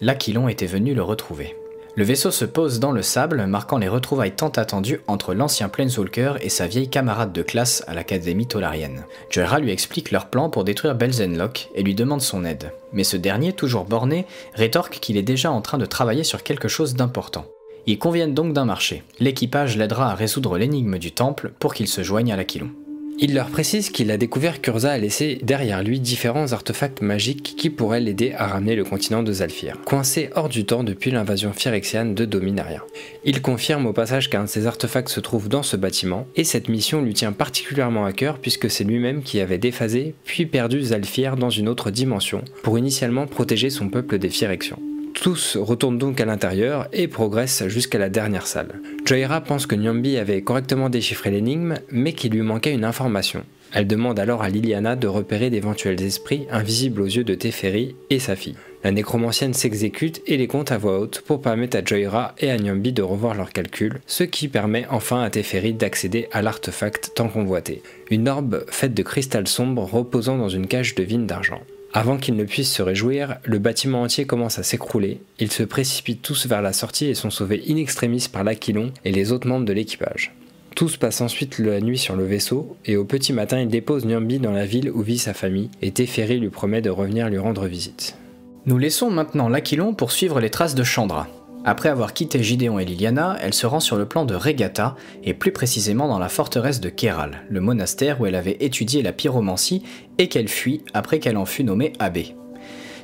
L'Aquilon 0.00 0.48
était 0.48 0.64
venu 0.64 0.94
le 0.94 1.02
retrouver. 1.02 1.54
Le 1.94 2.04
vaisseau 2.04 2.30
se 2.30 2.46
pose 2.46 2.80
dans 2.80 2.90
le 2.90 3.02
sable, 3.02 3.44
marquant 3.46 3.76
les 3.76 3.88
retrouvailles 3.88 4.32
tant 4.32 4.48
attendues 4.48 5.02
entre 5.08 5.34
l'ancien 5.34 5.68
Planeswalker 5.68 6.34
et 6.40 6.48
sa 6.48 6.66
vieille 6.66 6.88
camarade 6.88 7.34
de 7.34 7.42
classe 7.42 7.84
à 7.86 7.92
l'Académie 7.92 8.46
Tolarienne. 8.46 9.04
Joera 9.28 9.58
lui 9.58 9.70
explique 9.70 10.10
leur 10.10 10.30
plan 10.30 10.48
pour 10.48 10.64
détruire 10.64 10.94
Belzenlock 10.94 11.68
et 11.74 11.82
lui 11.82 11.94
demande 11.94 12.22
son 12.22 12.46
aide. 12.46 12.72
Mais 12.94 13.04
ce 13.04 13.18
dernier, 13.18 13.52
toujours 13.52 13.84
borné, 13.84 14.24
rétorque 14.54 15.00
qu'il 15.00 15.18
est 15.18 15.22
déjà 15.22 15.50
en 15.52 15.60
train 15.60 15.76
de 15.76 15.84
travailler 15.84 16.24
sur 16.24 16.42
quelque 16.42 16.68
chose 16.68 16.94
d'important. 16.94 17.44
Ils 17.86 17.98
conviennent 17.98 18.34
donc 18.34 18.54
d'un 18.54 18.64
marché. 18.64 19.02
L'équipage 19.20 19.76
l'aidera 19.76 20.12
à 20.12 20.14
résoudre 20.14 20.56
l'énigme 20.56 20.96
du 20.98 21.12
temple 21.12 21.52
pour 21.58 21.74
qu'il 21.74 21.88
se 21.88 22.02
joigne 22.02 22.32
à 22.32 22.36
l'Aquilon. 22.36 22.70
Il 23.18 23.34
leur 23.34 23.50
précise 23.50 23.90
qu'il 23.90 24.10
a 24.10 24.16
découvert 24.16 24.60
qu'Urza 24.60 24.92
a 24.92 24.98
laissé 24.98 25.38
derrière 25.42 25.82
lui 25.82 26.00
différents 26.00 26.52
artefacts 26.52 27.02
magiques 27.02 27.54
qui 27.56 27.70
pourraient 27.70 28.00
l'aider 28.00 28.32
à 28.36 28.46
ramener 28.46 28.74
le 28.74 28.84
continent 28.84 29.22
de 29.22 29.32
Zalfir, 29.32 29.76
coincé 29.84 30.30
hors 30.34 30.48
du 30.48 30.64
temps 30.64 30.82
depuis 30.82 31.10
l'invasion 31.10 31.52
phyrexiane 31.52 32.14
de 32.14 32.24
Dominaria. 32.24 32.84
Il 33.24 33.42
confirme 33.42 33.86
au 33.86 33.92
passage 33.92 34.28
qu'un 34.28 34.44
de 34.44 34.48
ces 34.48 34.66
artefacts 34.66 35.10
se 35.10 35.20
trouve 35.20 35.48
dans 35.48 35.62
ce 35.62 35.76
bâtiment, 35.76 36.26
et 36.36 36.44
cette 36.44 36.68
mission 36.68 37.02
lui 37.02 37.14
tient 37.14 37.32
particulièrement 37.32 38.04
à 38.04 38.12
cœur 38.12 38.38
puisque 38.38 38.70
c'est 38.70 38.84
lui-même 38.84 39.22
qui 39.22 39.40
avait 39.40 39.58
déphasé 39.58 40.14
puis 40.24 40.46
perdu 40.46 40.82
Zalfir 40.82 41.36
dans 41.36 41.50
une 41.50 41.68
autre 41.68 41.90
dimension, 41.90 42.42
pour 42.62 42.78
initialement 42.78 43.26
protéger 43.26 43.70
son 43.70 43.88
peuple 43.88 44.18
des 44.18 44.30
Phyrexians. 44.30 44.80
Tous 45.14 45.56
retournent 45.56 45.98
donc 45.98 46.20
à 46.20 46.24
l'intérieur 46.24 46.88
et 46.92 47.06
progressent 47.06 47.68
jusqu'à 47.68 47.98
la 47.98 48.08
dernière 48.08 48.46
salle. 48.46 48.80
Joyra 49.04 49.40
pense 49.40 49.66
que 49.66 49.74
Nyambi 49.74 50.16
avait 50.16 50.42
correctement 50.42 50.88
déchiffré 50.88 51.30
l'énigme, 51.30 51.74
mais 51.90 52.12
qu'il 52.12 52.32
lui 52.32 52.42
manquait 52.42 52.74
une 52.74 52.84
information. 52.84 53.44
Elle 53.72 53.86
demande 53.86 54.18
alors 54.18 54.42
à 54.42 54.48
Liliana 54.48 54.96
de 54.96 55.06
repérer 55.06 55.48
d'éventuels 55.48 56.02
esprits 56.02 56.46
invisibles 56.50 57.02
aux 57.02 57.06
yeux 57.06 57.24
de 57.24 57.34
Teferi 57.34 57.96
et 58.10 58.18
sa 58.18 58.36
fille. 58.36 58.56
La 58.84 58.90
nécromancienne 58.90 59.54
s'exécute 59.54 60.22
et 60.26 60.36
les 60.36 60.48
compte 60.48 60.72
à 60.72 60.78
voix 60.78 60.98
haute 60.98 61.20
pour 61.20 61.40
permettre 61.40 61.76
à 61.76 61.84
Joyra 61.84 62.34
et 62.38 62.50
à 62.50 62.58
Nyambi 62.58 62.92
de 62.92 63.02
revoir 63.02 63.34
leurs 63.34 63.52
calculs, 63.52 64.00
ce 64.06 64.24
qui 64.24 64.48
permet 64.48 64.86
enfin 64.90 65.22
à 65.22 65.30
Teferi 65.30 65.72
d'accéder 65.72 66.28
à 66.32 66.42
l'artefact 66.42 67.12
tant 67.14 67.28
convoité. 67.28 67.82
Une 68.10 68.28
orbe 68.28 68.64
faite 68.68 68.92
de 68.92 69.02
cristal 69.02 69.46
sombre 69.46 69.84
reposant 69.84 70.36
dans 70.36 70.48
une 70.48 70.66
cage 70.66 70.94
de 70.94 71.04
vine 71.04 71.26
d'argent. 71.26 71.60
Avant 71.94 72.16
qu'ils 72.16 72.36
ne 72.36 72.44
puissent 72.44 72.72
se 72.72 72.82
réjouir, 72.82 73.36
le 73.44 73.58
bâtiment 73.58 74.02
entier 74.02 74.24
commence 74.24 74.58
à 74.58 74.62
s'écrouler. 74.62 75.20
Ils 75.38 75.52
se 75.52 75.62
précipitent 75.62 76.22
tous 76.22 76.46
vers 76.46 76.62
la 76.62 76.72
sortie 76.72 77.06
et 77.06 77.14
sont 77.14 77.28
sauvés 77.28 77.62
in 77.68 77.76
extremis 77.76 78.28
par 78.32 78.44
l'Aquilon 78.44 78.92
et 79.04 79.12
les 79.12 79.30
autres 79.30 79.46
membres 79.46 79.66
de 79.66 79.74
l'équipage. 79.74 80.32
Tous 80.74 80.96
passent 80.96 81.20
ensuite 81.20 81.58
la 81.58 81.80
nuit 81.80 81.98
sur 81.98 82.16
le 82.16 82.24
vaisseau, 82.24 82.78
et 82.86 82.96
au 82.96 83.04
petit 83.04 83.34
matin, 83.34 83.60
il 83.60 83.68
dépose 83.68 84.06
Nyambi 84.06 84.38
dans 84.38 84.52
la 84.52 84.64
ville 84.64 84.90
où 84.90 85.02
vit 85.02 85.18
sa 85.18 85.34
famille, 85.34 85.68
et 85.82 85.90
Teferi 85.90 86.40
lui 86.40 86.48
promet 86.48 86.80
de 86.80 86.88
revenir 86.88 87.28
lui 87.28 87.36
rendre 87.36 87.66
visite. 87.66 88.16
Nous 88.64 88.78
laissons 88.78 89.10
maintenant 89.10 89.50
l'Aquilon 89.50 89.92
pour 89.92 90.12
suivre 90.12 90.40
les 90.40 90.48
traces 90.48 90.74
de 90.74 90.84
Chandra. 90.84 91.28
Après 91.64 91.88
avoir 91.88 92.12
quitté 92.12 92.42
Gideon 92.42 92.80
et 92.80 92.84
Liliana, 92.84 93.36
elle 93.40 93.54
se 93.54 93.66
rend 93.66 93.78
sur 93.78 93.96
le 93.96 94.06
plan 94.06 94.24
de 94.24 94.34
Regatta, 94.34 94.96
et 95.22 95.32
plus 95.32 95.52
précisément 95.52 96.08
dans 96.08 96.18
la 96.18 96.28
forteresse 96.28 96.80
de 96.80 96.88
Kéral, 96.88 97.42
le 97.48 97.60
monastère 97.60 98.20
où 98.20 98.26
elle 98.26 98.34
avait 98.34 98.56
étudié 98.58 99.02
la 99.02 99.12
pyromancie 99.12 99.84
et 100.18 100.28
qu'elle 100.28 100.48
fuit 100.48 100.82
après 100.92 101.20
qu'elle 101.20 101.36
en 101.36 101.46
fut 101.46 101.62
nommée 101.62 101.92
abbé. 102.00 102.34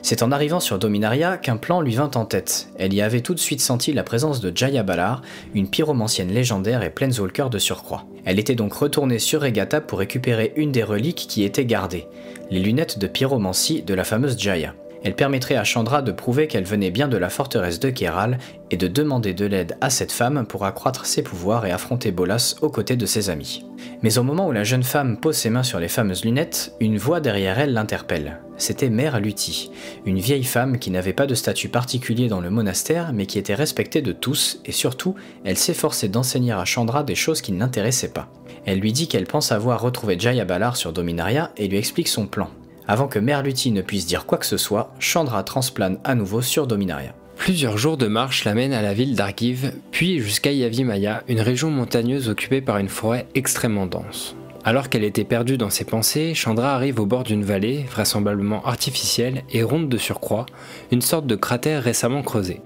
C'est 0.02 0.22
en 0.22 0.32
arrivant 0.32 0.60
sur 0.60 0.78
Dominaria 0.78 1.36
qu'un 1.36 1.56
plan 1.56 1.80
lui 1.80 1.94
vint 1.94 2.10
en 2.14 2.24
tête. 2.24 2.68
Elle 2.78 2.94
y 2.94 3.02
avait 3.02 3.20
tout 3.20 3.34
de 3.34 3.38
suite 3.38 3.60
senti 3.60 3.92
la 3.92 4.04
présence 4.04 4.40
de 4.40 4.52
Jaya 4.54 4.82
Balar, 4.82 5.22
une 5.54 5.68
pyromancienne 5.68 6.32
légendaire 6.32 6.82
et 6.82 6.90
planeswalker 6.90 7.50
de 7.50 7.58
surcroît. 7.58 8.06
Elle 8.24 8.38
était 8.38 8.54
donc 8.54 8.72
retournée 8.72 9.18
sur 9.18 9.42
Regatta 9.42 9.80
pour 9.80 9.98
récupérer 9.98 10.52
une 10.56 10.72
des 10.72 10.84
reliques 10.84 11.26
qui 11.28 11.44
étaient 11.44 11.64
gardées, 11.64 12.06
les 12.50 12.60
lunettes 12.60 12.98
de 12.98 13.06
pyromancie 13.06 13.82
de 13.82 13.94
la 13.94 14.04
fameuse 14.04 14.38
Jaya. 14.38 14.74
Elle 15.04 15.14
permettrait 15.14 15.56
à 15.56 15.64
Chandra 15.64 16.02
de 16.02 16.12
prouver 16.12 16.48
qu'elle 16.48 16.64
venait 16.64 16.90
bien 16.90 17.08
de 17.08 17.16
la 17.16 17.30
forteresse 17.30 17.80
de 17.80 17.90
Kéral 17.90 18.38
et 18.70 18.76
de 18.76 18.88
demander 18.88 19.32
de 19.32 19.46
l'aide 19.46 19.76
à 19.80 19.90
cette 19.90 20.12
femme 20.12 20.46
pour 20.46 20.64
accroître 20.64 21.06
ses 21.06 21.22
pouvoirs 21.22 21.66
et 21.66 21.70
affronter 21.70 22.10
Bolas 22.10 22.56
aux 22.62 22.68
côtés 22.68 22.96
de 22.96 23.06
ses 23.06 23.30
amis. 23.30 23.64
Mais 24.02 24.18
au 24.18 24.22
moment 24.22 24.48
où 24.48 24.52
la 24.52 24.64
jeune 24.64 24.82
femme 24.82 25.18
pose 25.18 25.36
ses 25.36 25.50
mains 25.50 25.62
sur 25.62 25.80
les 25.80 25.88
fameuses 25.88 26.24
lunettes, 26.24 26.72
une 26.80 26.98
voix 26.98 27.20
derrière 27.20 27.58
elle 27.58 27.72
l'interpelle. 27.72 28.38
C'était 28.56 28.90
Mère 28.90 29.20
Luthi, 29.20 29.70
une 30.04 30.18
vieille 30.18 30.44
femme 30.44 30.78
qui 30.78 30.90
n'avait 30.90 31.12
pas 31.12 31.26
de 31.26 31.34
statut 31.34 31.68
particulier 31.68 32.26
dans 32.26 32.40
le 32.40 32.50
monastère 32.50 33.12
mais 33.12 33.26
qui 33.26 33.38
était 33.38 33.54
respectée 33.54 34.02
de 34.02 34.12
tous 34.12 34.60
et 34.64 34.72
surtout, 34.72 35.14
elle 35.44 35.56
s'efforçait 35.56 36.08
d'enseigner 36.08 36.52
à 36.52 36.64
Chandra 36.64 37.04
des 37.04 37.14
choses 37.14 37.40
qui 37.40 37.52
ne 37.52 37.60
l'intéressaient 37.60 38.12
pas. 38.12 38.28
Elle 38.66 38.80
lui 38.80 38.92
dit 38.92 39.06
qu'elle 39.08 39.26
pense 39.26 39.52
avoir 39.52 39.80
retrouvé 39.80 40.18
Jaya 40.18 40.44
Balar 40.44 40.76
sur 40.76 40.92
Dominaria 40.92 41.52
et 41.56 41.68
lui 41.68 41.78
explique 41.78 42.08
son 42.08 42.26
plan. 42.26 42.50
Avant 42.90 43.06
que 43.06 43.18
Merluti 43.18 43.70
ne 43.70 43.82
puisse 43.82 44.06
dire 44.06 44.24
quoi 44.24 44.38
que 44.38 44.46
ce 44.46 44.56
soit, 44.56 44.94
Chandra 44.98 45.42
transplane 45.44 45.98
à 46.04 46.14
nouveau 46.14 46.40
sur 46.40 46.66
Dominaria. 46.66 47.14
Plusieurs 47.36 47.76
jours 47.76 47.98
de 47.98 48.06
marche 48.06 48.46
l'amènent 48.46 48.72
à 48.72 48.80
la 48.80 48.94
ville 48.94 49.14
d'Argiv, 49.14 49.72
puis 49.90 50.20
jusqu'à 50.20 50.52
Yavimaya, 50.52 51.22
une 51.28 51.42
région 51.42 51.70
montagneuse 51.70 52.30
occupée 52.30 52.62
par 52.62 52.78
une 52.78 52.88
forêt 52.88 53.28
extrêmement 53.34 53.86
dense. 53.86 54.34
Alors 54.64 54.88
qu'elle 54.88 55.04
était 55.04 55.24
perdue 55.24 55.58
dans 55.58 55.68
ses 55.68 55.84
pensées, 55.84 56.34
Chandra 56.34 56.74
arrive 56.74 56.98
au 56.98 57.04
bord 57.04 57.24
d'une 57.24 57.44
vallée, 57.44 57.84
vraisemblablement 57.90 58.64
artificielle 58.64 59.42
et 59.52 59.62
ronde 59.62 59.90
de 59.90 59.98
surcroît, 59.98 60.46
une 60.90 61.02
sorte 61.02 61.26
de 61.26 61.36
cratère 61.36 61.82
récemment 61.82 62.22
creusé. 62.22 62.62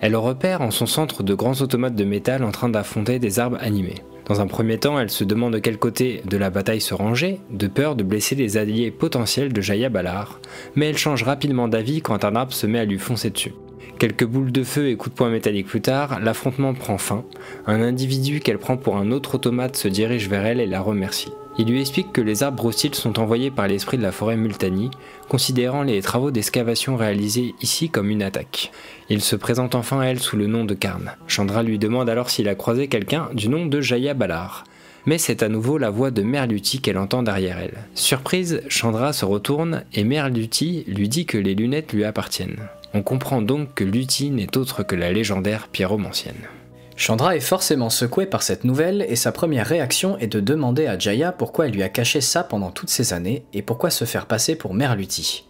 Elle 0.00 0.14
repère 0.14 0.60
en 0.60 0.70
son 0.70 0.86
centre 0.86 1.22
de 1.22 1.34
grands 1.34 1.60
automates 1.62 1.94
de 1.94 2.04
métal 2.04 2.44
en 2.44 2.50
train 2.50 2.68
d'affronter 2.68 3.18
des 3.18 3.38
arbres 3.38 3.58
animés. 3.60 4.02
Dans 4.26 4.40
un 4.40 4.46
premier 4.46 4.78
temps, 4.78 4.98
elle 4.98 5.10
se 5.10 5.22
demande 5.22 5.52
de 5.52 5.58
quel 5.58 5.78
côté 5.78 6.22
de 6.24 6.36
la 6.38 6.48
bataille 6.48 6.80
se 6.80 6.94
ranger, 6.94 7.40
de 7.50 7.66
peur 7.66 7.94
de 7.94 8.02
blesser 8.02 8.34
les 8.34 8.56
alliés 8.56 8.90
potentiels 8.90 9.52
de 9.52 9.60
Jaya 9.60 9.90
Balar, 9.90 10.40
mais 10.74 10.88
elle 10.88 10.96
change 10.96 11.22
rapidement 11.22 11.68
d'avis 11.68 12.00
quand 12.00 12.24
un 12.24 12.34
arbre 12.34 12.52
se 12.52 12.66
met 12.66 12.78
à 12.78 12.86
lui 12.86 12.98
foncer 12.98 13.28
dessus. 13.28 13.52
Quelques 13.98 14.24
boules 14.24 14.50
de 14.50 14.64
feu 14.64 14.88
et 14.88 14.96
coups 14.96 15.14
de 15.14 15.18
poing 15.18 15.30
métalliques 15.30 15.66
plus 15.66 15.82
tard, 15.82 16.20
l'affrontement 16.20 16.74
prend 16.74 16.98
fin. 16.98 17.24
Un 17.66 17.82
individu 17.82 18.40
qu'elle 18.40 18.58
prend 18.58 18.76
pour 18.76 18.96
un 18.96 19.10
autre 19.12 19.36
automate 19.36 19.76
se 19.76 19.88
dirige 19.88 20.28
vers 20.28 20.46
elle 20.46 20.60
et 20.60 20.66
la 20.66 20.80
remercie. 20.80 21.32
Il 21.56 21.68
lui 21.68 21.80
explique 21.80 22.12
que 22.12 22.20
les 22.20 22.42
arbres 22.42 22.64
hostiles 22.64 22.96
sont 22.96 23.20
envoyés 23.20 23.52
par 23.52 23.68
l'esprit 23.68 23.96
de 23.96 24.02
la 24.02 24.10
forêt 24.10 24.36
Multani, 24.36 24.90
considérant 25.28 25.84
les 25.84 26.02
travaux 26.02 26.32
d'excavation 26.32 26.96
réalisés 26.96 27.54
ici 27.62 27.90
comme 27.90 28.10
une 28.10 28.24
attaque. 28.24 28.72
Il 29.08 29.20
se 29.20 29.36
présente 29.36 29.76
enfin 29.76 30.00
à 30.00 30.06
elle 30.06 30.18
sous 30.18 30.36
le 30.36 30.48
nom 30.48 30.64
de 30.64 30.74
Karn. 30.74 31.12
Chandra 31.28 31.62
lui 31.62 31.78
demande 31.78 32.08
alors 32.10 32.28
s'il 32.28 32.48
a 32.48 32.56
croisé 32.56 32.88
quelqu'un 32.88 33.28
du 33.34 33.48
nom 33.48 33.66
de 33.66 33.80
Jaya 33.80 34.14
Balar. 34.14 34.64
Mais 35.06 35.18
c'est 35.18 35.44
à 35.44 35.48
nouveau 35.48 35.78
la 35.78 35.90
voix 35.90 36.10
de 36.10 36.22
Merluti 36.22 36.80
qu'elle 36.80 36.98
entend 36.98 37.22
derrière 37.22 37.58
elle. 37.58 37.84
Surprise, 37.94 38.62
Chandra 38.68 39.12
se 39.12 39.24
retourne 39.24 39.84
et 39.92 40.02
Merluti 40.02 40.82
lui 40.88 41.08
dit 41.08 41.26
que 41.26 41.38
les 41.38 41.54
lunettes 41.54 41.92
lui 41.92 42.04
appartiennent. 42.04 42.68
On 42.94 43.02
comprend 43.02 43.42
donc 43.42 43.74
que 43.74 43.84
Luti 43.84 44.30
n'est 44.30 44.56
autre 44.56 44.82
que 44.82 44.96
la 44.96 45.12
légendaire 45.12 45.68
pyromancienne. 45.68 46.48
Chandra 46.96 47.34
est 47.34 47.40
forcément 47.40 47.90
secouée 47.90 48.26
par 48.26 48.42
cette 48.42 48.62
nouvelle 48.62 49.04
et 49.08 49.16
sa 49.16 49.32
première 49.32 49.66
réaction 49.66 50.16
est 50.18 50.28
de 50.28 50.38
demander 50.38 50.86
à 50.86 50.96
Jaya 50.96 51.32
pourquoi 51.32 51.66
elle 51.66 51.72
lui 51.72 51.82
a 51.82 51.88
caché 51.88 52.20
ça 52.20 52.44
pendant 52.44 52.70
toutes 52.70 52.90
ces 52.90 53.12
années 53.12 53.44
et 53.52 53.62
pourquoi 53.62 53.90
se 53.90 54.04
faire 54.04 54.26
passer 54.26 54.54
pour 54.54 54.74
Merluti. 54.74 55.44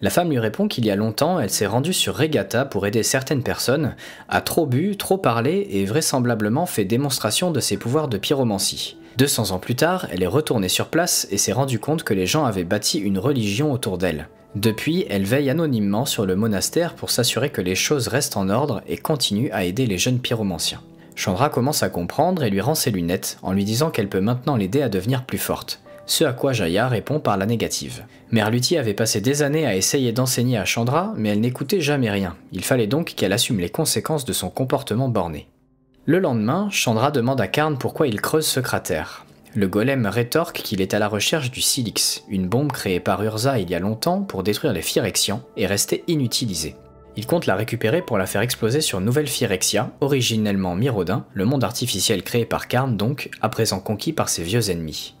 La 0.00 0.08
femme 0.08 0.30
lui 0.30 0.38
répond 0.38 0.68
qu'il 0.68 0.86
y 0.86 0.90
a 0.90 0.96
longtemps, 0.96 1.38
elle 1.38 1.50
s'est 1.50 1.66
rendue 1.66 1.92
sur 1.92 2.16
Regatta 2.16 2.64
pour 2.64 2.86
aider 2.86 3.02
certaines 3.02 3.42
personnes, 3.42 3.94
a 4.30 4.40
trop 4.40 4.64
bu, 4.64 4.96
trop 4.96 5.18
parlé 5.18 5.68
et 5.70 5.84
vraisemblablement 5.84 6.64
fait 6.64 6.86
démonstration 6.86 7.50
de 7.50 7.60
ses 7.60 7.76
pouvoirs 7.76 8.08
de 8.08 8.16
pyromancie. 8.16 8.96
200 9.18 9.50
ans 9.50 9.58
plus 9.58 9.74
tard, 9.74 10.06
elle 10.10 10.22
est 10.22 10.26
retournée 10.26 10.70
sur 10.70 10.88
place 10.88 11.28
et 11.30 11.36
s'est 11.36 11.52
rendue 11.52 11.78
compte 11.78 12.04
que 12.04 12.14
les 12.14 12.26
gens 12.26 12.46
avaient 12.46 12.64
bâti 12.64 12.98
une 12.98 13.18
religion 13.18 13.70
autour 13.70 13.98
d'elle. 13.98 14.28
Depuis, 14.56 15.06
elle 15.08 15.24
veille 15.24 15.48
anonymement 15.48 16.06
sur 16.06 16.26
le 16.26 16.34
monastère 16.34 16.94
pour 16.94 17.10
s'assurer 17.10 17.50
que 17.50 17.60
les 17.60 17.76
choses 17.76 18.08
restent 18.08 18.36
en 18.36 18.48
ordre 18.48 18.82
et 18.88 18.96
continue 18.96 19.50
à 19.52 19.64
aider 19.64 19.86
les 19.86 19.98
jeunes 19.98 20.18
pyromanciens. 20.18 20.82
Chandra 21.14 21.50
commence 21.50 21.82
à 21.82 21.90
comprendre 21.90 22.42
et 22.42 22.50
lui 22.50 22.60
rend 22.60 22.74
ses 22.74 22.90
lunettes 22.90 23.38
en 23.42 23.52
lui 23.52 23.64
disant 23.64 23.90
qu'elle 23.90 24.08
peut 24.08 24.20
maintenant 24.20 24.56
l'aider 24.56 24.82
à 24.82 24.88
devenir 24.88 25.24
plus 25.24 25.38
forte. 25.38 25.80
Ce 26.06 26.24
à 26.24 26.32
quoi 26.32 26.52
Jaya 26.52 26.88
répond 26.88 27.20
par 27.20 27.36
la 27.36 27.46
négative. 27.46 28.02
Merluti 28.32 28.76
avait 28.76 28.94
passé 28.94 29.20
des 29.20 29.42
années 29.42 29.66
à 29.66 29.76
essayer 29.76 30.10
d'enseigner 30.10 30.58
à 30.58 30.64
Chandra, 30.64 31.14
mais 31.16 31.28
elle 31.28 31.40
n'écoutait 31.40 31.80
jamais 31.80 32.10
rien. 32.10 32.36
Il 32.50 32.64
fallait 32.64 32.88
donc 32.88 33.14
qu'elle 33.14 33.32
assume 33.32 33.60
les 33.60 33.68
conséquences 33.68 34.24
de 34.24 34.32
son 34.32 34.50
comportement 34.50 35.08
borné. 35.08 35.46
Le 36.06 36.18
lendemain, 36.18 36.68
Chandra 36.70 37.12
demande 37.12 37.40
à 37.40 37.46
Karn 37.46 37.78
pourquoi 37.78 38.08
il 38.08 38.20
creuse 38.20 38.46
ce 38.46 38.58
cratère. 38.58 39.24
Le 39.56 39.66
golem 39.66 40.06
rétorque 40.06 40.62
qu'il 40.62 40.80
est 40.80 40.94
à 40.94 41.00
la 41.00 41.08
recherche 41.08 41.50
du 41.50 41.60
Silix, 41.60 42.22
une 42.28 42.46
bombe 42.46 42.70
créée 42.70 43.00
par 43.00 43.20
Urza 43.20 43.58
il 43.58 43.68
y 43.68 43.74
a 43.74 43.80
longtemps 43.80 44.22
pour 44.22 44.44
détruire 44.44 44.72
les 44.72 44.80
Phyrexians 44.80 45.42
et 45.56 45.66
restée 45.66 46.04
inutilisée. 46.06 46.76
Il 47.16 47.26
compte 47.26 47.46
la 47.46 47.56
récupérer 47.56 48.00
pour 48.00 48.16
la 48.16 48.26
faire 48.26 48.42
exploser 48.42 48.80
sur 48.80 49.00
Nouvelle 49.00 49.26
Phyrexia, 49.26 49.90
originellement 50.00 50.76
Mirodin, 50.76 51.24
le 51.34 51.46
monde 51.46 51.64
artificiel 51.64 52.22
créé 52.22 52.44
par 52.44 52.68
Karn 52.68 52.96
donc, 52.96 53.28
à 53.40 53.48
présent 53.48 53.80
conquis 53.80 54.12
par 54.12 54.28
ses 54.28 54.44
vieux 54.44 54.70
ennemis. 54.70 55.16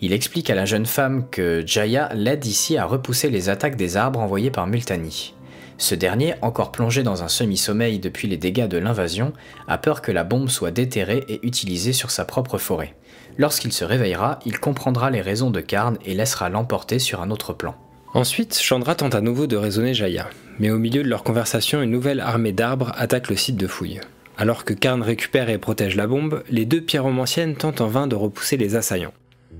Il 0.00 0.12
explique 0.12 0.50
à 0.50 0.56
la 0.56 0.64
jeune 0.64 0.86
femme 0.86 1.28
que 1.30 1.62
Jaya 1.64 2.08
l'aide 2.14 2.44
ici 2.44 2.76
à 2.76 2.84
repousser 2.84 3.30
les 3.30 3.48
attaques 3.48 3.76
des 3.76 3.96
arbres 3.96 4.18
envoyés 4.18 4.50
par 4.50 4.66
Multani. 4.66 5.34
Ce 5.78 5.94
dernier, 5.94 6.34
encore 6.42 6.72
plongé 6.72 7.04
dans 7.04 7.22
un 7.22 7.28
semi-sommeil 7.28 8.00
depuis 8.00 8.26
les 8.26 8.36
dégâts 8.36 8.66
de 8.66 8.78
l'invasion, 8.78 9.32
a 9.68 9.78
peur 9.78 10.02
que 10.02 10.10
la 10.10 10.24
bombe 10.24 10.48
soit 10.48 10.72
déterrée 10.72 11.24
et 11.28 11.38
utilisée 11.46 11.92
sur 11.92 12.10
sa 12.10 12.24
propre 12.24 12.58
forêt. 12.58 12.96
Lorsqu'il 13.38 13.72
se 13.72 13.84
réveillera, 13.84 14.38
il 14.44 14.58
comprendra 14.58 15.10
les 15.10 15.20
raisons 15.20 15.50
de 15.50 15.60
Karn 15.60 15.96
et 16.04 16.14
laissera 16.14 16.48
l'emporter 16.48 16.98
sur 16.98 17.22
un 17.22 17.30
autre 17.30 17.52
plan. 17.52 17.74
Ensuite, 18.14 18.58
Chandra 18.58 18.94
tente 18.94 19.14
à 19.14 19.22
nouveau 19.22 19.46
de 19.46 19.56
raisonner 19.56 19.94
Jaya, 19.94 20.28
mais 20.58 20.70
au 20.70 20.78
milieu 20.78 21.02
de 21.02 21.08
leur 21.08 21.22
conversation, 21.22 21.80
une 21.80 21.90
nouvelle 21.90 22.20
armée 22.20 22.52
d'arbres 22.52 22.92
attaque 22.96 23.30
le 23.30 23.36
site 23.36 23.56
de 23.56 23.66
fouille. 23.66 24.00
Alors 24.36 24.64
que 24.64 24.74
Karn 24.74 25.02
récupère 25.02 25.48
et 25.48 25.58
protège 25.58 25.96
la 25.96 26.06
bombe, 26.06 26.42
les 26.50 26.66
deux 26.66 26.80
pyromanciennes 26.80 27.56
tentent 27.56 27.80
en 27.80 27.88
vain 27.88 28.06
de 28.06 28.16
repousser 28.16 28.56
les 28.56 28.76
assaillants. 28.76 29.14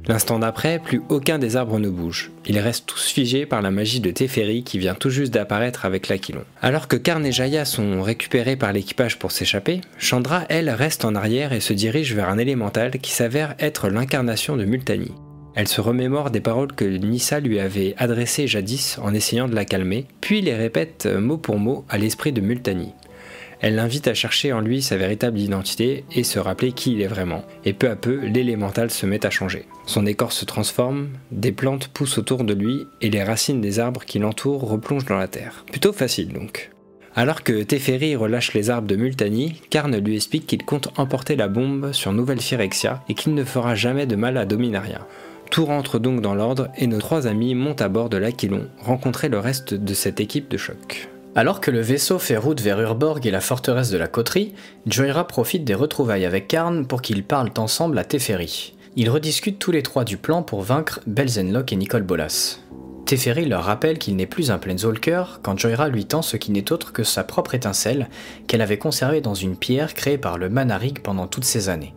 L'instant 0.09 0.40
d'après, 0.40 0.81
plus 0.81 1.02
aucun 1.09 1.38
des 1.38 1.57
arbres 1.57 1.78
ne 1.78 1.88
bouge. 1.88 2.33
Ils 2.46 2.59
restent 2.59 2.87
tous 2.87 3.07
figés 3.07 3.46
par 3.46 3.62
la 3.62 3.70
magie 3.70 4.00
de 4.00 4.11
Teferi 4.11 4.64
qui 4.64 4.78
vient 4.78 4.94
tout 4.94 5.11
juste 5.11 5.33
d'apparaître 5.33 5.85
avec 5.85 6.09
l'Aquilon. 6.09 6.44
Alors 6.61 6.88
que 6.88 6.96
Karn 6.96 7.24
et 7.24 7.33
Jaya 7.33 7.64
sont 7.64 8.02
récupérés 8.02 8.57
par 8.57 8.72
l'équipage 8.72 9.18
pour 9.18 9.31
s'échapper, 9.31 9.81
Chandra, 9.98 10.44
elle, 10.48 10.70
reste 10.70 11.05
en 11.05 11.14
arrière 11.14 11.52
et 11.52 11.61
se 11.61 11.72
dirige 11.72 12.14
vers 12.14 12.28
un 12.28 12.38
élémental 12.38 12.92
qui 12.98 13.12
s'avère 13.12 13.55
être 13.61 13.88
l'incarnation 13.88 14.57
de 14.57 14.64
Multani. 14.64 15.12
Elle 15.55 15.68
se 15.68 15.81
remémore 15.81 16.31
des 16.31 16.40
paroles 16.40 16.72
que 16.72 16.85
Nissa 16.85 17.38
lui 17.38 17.61
avait 17.61 17.94
adressées 17.98 18.46
jadis 18.46 18.98
en 19.02 19.12
essayant 19.12 19.48
de 19.48 19.55
la 19.55 19.66
calmer, 19.66 20.07
puis 20.20 20.40
les 20.40 20.55
répète 20.55 21.07
mot 21.07 21.37
pour 21.37 21.59
mot 21.59 21.85
à 21.90 21.98
l'esprit 21.98 22.33
de 22.33 22.40
Multani. 22.40 22.94
Elle 23.62 23.77
l'invite 23.77 24.09
à 24.09 24.14
chercher 24.14 24.53
en 24.53 24.61
lui 24.61 24.83
sa 24.83 24.96
véritable 24.96 25.38
identité 25.38 26.05
et 26.11 26.25
se 26.25 26.40
rappeler 26.40 26.72
qui 26.72 26.94
il 26.94 27.01
est 27.01 27.07
vraiment. 27.07 27.44
Et 27.64 27.72
peu 27.72 27.88
à 27.88 27.94
peu, 27.94 28.18
l'élémental 28.27 28.90
se 28.90 29.07
met 29.07 29.25
à 29.25 29.31
changer. 29.31 29.66
Son 29.87 30.05
écorce 30.05 30.37
se 30.37 30.44
transforme, 30.44 31.11
des 31.31 31.53
plantes 31.53 31.87
poussent 31.87 32.18
autour 32.18 32.42
de 32.42 32.55
lui 32.55 32.87
et 33.01 33.09
les 33.09 33.22
racines 33.22 33.61
des 33.61 33.79
arbres 33.79 34.05
qui 34.05 34.18
l'entourent 34.18 34.68
replongent 34.68 35.07
dans 35.07 35.16
la 35.16 35.29
terre. 35.29 35.64
Plutôt 35.70 35.92
facile 35.92 36.33
donc. 36.33 36.70
Alors 37.14 37.44
que 37.44 37.62
Teferi 37.62 38.16
relâche 38.16 38.53
les 38.53 38.68
arbres 38.68 38.88
de 38.88 38.96
Multani, 38.96 39.61
Karn 39.70 39.96
lui 39.96 40.16
explique 40.16 40.48
qu'il 40.48 40.64
compte 40.64 40.88
emporter 40.96 41.37
la 41.37 41.46
bombe 41.46 41.92
sur 41.92 42.12
Nouvelle 42.12 42.40
Phyrexia 42.40 43.05
et 43.09 43.14
qu'il 43.14 43.35
ne 43.35 43.44
fera 43.44 43.77
jamais 43.77 44.07
de 44.07 44.16
mal 44.16 44.38
à 44.38 44.44
Dominaria. 44.44 45.07
Tout 45.51 45.66
rentre 45.66 46.01
donc 46.01 46.20
dans 46.20 46.35
l'ordre 46.35 46.68
et 46.79 46.88
nos 46.88 46.98
trois 46.98 47.29
amis 47.29 47.55
montent 47.55 47.83
à 47.83 47.88
bord 47.88 48.09
de 48.09 48.16
l'Aquilon, 48.16 48.66
rencontrer 48.79 49.29
le 49.29 49.38
reste 49.38 49.75
de 49.75 49.94
cette 49.94 50.18
équipe 50.18 50.51
de 50.51 50.57
choc. 50.57 51.12
Alors 51.35 51.62
que 51.62 51.71
le 51.71 51.81
vaisseau 51.81 52.18
fait 52.18 52.37
route 52.37 52.61
vers 52.61 52.79
Urborg 52.79 53.27
et 53.27 53.31
la 53.31 53.40
forteresse 53.40 53.88
de 53.88 53.97
la 53.97 54.07
coterie, 54.07 54.53
Joyra 54.87 55.27
profite 55.27 55.64
des 55.64 55.75
retrouvailles 55.75 56.27
avec 56.27 56.47
Karn 56.47 56.87
pour 56.87 57.01
qu'ils 57.01 57.25
parlent 57.25 57.53
ensemble 57.57 57.99
à 57.99 58.05
Teferi. 58.05 58.75
Ils 58.97 59.09
rediscutent 59.09 59.59
tous 59.59 59.73
les 59.73 59.83
trois 59.83 60.05
du 60.05 60.18
plan 60.18 60.42
pour 60.42 60.61
vaincre 60.61 61.01
Belzenlock 61.07 61.73
et 61.73 61.77
Nicole 61.77 62.03
Bolas. 62.03 62.59
Teferi 63.07 63.47
leur 63.47 63.64
rappelle 63.64 63.97
qu'il 63.99 64.14
n'est 64.16 64.27
plus 64.27 64.51
un 64.51 64.59
Planeswalker 64.59 65.25
quand 65.42 65.59
Joyra 65.59 65.88
lui 65.88 66.05
tend 66.05 66.21
ce 66.21 66.37
qui 66.37 66.53
n'est 66.53 66.71
autre 66.71 66.92
que 66.92 67.03
sa 67.03 67.25
propre 67.25 67.55
étincelle 67.55 68.11
qu'elle 68.47 68.61
avait 68.61 68.77
conservée 68.77 69.23
dans 69.23 69.35
une 69.35 69.57
pierre 69.57 69.95
créée 69.95 70.18
par 70.18 70.37
le 70.37 70.51
Manarig 70.51 71.01
pendant 71.01 71.27
toutes 71.27 71.45
ces 71.45 71.71
années. 71.71 71.95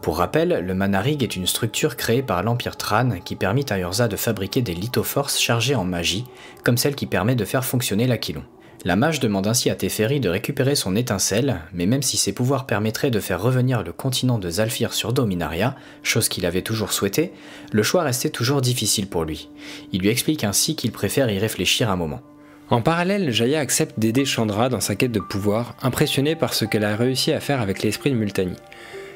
Pour 0.00 0.16
rappel, 0.16 0.64
le 0.66 0.74
Manarig 0.74 1.22
est 1.22 1.36
une 1.36 1.46
structure 1.46 1.96
créée 1.96 2.22
par 2.22 2.42
l'Empire 2.42 2.78
Tran 2.78 3.20
qui 3.22 3.36
permet 3.36 3.70
à 3.70 3.78
Urza 3.78 4.08
de 4.08 4.16
fabriquer 4.16 4.62
des 4.62 4.74
lithoforces 4.74 5.38
chargées 5.38 5.74
en 5.74 5.84
magie, 5.84 6.24
comme 6.64 6.78
celle 6.78 6.94
qui 6.94 7.06
permet 7.06 7.36
de 7.36 7.44
faire 7.44 7.66
fonctionner 7.66 8.06
l'Aquilon. 8.06 8.42
La 8.84 8.96
mage 8.96 9.20
demande 9.20 9.46
ainsi 9.46 9.70
à 9.70 9.76
Teferi 9.76 10.18
de 10.18 10.28
récupérer 10.28 10.74
son 10.74 10.96
étincelle, 10.96 11.60
mais 11.72 11.86
même 11.86 12.02
si 12.02 12.16
ses 12.16 12.32
pouvoirs 12.32 12.66
permettraient 12.66 13.12
de 13.12 13.20
faire 13.20 13.40
revenir 13.40 13.84
le 13.84 13.92
continent 13.92 14.40
de 14.40 14.50
Zalfir 14.50 14.92
sur 14.92 15.12
Dominaria, 15.12 15.76
chose 16.02 16.28
qu'il 16.28 16.46
avait 16.46 16.62
toujours 16.62 16.92
souhaité, 16.92 17.30
le 17.70 17.84
choix 17.84 18.02
restait 18.02 18.30
toujours 18.30 18.60
difficile 18.60 19.06
pour 19.06 19.24
lui. 19.24 19.50
Il 19.92 20.00
lui 20.00 20.08
explique 20.08 20.42
ainsi 20.42 20.74
qu'il 20.74 20.90
préfère 20.90 21.30
y 21.30 21.38
réfléchir 21.38 21.90
un 21.90 21.96
moment. 21.96 22.22
En 22.70 22.82
parallèle, 22.82 23.30
Jaya 23.30 23.60
accepte 23.60 24.00
d'aider 24.00 24.24
Chandra 24.24 24.68
dans 24.68 24.80
sa 24.80 24.96
quête 24.96 25.12
de 25.12 25.20
pouvoir, 25.20 25.76
impressionnée 25.82 26.34
par 26.34 26.52
ce 26.52 26.64
qu'elle 26.64 26.84
a 26.84 26.96
réussi 26.96 27.30
à 27.30 27.38
faire 27.38 27.60
avec 27.60 27.84
l'esprit 27.84 28.10
de 28.10 28.16
Multani. 28.16 28.56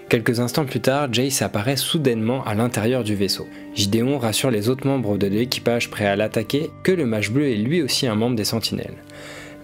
Quelques 0.09 0.39
instants 0.39 0.65
plus 0.65 0.81
tard, 0.81 1.13
Jace 1.13 1.43
apparaît 1.43 1.77
soudainement 1.77 2.45
à 2.45 2.55
l'intérieur 2.55 3.03
du 3.03 3.17
vaisseau. 3.17 3.49
Gideon 3.75 4.19
rassure 4.19 4.53
les 4.53 4.69
autres 4.69 4.87
membres 4.87 5.19
de 5.19 5.27
l'équipage 5.27 5.91
prêts 5.91 6.07
à 6.07 6.15
l'attaquer 6.15 6.71
que 6.85 6.93
le 6.93 7.07
mage 7.07 7.33
bleu 7.33 7.49
est 7.49 7.57
lui 7.57 7.83
aussi 7.83 8.07
un 8.07 8.15
membre 8.15 8.37
des 8.37 8.45
sentinelles. 8.45 9.03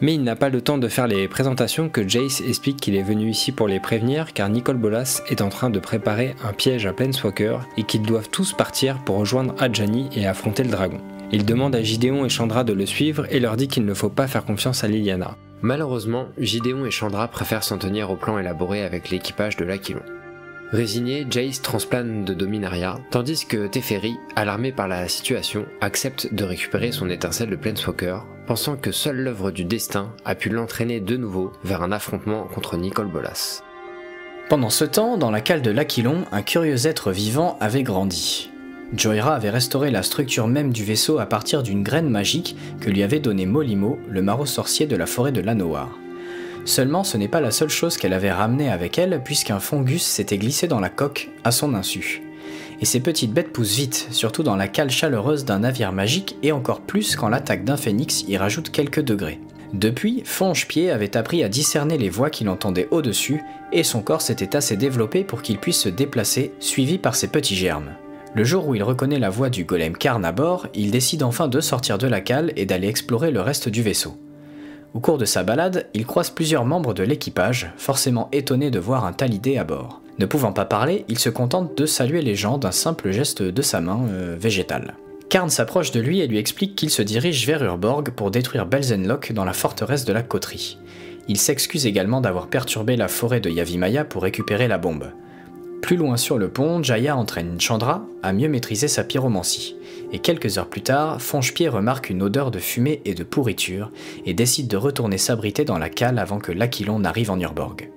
Mais 0.02 0.14
il 0.14 0.24
n'a 0.24 0.34
pas 0.34 0.48
le 0.48 0.60
temps 0.60 0.78
de 0.78 0.88
faire 0.88 1.06
les 1.06 1.28
présentations 1.28 1.88
que 1.88 2.06
Jace 2.06 2.40
explique 2.40 2.78
qu'il 2.78 2.96
est 2.96 3.04
venu 3.04 3.30
ici 3.30 3.52
pour 3.52 3.68
les 3.68 3.78
prévenir 3.78 4.32
car 4.32 4.48
Nicole 4.48 4.76
Bolas 4.76 5.22
est 5.28 5.40
en 5.40 5.48
train 5.48 5.70
de 5.70 5.78
préparer 5.78 6.34
un 6.44 6.52
piège 6.52 6.86
à 6.86 6.92
Planeswalker 6.92 7.58
et 7.76 7.84
qu'ils 7.84 8.02
doivent 8.02 8.28
tous 8.28 8.52
partir 8.52 8.98
pour 9.04 9.16
rejoindre 9.16 9.54
Adjani 9.60 10.08
et 10.16 10.26
affronter 10.26 10.64
le 10.64 10.70
dragon. 10.70 10.98
Il 11.30 11.46
demande 11.46 11.76
à 11.76 11.82
Gideon 11.84 12.24
et 12.24 12.28
Chandra 12.28 12.64
de 12.64 12.72
le 12.72 12.84
suivre 12.84 13.26
et 13.30 13.38
leur 13.38 13.56
dit 13.56 13.68
qu'il 13.68 13.84
ne 13.84 13.94
faut 13.94 14.08
pas 14.08 14.26
faire 14.26 14.44
confiance 14.44 14.82
à 14.82 14.88
Liliana. 14.88 15.36
Malheureusement, 15.62 16.26
Gideon 16.36 16.84
et 16.84 16.90
Chandra 16.90 17.28
préfèrent 17.28 17.62
s'en 17.62 17.78
tenir 17.78 18.10
au 18.10 18.16
plan 18.16 18.40
élaboré 18.40 18.82
avec 18.82 19.08
l'équipage 19.08 19.56
de 19.56 19.64
l'Aquilon. 19.64 20.02
Résigné, 20.72 21.26
Jace 21.30 21.62
transplane 21.62 22.24
de 22.24 22.34
Dominaria, 22.34 22.98
tandis 23.10 23.46
que 23.46 23.68
Teferi, 23.68 24.16
alarmé 24.34 24.72
par 24.72 24.88
la 24.88 25.06
situation, 25.06 25.66
accepte 25.80 26.34
de 26.34 26.44
récupérer 26.44 26.90
son 26.90 27.08
étincelle 27.08 27.50
de 27.50 27.56
Planeswalker, 27.56 28.24
pensant 28.46 28.76
que 28.76 28.92
seule 28.92 29.16
l'œuvre 29.16 29.50
du 29.50 29.64
destin 29.64 30.11
a 30.24 30.35
pu 30.35 30.48
l'entraîner 30.48 31.00
de 31.00 31.16
nouveau 31.16 31.52
vers 31.64 31.83
un 31.83 31.92
affrontement 31.92 32.44
contre 32.44 32.76
Nicole 32.76 33.11
Bolas. 33.11 33.62
Pendant 34.48 34.70
ce 34.70 34.85
temps, 34.85 35.16
dans 35.16 35.31
la 35.31 35.40
cale 35.40 35.62
de 35.62 35.70
l'Aquilon, 35.70 36.24
un 36.33 36.42
curieux 36.42 36.87
être 36.87 37.12
vivant 37.12 37.57
avait 37.61 37.83
grandi. 37.83 38.50
Joyra 38.94 39.35
avait 39.35 39.50
restauré 39.50 39.90
la 39.90 40.02
structure 40.02 40.48
même 40.48 40.72
du 40.72 40.85
vaisseau 40.85 41.18
à 41.18 41.26
partir 41.26 41.62
d'une 41.62 41.83
graine 41.83 42.11
magique 42.11 42.57
que 42.81 42.90
lui 42.90 43.02
avait 43.02 43.20
donnée 43.20 43.46
Molimo, 43.46 43.98
le 44.09 44.20
maraud 44.20 44.44
sorcier 44.44 44.87
de 44.87 44.96
la 44.96 45.07
forêt 45.07 45.33
de 45.33 45.40
l'Anoar. 45.40 45.98
Seulement, 46.64 47.02
ce 47.02 47.16
n'est 47.16 47.28
pas 47.28 47.40
la 47.40 47.50
seule 47.50 47.70
chose 47.70 47.96
qu'elle 47.96 48.12
avait 48.12 48.31
ramenée 48.31 48.70
avec 48.70 48.98
elle, 48.98 49.22
puisqu'un 49.24 49.61
fungus 49.61 50.02
s'était 50.02 50.38
glissé 50.38 50.68
dans 50.68 50.81
la 50.81 50.90
coque 50.90 51.31
à 51.42 51.50
son 51.50 51.74
insu. 51.74 52.22
Et 52.83 52.85
ces 52.85 52.99
petites 52.99 53.33
bêtes 53.33 53.53
poussent 53.53 53.77
vite, 53.77 54.09
surtout 54.11 54.42
dans 54.42 54.57
la 54.57 54.66
cale 54.66 54.90
chaleureuse 54.90 55.45
d'un 55.45 55.61
navire 55.61 55.92
magique, 55.92 56.37
et 56.42 56.51
encore 56.51 56.81
plus 56.81 57.14
quand 57.14 57.29
l'attaque 57.29 57.64
d'un 57.64 57.77
phénix 57.77 58.25
y 58.27 58.37
rajoute 58.37 58.71
quelques 58.71 59.01
degrés. 59.03 59.38
Depuis, 59.73 60.23
Fonge-Pied 60.27 60.90
avait 60.90 61.16
appris 61.16 61.45
à 61.45 61.49
discerner 61.49 61.97
les 61.97 62.11
voix 62.11 62.29
qu'il 62.29 62.49
entendait 62.49 62.88
au-dessus, 62.90 63.40
et 63.73 63.85
son 63.85 64.03
corps 64.03 64.21
s'était 64.21 64.57
assez 64.57 64.77
développé 64.77 65.23
pour 65.23 65.42
qu'il 65.42 65.59
puisse 65.59 65.79
se 65.79 65.88
déplacer, 65.88 66.53
suivi 66.59 66.99
par 66.99 67.14
ses 67.14 67.29
petits 67.29 67.55
germes. 67.55 67.92
Le 68.35 68.42
jour 68.42 68.66
où 68.66 68.75
il 68.75 68.83
reconnaît 68.83 69.21
la 69.21 69.31
voix 69.31 69.49
du 69.49 69.62
golem 69.62 69.97
Karn 69.97 70.25
à 70.25 70.33
bord, 70.33 70.66
il 70.75 70.90
décide 70.90 71.23
enfin 71.23 71.47
de 71.47 71.61
sortir 71.61 71.99
de 71.99 72.09
la 72.09 72.21
cale 72.21 72.53
et 72.57 72.66
d'aller 72.66 72.88
explorer 72.88 73.31
le 73.31 73.42
reste 73.42 73.68
du 73.68 73.83
vaisseau. 73.83 74.16
Au 74.92 74.99
cours 74.99 75.18
de 75.18 75.25
sa 75.25 75.45
balade, 75.45 75.87
il 75.95 76.05
croise 76.05 76.31
plusieurs 76.31 76.64
membres 76.64 76.95
de 76.95 77.05
l'équipage, 77.05 77.73
forcément 77.77 78.29
étonnés 78.33 78.73
de 78.73 78.81
voir 78.81 79.05
un 79.05 79.12
tal 79.12 79.33
idée 79.33 79.57
à 79.57 79.64
bord. 79.64 80.01
Ne 80.18 80.27
pouvant 80.27 80.53
pas 80.53 80.64
parler, 80.64 81.05
il 81.09 81.18
se 81.18 81.31
contente 81.31 81.77
de 81.77 81.87
saluer 81.87 82.22
les 82.22 82.35
gens 82.35 82.59
d'un 82.59 82.72
simple 82.72 83.11
geste 83.12 83.42
de 83.42 83.62
sa 83.62 83.81
main 83.81 84.01
euh, 84.11 84.37
végétale. 84.38 84.94
Karn 85.29 85.48
s'approche 85.48 85.92
de 85.92 86.01
lui 86.01 86.20
et 86.20 86.27
lui 86.27 86.37
explique 86.37 86.77
qu'il 86.77 86.90
se 86.90 87.01
dirige 87.01 87.46
vers 87.46 87.64
Urborg 87.64 88.11
pour 88.11 88.31
détruire 88.31 88.66
Belzenlock 88.66 89.33
dans 89.33 89.46
la 89.46 89.55
forteresse 89.55 90.05
de 90.05 90.12
la 90.12 90.22
coterie. 90.22 90.77
Il 91.29 91.38
s'excuse 91.38 91.87
également 91.87 92.20
d'avoir 92.20 92.48
perturbé 92.48 92.96
la 92.96 93.09
forêt 93.09 93.40
de 93.40 93.48
Yavimaya 93.48 94.05
pour 94.05 94.22
récupérer 94.22 94.68
la 94.68 94.77
bombe. 94.77 95.12
Plus 95.81 95.96
loin 95.96 96.16
sur 96.16 96.37
le 96.37 96.48
pont, 96.48 96.83
Jaya 96.83 97.16
entraîne 97.16 97.61
Chandra 97.61 98.07
à 98.22 98.33
mieux 98.33 98.48
maîtriser 98.48 98.88
sa 98.88 99.05
pyromancie. 99.05 99.75
Et 100.12 100.18
quelques 100.18 100.59
heures 100.59 100.68
plus 100.68 100.83
tard, 100.83 101.20
Fongepied 101.20 101.68
remarque 101.68 102.11
une 102.11 102.22
odeur 102.22 102.51
de 102.51 102.59
fumée 102.59 103.01
et 103.05 103.14
de 103.14 103.25
pourriture 103.25 103.90
et 104.27 104.35
décide 104.35 104.68
de 104.68 104.77
retourner 104.77 105.16
s'abriter 105.16 105.64
dans 105.64 105.79
la 105.79 105.88
cale 105.88 106.18
avant 106.18 106.38
que 106.38 106.53
l'Aquilon 106.53 106.98
n'arrive 106.98 107.31
en 107.31 107.40
Urborg. 107.40 107.90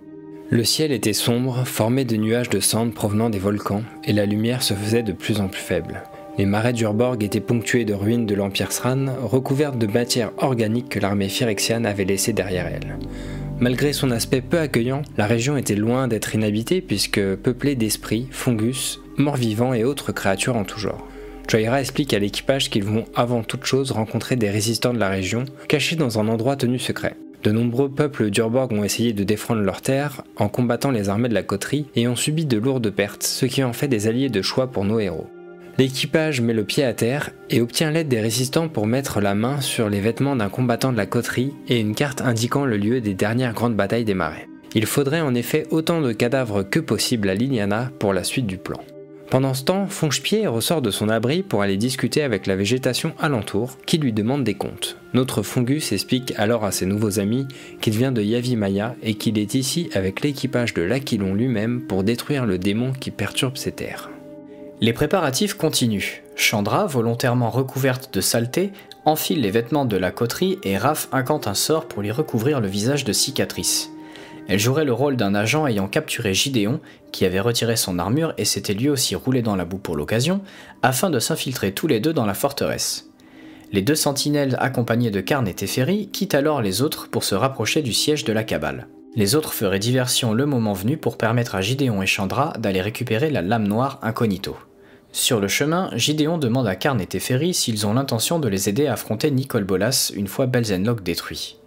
Le 0.52 0.64
ciel 0.64 0.92
était 0.92 1.14
sombre, 1.14 1.66
formé 1.66 2.06
de 2.06 2.18
nuages 2.18 2.50
de 2.50 2.60
cendres 2.60 2.94
provenant 2.94 3.32
des 3.32 3.40
volcans, 3.40 3.82
et 4.04 4.14
la 4.14 4.28
lumière 4.28 4.62
se 4.62 4.76
faisait 4.76 5.02
de 5.02 5.12
plus 5.12 5.42
en 5.42 5.48
plus 5.48 5.62
faible. 5.62 6.04
Les 6.38 6.46
marais 6.46 6.72
d'Urborg 6.72 7.18
étaient 7.22 7.40
ponctués 7.40 7.84
de 7.84 7.96
ruines 7.96 8.28
de 8.28 8.36
l'Empire 8.36 8.72
Sran, 8.72 9.06
recouvertes 9.24 9.80
de 9.80 9.88
matière 9.88 10.32
organique 10.38 10.90
que 10.90 11.00
l'armée 11.00 11.30
phyrexiane 11.30 11.88
avait 11.88 12.06
laissées 12.06 12.34
derrière 12.34 12.68
elle. 12.68 12.98
Malgré 13.60 13.92
son 13.92 14.12
aspect 14.12 14.42
peu 14.42 14.60
accueillant, 14.60 15.02
la 15.18 15.26
région 15.26 15.58
était 15.58 15.76
loin 15.76 16.08
d'être 16.08 16.36
inhabitée 16.36 16.82
puisque 16.82 17.22
peuplée 17.38 17.76
d'esprits, 17.76 18.28
fungus, 18.30 19.00
morts-vivants 19.18 19.74
et 19.74 19.84
autres 19.84 20.12
créatures 20.12 20.58
en 20.58 20.66
tout 20.66 20.80
genre. 20.80 21.08
Joyra 21.48 21.80
explique 21.80 22.14
à 22.14 22.20
l'équipage 22.20 22.70
qu'ils 22.70 22.84
vont 22.84 23.06
avant 23.16 23.44
toute 23.44 23.66
chose 23.66 23.92
rencontrer 23.92 24.36
des 24.36 24.50
résistants 24.50 24.94
de 24.94 25.00
la 25.00 25.10
région, 25.10 25.46
cachés 25.68 25.96
dans 25.96 26.20
un 26.20 26.28
endroit 26.28 26.56
tenu 26.56 26.78
secret. 26.78 27.16
De 27.46 27.52
nombreux 27.52 27.90
peuples 27.90 28.32
d'Urborg 28.32 28.72
ont 28.72 28.84
essayé 28.84 29.14
de 29.14 29.24
défendre 29.24 29.62
leurs 29.62 29.84
terres 29.84 30.24
en 30.36 30.48
combattant 30.48 30.90
les 30.90 31.10
armées 31.10 31.30
de 31.30 31.36
la 31.36 31.44
coterie 31.44 31.86
et 31.96 32.08
ont 32.08 32.16
subi 32.16 32.46
de 32.46 32.58
lourdes 32.58 32.90
pertes, 32.90 33.22
ce 33.22 33.46
qui 33.46 33.64
en 33.64 33.72
fait 33.72 33.88
des 33.88 34.08
alliés 34.08 34.30
de 34.30 34.42
choix 34.42 34.66
pour 34.66 34.84
nos 34.84 35.00
héros. 35.00 35.28
L'équipage 35.78 36.42
met 36.42 36.56
le 36.56 36.64
pied 36.64 36.84
à 36.84 36.96
terre 36.96 37.30
et 37.52 37.62
obtient 37.62 37.92
l'aide 37.92 38.08
des 38.08 38.20
résistants 38.20 38.68
pour 38.68 38.88
mettre 38.88 39.22
la 39.22 39.36
main 39.36 39.62
sur 39.62 39.90
les 39.90 40.02
vêtements 40.02 40.36
d'un 40.36 40.50
combattant 40.50 40.92
de 40.92 40.98
la 40.98 41.06
coterie 41.06 41.54
et 41.68 41.80
une 41.80 41.94
carte 41.94 42.22
indiquant 42.22 42.66
le 42.66 42.78
lieu 42.78 43.00
des 43.00 43.14
dernières 43.14 43.54
grandes 43.54 43.76
batailles 43.76 44.06
des 44.06 44.16
marais. 44.16 44.48
Il 44.74 44.88
faudrait 44.88 45.22
en 45.22 45.36
effet 45.36 45.68
autant 45.70 46.02
de 46.02 46.14
cadavres 46.14 46.64
que 46.64 46.80
possible 46.80 47.30
à 47.30 47.36
Liliana 47.36 47.92
pour 48.00 48.12
la 48.12 48.24
suite 48.24 48.48
du 48.48 48.58
plan. 48.58 48.82
Pendant 49.30 49.56
ce 49.56 49.64
temps, 49.64 49.88
Fongepied 49.88 50.46
ressort 50.48 50.82
de 50.82 50.92
son 50.92 51.10
abri 51.10 51.42
pour 51.42 51.62
aller 51.62 51.78
discuter 51.78 52.22
avec 52.22 52.46
la 52.46 52.56
végétation 52.56 53.14
alentour, 53.20 53.78
qui 53.86 53.98
lui 53.98 54.14
demande 54.14 54.44
des 54.44 54.54
comptes. 54.54 54.98
Notre 55.14 55.42
Fungus 55.42 55.92
explique 55.92 56.34
alors 56.38 56.64
à 56.64 56.72
ses 56.72 56.86
nouveaux 56.86 57.20
amis 57.20 57.48
qu'il 57.82 57.98
vient 57.98 58.12
de 58.12 58.22
Yavimaya 58.22 58.96
et 59.02 59.16
qu'il 59.16 59.40
est 59.40 59.56
ici 59.56 59.90
avec 59.94 60.22
l'équipage 60.22 60.74
de 60.74 60.84
l'Aquilon 60.84 61.34
lui-même 61.34 61.82
pour 61.82 62.04
détruire 62.04 62.46
le 62.46 62.60
démon 62.60 62.94
qui 62.94 63.12
perturbe 63.12 63.58
ses 63.58 63.72
terres. 63.72 64.10
Les 64.80 64.94
préparatifs 64.94 65.56
continuent. 65.56 66.22
Chandra, 66.36 66.86
volontairement 66.86 67.50
recouverte 67.50 68.14
de 68.14 68.22
saleté, 68.22 68.72
enfile 69.06 69.42
les 69.42 69.52
vêtements 69.52 69.86
de 69.86 69.98
la 69.98 70.12
coterie 70.12 70.60
et 70.64 70.78
Raph 70.78 71.08
incante 71.12 71.48
un 71.48 71.54
sort 71.54 71.88
pour 71.88 72.02
lui 72.02 72.12
recouvrir 72.12 72.60
le 72.60 72.68
visage 72.68 73.06
de 73.06 73.14
cicatrices. 73.14 73.90
Elle 74.48 74.60
jouerait 74.60 74.86
le 74.86 74.94
rôle 74.94 75.18
d'un 75.18 75.34
agent 75.34 75.66
ayant 75.66 75.88
capturé 75.88 76.34
Gideon, 76.34 76.80
qui 77.12 77.26
avait 77.26 77.40
retiré 77.40 77.76
son 77.76 77.98
armure 77.98 78.34
et 78.38 78.46
s'était 78.46 78.74
lui 78.74 78.90
aussi 78.90 79.16
roulé 79.16 79.42
dans 79.42 79.56
la 79.56 79.66
boue 79.66 79.78
pour 79.78 79.96
l'occasion, 79.96 80.42
afin 80.84 81.10
de 81.10 81.20
s'infiltrer 81.20 81.72
tous 81.72 81.88
les 81.88 82.00
deux 82.00 82.14
dans 82.14 82.26
la 82.26 82.34
forteresse. 82.34 83.10
Les 83.72 83.82
deux 83.82 83.96
sentinelles 83.96 84.56
accompagnés 84.60 85.12
de 85.12 85.22
Karn 85.22 85.48
et 85.48 85.54
Teferi 85.54 86.10
quittent 86.10 86.36
alors 86.36 86.62
les 86.62 86.82
autres 86.82 87.10
pour 87.10 87.24
se 87.24 87.36
rapprocher 87.36 87.82
du 87.82 87.94
siège 87.94 88.24
de 88.24 88.34
la 88.34 88.44
cabale. 88.44 88.88
Les 89.16 89.34
autres 89.34 89.54
feraient 89.54 89.80
diversion 89.80 90.34
le 90.34 90.46
moment 90.46 90.74
venu 90.74 90.98
pour 90.98 91.18
permettre 91.18 91.56
à 91.56 91.62
Gideon 91.62 92.02
et 92.02 92.06
Chandra 92.06 92.54
d'aller 92.60 92.82
récupérer 92.82 93.32
la 93.32 93.42
lame 93.42 93.68
noire 93.68 94.00
incognito. 94.04 94.56
Sur 95.12 95.40
le 95.40 95.48
chemin, 95.48 95.90
Gideon 95.96 96.38
demande 96.38 96.68
à 96.68 96.76
Karn 96.76 97.00
et 97.00 97.08
Teferi 97.08 97.54
s'ils 97.54 97.88
ont 97.88 97.94
l'intention 97.94 98.38
de 98.38 98.50
les 98.50 98.68
aider 98.70 98.88
à 98.88 98.94
affronter 98.94 99.32
Nicole 99.32 99.64
Bolas 99.64 100.12
une 100.14 100.28
fois 100.28 100.46
Belzenlock 100.46 101.02
détruit. 101.02 101.58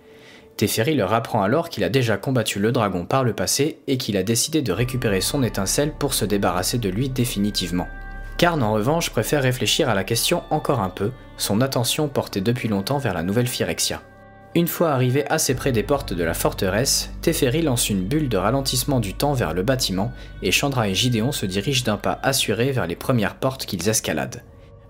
Teferi 0.58 0.96
leur 0.96 1.14
apprend 1.14 1.42
alors 1.42 1.68
qu'il 1.68 1.84
a 1.84 1.88
déjà 1.88 2.16
combattu 2.16 2.58
le 2.58 2.72
dragon 2.72 3.06
par 3.06 3.22
le 3.22 3.32
passé 3.32 3.78
et 3.86 3.96
qu'il 3.96 4.16
a 4.16 4.24
décidé 4.24 4.60
de 4.60 4.72
récupérer 4.72 5.20
son 5.20 5.44
étincelle 5.44 5.92
pour 5.92 6.14
se 6.14 6.24
débarrasser 6.24 6.78
de 6.78 6.88
lui 6.88 7.08
définitivement. 7.08 7.86
Karn 8.38 8.60
en 8.64 8.72
revanche 8.72 9.10
préfère 9.10 9.42
réfléchir 9.42 9.88
à 9.88 9.94
la 9.94 10.02
question 10.02 10.42
encore 10.50 10.80
un 10.80 10.90
peu, 10.90 11.12
son 11.36 11.60
attention 11.60 12.08
portée 12.08 12.40
depuis 12.40 12.66
longtemps 12.66 12.98
vers 12.98 13.14
la 13.14 13.22
nouvelle 13.22 13.46
Phyrexia. 13.46 14.02
Une 14.56 14.66
fois 14.66 14.90
arrivé 14.90 15.24
assez 15.30 15.54
près 15.54 15.70
des 15.70 15.84
portes 15.84 16.12
de 16.12 16.24
la 16.24 16.34
forteresse, 16.34 17.12
Teferi 17.22 17.62
lance 17.62 17.88
une 17.88 18.02
bulle 18.02 18.28
de 18.28 18.36
ralentissement 18.36 18.98
du 18.98 19.14
temps 19.14 19.34
vers 19.34 19.54
le 19.54 19.62
bâtiment 19.62 20.10
et 20.42 20.50
Chandra 20.50 20.88
et 20.88 20.94
Gideon 20.94 21.30
se 21.30 21.46
dirigent 21.46 21.84
d'un 21.84 21.98
pas 21.98 22.18
assuré 22.24 22.72
vers 22.72 22.88
les 22.88 22.96
premières 22.96 23.36
portes 23.36 23.64
qu'ils 23.64 23.88
escaladent. 23.88 24.42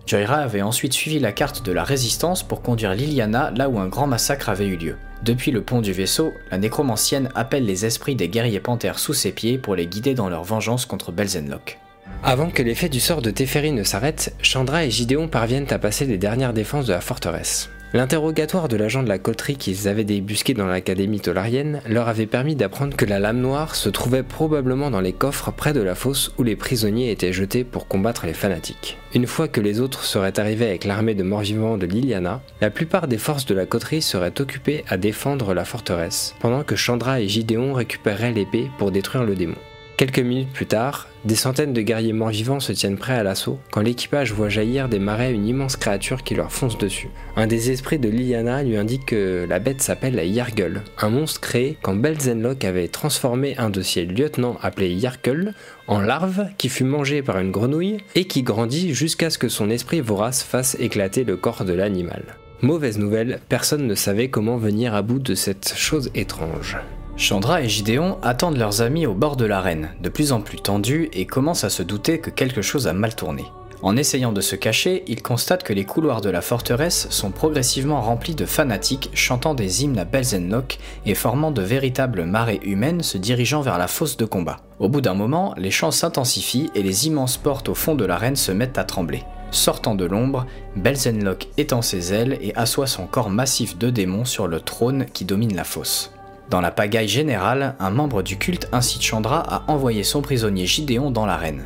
Joyra 0.08 0.36
avait 0.36 0.62
ensuite 0.62 0.94
suivi 0.94 1.18
la 1.18 1.32
carte 1.32 1.62
de 1.62 1.70
la 1.70 1.84
résistance 1.84 2.42
pour 2.42 2.62
conduire 2.62 2.94
Liliana 2.94 3.52
là 3.54 3.68
où 3.68 3.78
un 3.78 3.88
grand 3.88 4.06
massacre 4.06 4.48
avait 4.48 4.66
eu 4.66 4.76
lieu. 4.76 4.96
Depuis 5.22 5.50
le 5.50 5.60
pont 5.60 5.82
du 5.82 5.92
vaisseau, 5.92 6.32
la 6.50 6.56
nécromancienne 6.56 7.28
appelle 7.34 7.66
les 7.66 7.84
esprits 7.84 8.14
des 8.14 8.30
guerriers 8.30 8.58
panthères 8.58 8.98
sous 8.98 9.12
ses 9.12 9.32
pieds 9.32 9.58
pour 9.58 9.76
les 9.76 9.86
guider 9.86 10.14
dans 10.14 10.30
leur 10.30 10.44
vengeance 10.44 10.86
contre 10.86 11.12
Belzenlock. 11.12 11.78
Avant 12.24 12.48
que 12.48 12.62
l'effet 12.62 12.88
du 12.88 13.00
sort 13.00 13.20
de 13.20 13.30
Teferi 13.30 13.70
ne 13.72 13.84
s'arrête, 13.84 14.34
Chandra 14.40 14.86
et 14.86 14.90
Gideon 14.90 15.28
parviennent 15.28 15.70
à 15.70 15.78
passer 15.78 16.06
les 16.06 16.16
dernières 16.16 16.54
défenses 16.54 16.86
de 16.86 16.94
la 16.94 17.02
forteresse. 17.02 17.68
L'interrogatoire 17.94 18.68
de 18.68 18.76
l'agent 18.76 19.02
de 19.02 19.08
la 19.08 19.18
coterie 19.18 19.56
qu'ils 19.56 19.88
avaient 19.88 20.04
débusqué 20.04 20.52
dans 20.52 20.66
l'académie 20.66 21.20
tolarienne 21.20 21.80
leur 21.88 22.08
avait 22.08 22.26
permis 22.26 22.54
d'apprendre 22.54 22.94
que 22.94 23.06
la 23.06 23.18
lame 23.18 23.40
noire 23.40 23.74
se 23.74 23.88
trouvait 23.88 24.22
probablement 24.22 24.90
dans 24.90 25.00
les 25.00 25.14
coffres 25.14 25.52
près 25.52 25.72
de 25.72 25.80
la 25.80 25.94
fosse 25.94 26.32
où 26.36 26.42
les 26.42 26.54
prisonniers 26.54 27.10
étaient 27.10 27.32
jetés 27.32 27.64
pour 27.64 27.88
combattre 27.88 28.26
les 28.26 28.34
fanatiques. 28.34 28.98
Une 29.14 29.26
fois 29.26 29.48
que 29.48 29.62
les 29.62 29.80
autres 29.80 30.04
seraient 30.04 30.38
arrivés 30.38 30.66
avec 30.66 30.84
l'armée 30.84 31.14
de 31.14 31.22
morts-vivants 31.22 31.78
de 31.78 31.86
Liliana, 31.86 32.42
la 32.60 32.68
plupart 32.68 33.08
des 33.08 33.16
forces 33.16 33.46
de 33.46 33.54
la 33.54 33.64
coterie 33.64 34.02
seraient 34.02 34.38
occupées 34.38 34.84
à 34.88 34.98
défendre 34.98 35.54
la 35.54 35.64
forteresse, 35.64 36.34
pendant 36.40 36.64
que 36.64 36.76
Chandra 36.76 37.22
et 37.22 37.28
Gideon 37.28 37.72
récupéreraient 37.72 38.32
l'épée 38.32 38.68
pour 38.76 38.90
détruire 38.90 39.24
le 39.24 39.34
démon. 39.34 39.56
Quelques 39.98 40.20
minutes 40.20 40.52
plus 40.52 40.66
tard, 40.66 41.08
des 41.24 41.34
centaines 41.34 41.72
de 41.72 41.82
guerriers 41.82 42.12
morts-vivants 42.12 42.60
se 42.60 42.70
tiennent 42.70 42.98
prêts 42.98 43.18
à 43.18 43.24
l'assaut 43.24 43.58
quand 43.72 43.80
l'équipage 43.80 44.32
voit 44.32 44.48
jaillir 44.48 44.88
des 44.88 45.00
marais 45.00 45.32
une 45.32 45.44
immense 45.44 45.74
créature 45.74 46.22
qui 46.22 46.36
leur 46.36 46.52
fonce 46.52 46.78
dessus. 46.78 47.08
Un 47.34 47.48
des 47.48 47.72
esprits 47.72 47.98
de 47.98 48.08
Liliana 48.08 48.62
lui 48.62 48.76
indique 48.76 49.06
que 49.06 49.44
la 49.48 49.58
bête 49.58 49.82
s'appelle 49.82 50.14
la 50.14 50.22
Yargul, 50.22 50.82
un 50.98 51.08
monstre 51.08 51.40
créé 51.40 51.76
quand 51.82 51.96
Belzenlock 51.96 52.64
avait 52.64 52.86
transformé 52.86 53.56
un 53.58 53.70
de 53.70 53.82
ses 53.82 54.04
lieutenants 54.04 54.56
appelé 54.62 54.94
Yarkul 54.94 55.52
en 55.88 55.98
larve 55.98 56.46
qui 56.58 56.68
fut 56.68 56.84
mangé 56.84 57.20
par 57.20 57.40
une 57.40 57.50
grenouille 57.50 57.96
et 58.14 58.26
qui 58.26 58.44
grandit 58.44 58.94
jusqu'à 58.94 59.30
ce 59.30 59.38
que 59.38 59.48
son 59.48 59.68
esprit 59.68 60.00
vorace 60.00 60.44
fasse 60.44 60.76
éclater 60.78 61.24
le 61.24 61.36
corps 61.36 61.64
de 61.64 61.72
l'animal. 61.72 62.36
Mauvaise 62.62 62.98
nouvelle, 62.98 63.40
personne 63.48 63.88
ne 63.88 63.96
savait 63.96 64.30
comment 64.30 64.58
venir 64.58 64.94
à 64.94 65.02
bout 65.02 65.18
de 65.18 65.34
cette 65.34 65.74
chose 65.76 66.12
étrange. 66.14 66.76
Chandra 67.18 67.62
et 67.62 67.68
Gideon 67.68 68.16
attendent 68.22 68.58
leurs 68.58 68.80
amis 68.80 69.04
au 69.04 69.12
bord 69.12 69.34
de 69.34 69.44
l'arène, 69.44 69.90
de 70.00 70.08
plus 70.08 70.30
en 70.30 70.40
plus 70.40 70.58
tendus, 70.58 71.08
et 71.12 71.26
commencent 71.26 71.64
à 71.64 71.68
se 71.68 71.82
douter 71.82 72.20
que 72.20 72.30
quelque 72.30 72.62
chose 72.62 72.86
a 72.86 72.92
mal 72.92 73.16
tourné. 73.16 73.44
En 73.82 73.96
essayant 73.96 74.32
de 74.32 74.40
se 74.40 74.54
cacher, 74.54 75.02
ils 75.08 75.20
constatent 75.20 75.64
que 75.64 75.72
les 75.72 75.84
couloirs 75.84 76.20
de 76.20 76.30
la 76.30 76.42
forteresse 76.42 77.08
sont 77.10 77.32
progressivement 77.32 78.00
remplis 78.00 78.36
de 78.36 78.46
fanatiques 78.46 79.10
chantant 79.14 79.54
des 79.54 79.82
hymnes 79.82 79.98
à 79.98 80.04
Belzenlock 80.04 80.78
et 81.06 81.16
formant 81.16 81.50
de 81.50 81.62
véritables 81.62 82.24
marées 82.24 82.60
humaines 82.62 83.02
se 83.02 83.18
dirigeant 83.18 83.62
vers 83.62 83.78
la 83.78 83.88
fosse 83.88 84.16
de 84.16 84.24
combat. 84.24 84.58
Au 84.78 84.88
bout 84.88 85.00
d'un 85.00 85.14
moment, 85.14 85.54
les 85.56 85.72
chants 85.72 85.90
s'intensifient 85.90 86.70
et 86.76 86.84
les 86.84 87.08
immenses 87.08 87.36
portes 87.36 87.68
au 87.68 87.74
fond 87.74 87.96
de 87.96 88.04
l'arène 88.04 88.36
se 88.36 88.52
mettent 88.52 88.78
à 88.78 88.84
trembler. 88.84 89.24
Sortant 89.50 89.96
de 89.96 90.04
l'ombre, 90.04 90.46
Belzenlock 90.76 91.48
étend 91.56 91.82
ses 91.82 92.12
ailes 92.12 92.38
et 92.40 92.54
assoit 92.54 92.86
son 92.86 93.06
corps 93.06 93.30
massif 93.30 93.76
de 93.76 93.90
démons 93.90 94.24
sur 94.24 94.46
le 94.46 94.60
trône 94.60 95.06
qui 95.12 95.24
domine 95.24 95.56
la 95.56 95.64
fosse. 95.64 96.12
Dans 96.50 96.62
la 96.62 96.70
pagaille 96.70 97.08
générale, 97.08 97.74
un 97.78 97.90
membre 97.90 98.22
du 98.22 98.38
culte 98.38 98.68
incite 98.72 99.02
Chandra 99.02 99.40
à 99.40 99.70
envoyer 99.70 100.02
son 100.02 100.22
prisonnier 100.22 100.64
Gideon 100.64 101.10
dans 101.10 101.26
l'arène. 101.26 101.64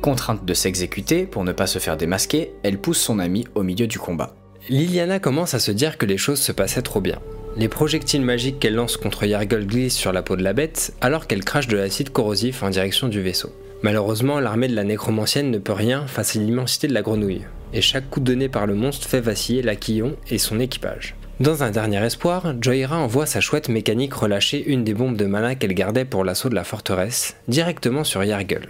Contrainte 0.00 0.44
de 0.44 0.54
s'exécuter 0.54 1.26
pour 1.26 1.42
ne 1.42 1.50
pas 1.50 1.66
se 1.66 1.80
faire 1.80 1.96
démasquer, 1.96 2.52
elle 2.62 2.78
pousse 2.78 3.00
son 3.00 3.18
ami 3.18 3.46
au 3.56 3.64
milieu 3.64 3.88
du 3.88 3.98
combat. 3.98 4.34
Liliana 4.68 5.18
commence 5.18 5.54
à 5.54 5.58
se 5.58 5.72
dire 5.72 5.98
que 5.98 6.06
les 6.06 6.18
choses 6.18 6.40
se 6.40 6.52
passaient 6.52 6.82
trop 6.82 7.00
bien. 7.00 7.18
Les 7.56 7.68
projectiles 7.68 8.22
magiques 8.22 8.60
qu'elle 8.60 8.76
lance 8.76 8.96
contre 8.96 9.24
Yargol 9.24 9.66
glissent 9.66 9.96
sur 9.96 10.12
la 10.12 10.22
peau 10.22 10.36
de 10.36 10.42
la 10.44 10.52
bête, 10.52 10.94
alors 11.00 11.26
qu'elle 11.26 11.44
crache 11.44 11.66
de 11.66 11.76
l'acide 11.76 12.10
corrosif 12.10 12.62
en 12.62 12.70
direction 12.70 13.08
du 13.08 13.20
vaisseau. 13.20 13.52
Malheureusement, 13.82 14.38
l'armée 14.38 14.68
de 14.68 14.76
la 14.76 14.84
nécromancienne 14.84 15.50
ne 15.50 15.58
peut 15.58 15.72
rien 15.72 16.06
face 16.06 16.36
à 16.36 16.38
l'immensité 16.38 16.86
de 16.86 16.94
la 16.94 17.02
grenouille, 17.02 17.42
et 17.72 17.80
chaque 17.80 18.08
coup 18.08 18.20
donné 18.20 18.48
par 18.48 18.66
le 18.66 18.76
monstre 18.76 19.08
fait 19.08 19.20
vaciller 19.20 19.62
l'Aquillon 19.62 20.16
et 20.30 20.38
son 20.38 20.60
équipage. 20.60 21.16
Dans 21.40 21.62
un 21.62 21.70
dernier 21.70 22.04
espoir, 22.04 22.54
Joyra 22.60 22.98
envoie 22.98 23.26
sa 23.26 23.40
chouette 23.40 23.68
mécanique 23.68 24.12
relâcher 24.12 24.62
une 24.64 24.84
des 24.84 24.92
bombes 24.92 25.16
de 25.16 25.24
mana 25.24 25.54
qu'elle 25.54 25.74
gardait 25.74 26.04
pour 26.04 26.24
l'assaut 26.24 26.50
de 26.50 26.54
la 26.54 26.62
forteresse, 26.62 27.36
directement 27.48 28.04
sur 28.04 28.22
Yargul. 28.22 28.68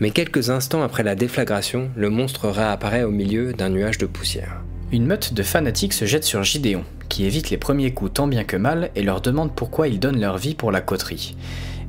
Mais 0.00 0.10
quelques 0.10 0.50
instants 0.50 0.82
après 0.82 1.04
la 1.04 1.14
déflagration, 1.14 1.90
le 1.94 2.10
monstre 2.10 2.48
réapparaît 2.48 3.04
au 3.04 3.10
milieu 3.10 3.52
d'un 3.52 3.68
nuage 3.68 3.98
de 3.98 4.06
poussière. 4.06 4.60
Une 4.92 5.06
meute 5.06 5.34
de 5.34 5.42
fanatiques 5.44 5.92
se 5.92 6.04
jette 6.04 6.24
sur 6.24 6.42
Gideon, 6.42 6.84
qui 7.08 7.26
évite 7.26 7.50
les 7.50 7.56
premiers 7.56 7.94
coups 7.94 8.14
tant 8.14 8.26
bien 8.26 8.44
que 8.44 8.56
mal 8.56 8.90
et 8.96 9.02
leur 9.02 9.20
demande 9.20 9.54
pourquoi 9.54 9.86
ils 9.86 10.00
donnent 10.00 10.20
leur 10.20 10.36
vie 10.36 10.56
pour 10.56 10.72
la 10.72 10.80
coterie. 10.80 11.36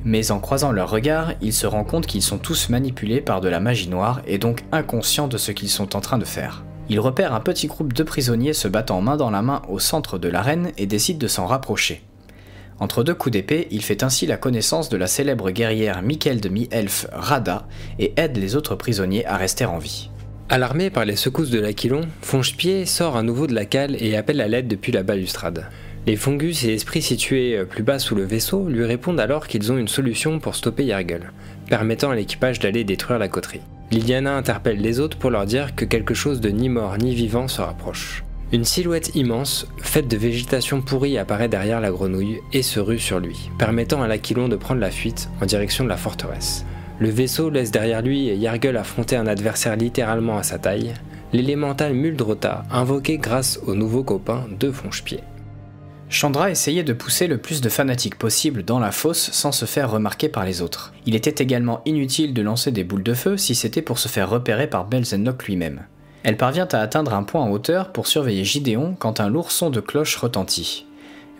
Mais 0.04 0.30
en 0.30 0.38
croisant 0.38 0.72
leurs 0.72 0.90
regards, 0.90 1.32
il 1.42 1.52
se 1.52 1.66
rend 1.66 1.84
compte 1.84 2.06
qu'ils 2.06 2.22
sont 2.22 2.38
tous 2.38 2.68
manipulés 2.68 3.20
par 3.20 3.40
de 3.40 3.48
la 3.48 3.60
magie 3.60 3.88
noire 3.88 4.22
et 4.26 4.38
donc 4.38 4.62
inconscients 4.70 5.28
de 5.28 5.36
ce 5.36 5.50
qu'ils 5.50 5.68
sont 5.68 5.96
en 5.96 6.00
train 6.00 6.18
de 6.18 6.24
faire. 6.24 6.64
Il 6.88 7.00
repère 7.00 7.34
un 7.34 7.40
petit 7.40 7.68
groupe 7.68 7.92
de 7.92 8.02
prisonniers 8.02 8.52
se 8.52 8.68
battant 8.68 9.00
main 9.00 9.16
dans 9.16 9.30
la 9.30 9.42
main 9.42 9.62
au 9.68 9.78
centre 9.78 10.18
de 10.18 10.28
l'arène 10.28 10.72
et 10.76 10.86
décide 10.86 11.18
de 11.18 11.28
s'en 11.28 11.46
rapprocher. 11.46 12.02
Entre 12.80 13.04
deux 13.04 13.14
coups 13.14 13.32
d'épée, 13.32 13.68
il 13.70 13.82
fait 13.82 14.02
ainsi 14.02 14.26
la 14.26 14.36
connaissance 14.36 14.88
de 14.88 14.96
la 14.96 15.06
célèbre 15.06 15.50
guerrière 15.52 16.02
Mikel 16.02 16.40
de 16.40 16.48
Mi-Elfe 16.48 17.06
Rada 17.12 17.66
et 17.98 18.12
aide 18.16 18.36
les 18.36 18.56
autres 18.56 18.74
prisonniers 18.74 19.24
à 19.26 19.36
rester 19.36 19.64
en 19.64 19.78
vie. 19.78 20.10
Alarmé 20.48 20.90
par 20.90 21.04
les 21.04 21.16
secousses 21.16 21.50
de 21.50 21.60
l'Aquilon, 21.60 22.02
Fongepied 22.20 22.84
sort 22.84 23.16
à 23.16 23.22
nouveau 23.22 23.46
de 23.46 23.54
la 23.54 23.64
cale 23.64 23.96
et 24.02 24.16
appelle 24.16 24.40
à 24.40 24.48
l'aide 24.48 24.68
depuis 24.68 24.92
la 24.92 25.04
balustrade. 25.04 25.66
Les 26.06 26.16
fungus 26.16 26.64
et 26.64 26.74
esprits 26.74 27.00
situés 27.00 27.64
plus 27.64 27.84
bas 27.84 28.00
sous 28.00 28.16
le 28.16 28.24
vaisseau 28.24 28.68
lui 28.68 28.84
répondent 28.84 29.20
alors 29.20 29.46
qu'ils 29.46 29.70
ont 29.70 29.78
une 29.78 29.86
solution 29.86 30.40
pour 30.40 30.56
stopper 30.56 30.84
Yargul, 30.84 31.32
permettant 31.68 32.10
à 32.10 32.16
l'équipage 32.16 32.58
d'aller 32.58 32.82
détruire 32.82 33.20
la 33.20 33.28
coterie. 33.28 33.60
Liliana 33.92 34.38
interpelle 34.38 34.80
les 34.80 35.00
autres 35.00 35.18
pour 35.18 35.28
leur 35.28 35.44
dire 35.44 35.74
que 35.74 35.84
quelque 35.84 36.14
chose 36.14 36.40
de 36.40 36.48
ni 36.48 36.70
mort 36.70 36.96
ni 36.96 37.14
vivant 37.14 37.46
se 37.46 37.60
rapproche. 37.60 38.24
Une 38.50 38.64
silhouette 38.64 39.14
immense, 39.14 39.66
faite 39.82 40.08
de 40.08 40.16
végétation 40.16 40.80
pourrie, 40.80 41.18
apparaît 41.18 41.50
derrière 41.50 41.78
la 41.78 41.90
grenouille 41.90 42.38
et 42.54 42.62
se 42.62 42.80
rue 42.80 42.98
sur 42.98 43.20
lui, 43.20 43.50
permettant 43.58 44.00
à 44.00 44.08
l'Aquilon 44.08 44.48
de 44.48 44.56
prendre 44.56 44.80
la 44.80 44.90
fuite 44.90 45.28
en 45.42 45.46
direction 45.46 45.84
de 45.84 45.90
la 45.90 45.98
forteresse. 45.98 46.64
Le 47.00 47.10
vaisseau 47.10 47.50
laisse 47.50 47.70
derrière 47.70 48.00
lui 48.00 48.34
Yargul 48.34 48.78
affronter 48.78 49.16
un 49.16 49.26
adversaire 49.26 49.76
littéralement 49.76 50.38
à 50.38 50.42
sa 50.42 50.58
taille, 50.58 50.94
l'élémental 51.34 51.92
Muldrota, 51.92 52.64
invoqué 52.70 53.18
grâce 53.18 53.60
au 53.66 53.74
nouveau 53.74 54.04
copain 54.04 54.46
de 54.58 54.70
Fonchepied. 54.70 55.20
Chandra 56.12 56.50
essayait 56.50 56.84
de 56.84 56.92
pousser 56.92 57.26
le 57.26 57.38
plus 57.38 57.62
de 57.62 57.70
fanatiques 57.70 58.18
possible 58.18 58.66
dans 58.66 58.78
la 58.78 58.92
fosse 58.92 59.30
sans 59.32 59.50
se 59.50 59.64
faire 59.64 59.90
remarquer 59.90 60.28
par 60.28 60.44
les 60.44 60.60
autres. 60.60 60.92
Il 61.06 61.14
était 61.14 61.42
également 61.42 61.80
inutile 61.86 62.34
de 62.34 62.42
lancer 62.42 62.70
des 62.70 62.84
boules 62.84 63.02
de 63.02 63.14
feu 63.14 63.38
si 63.38 63.54
c'était 63.54 63.80
pour 63.80 63.98
se 63.98 64.08
faire 64.08 64.28
repérer 64.28 64.66
par 64.66 64.84
Belzenlock 64.84 65.44
lui-même. 65.44 65.86
Elle 66.22 66.36
parvient 66.36 66.68
à 66.70 66.80
atteindre 66.80 67.14
un 67.14 67.22
point 67.22 67.40
en 67.40 67.50
hauteur 67.50 67.92
pour 67.92 68.06
surveiller 68.06 68.44
Gideon 68.44 68.94
quand 68.98 69.20
un 69.20 69.30
lourd 69.30 69.50
son 69.50 69.70
de 69.70 69.80
cloche 69.80 70.16
retentit. 70.16 70.84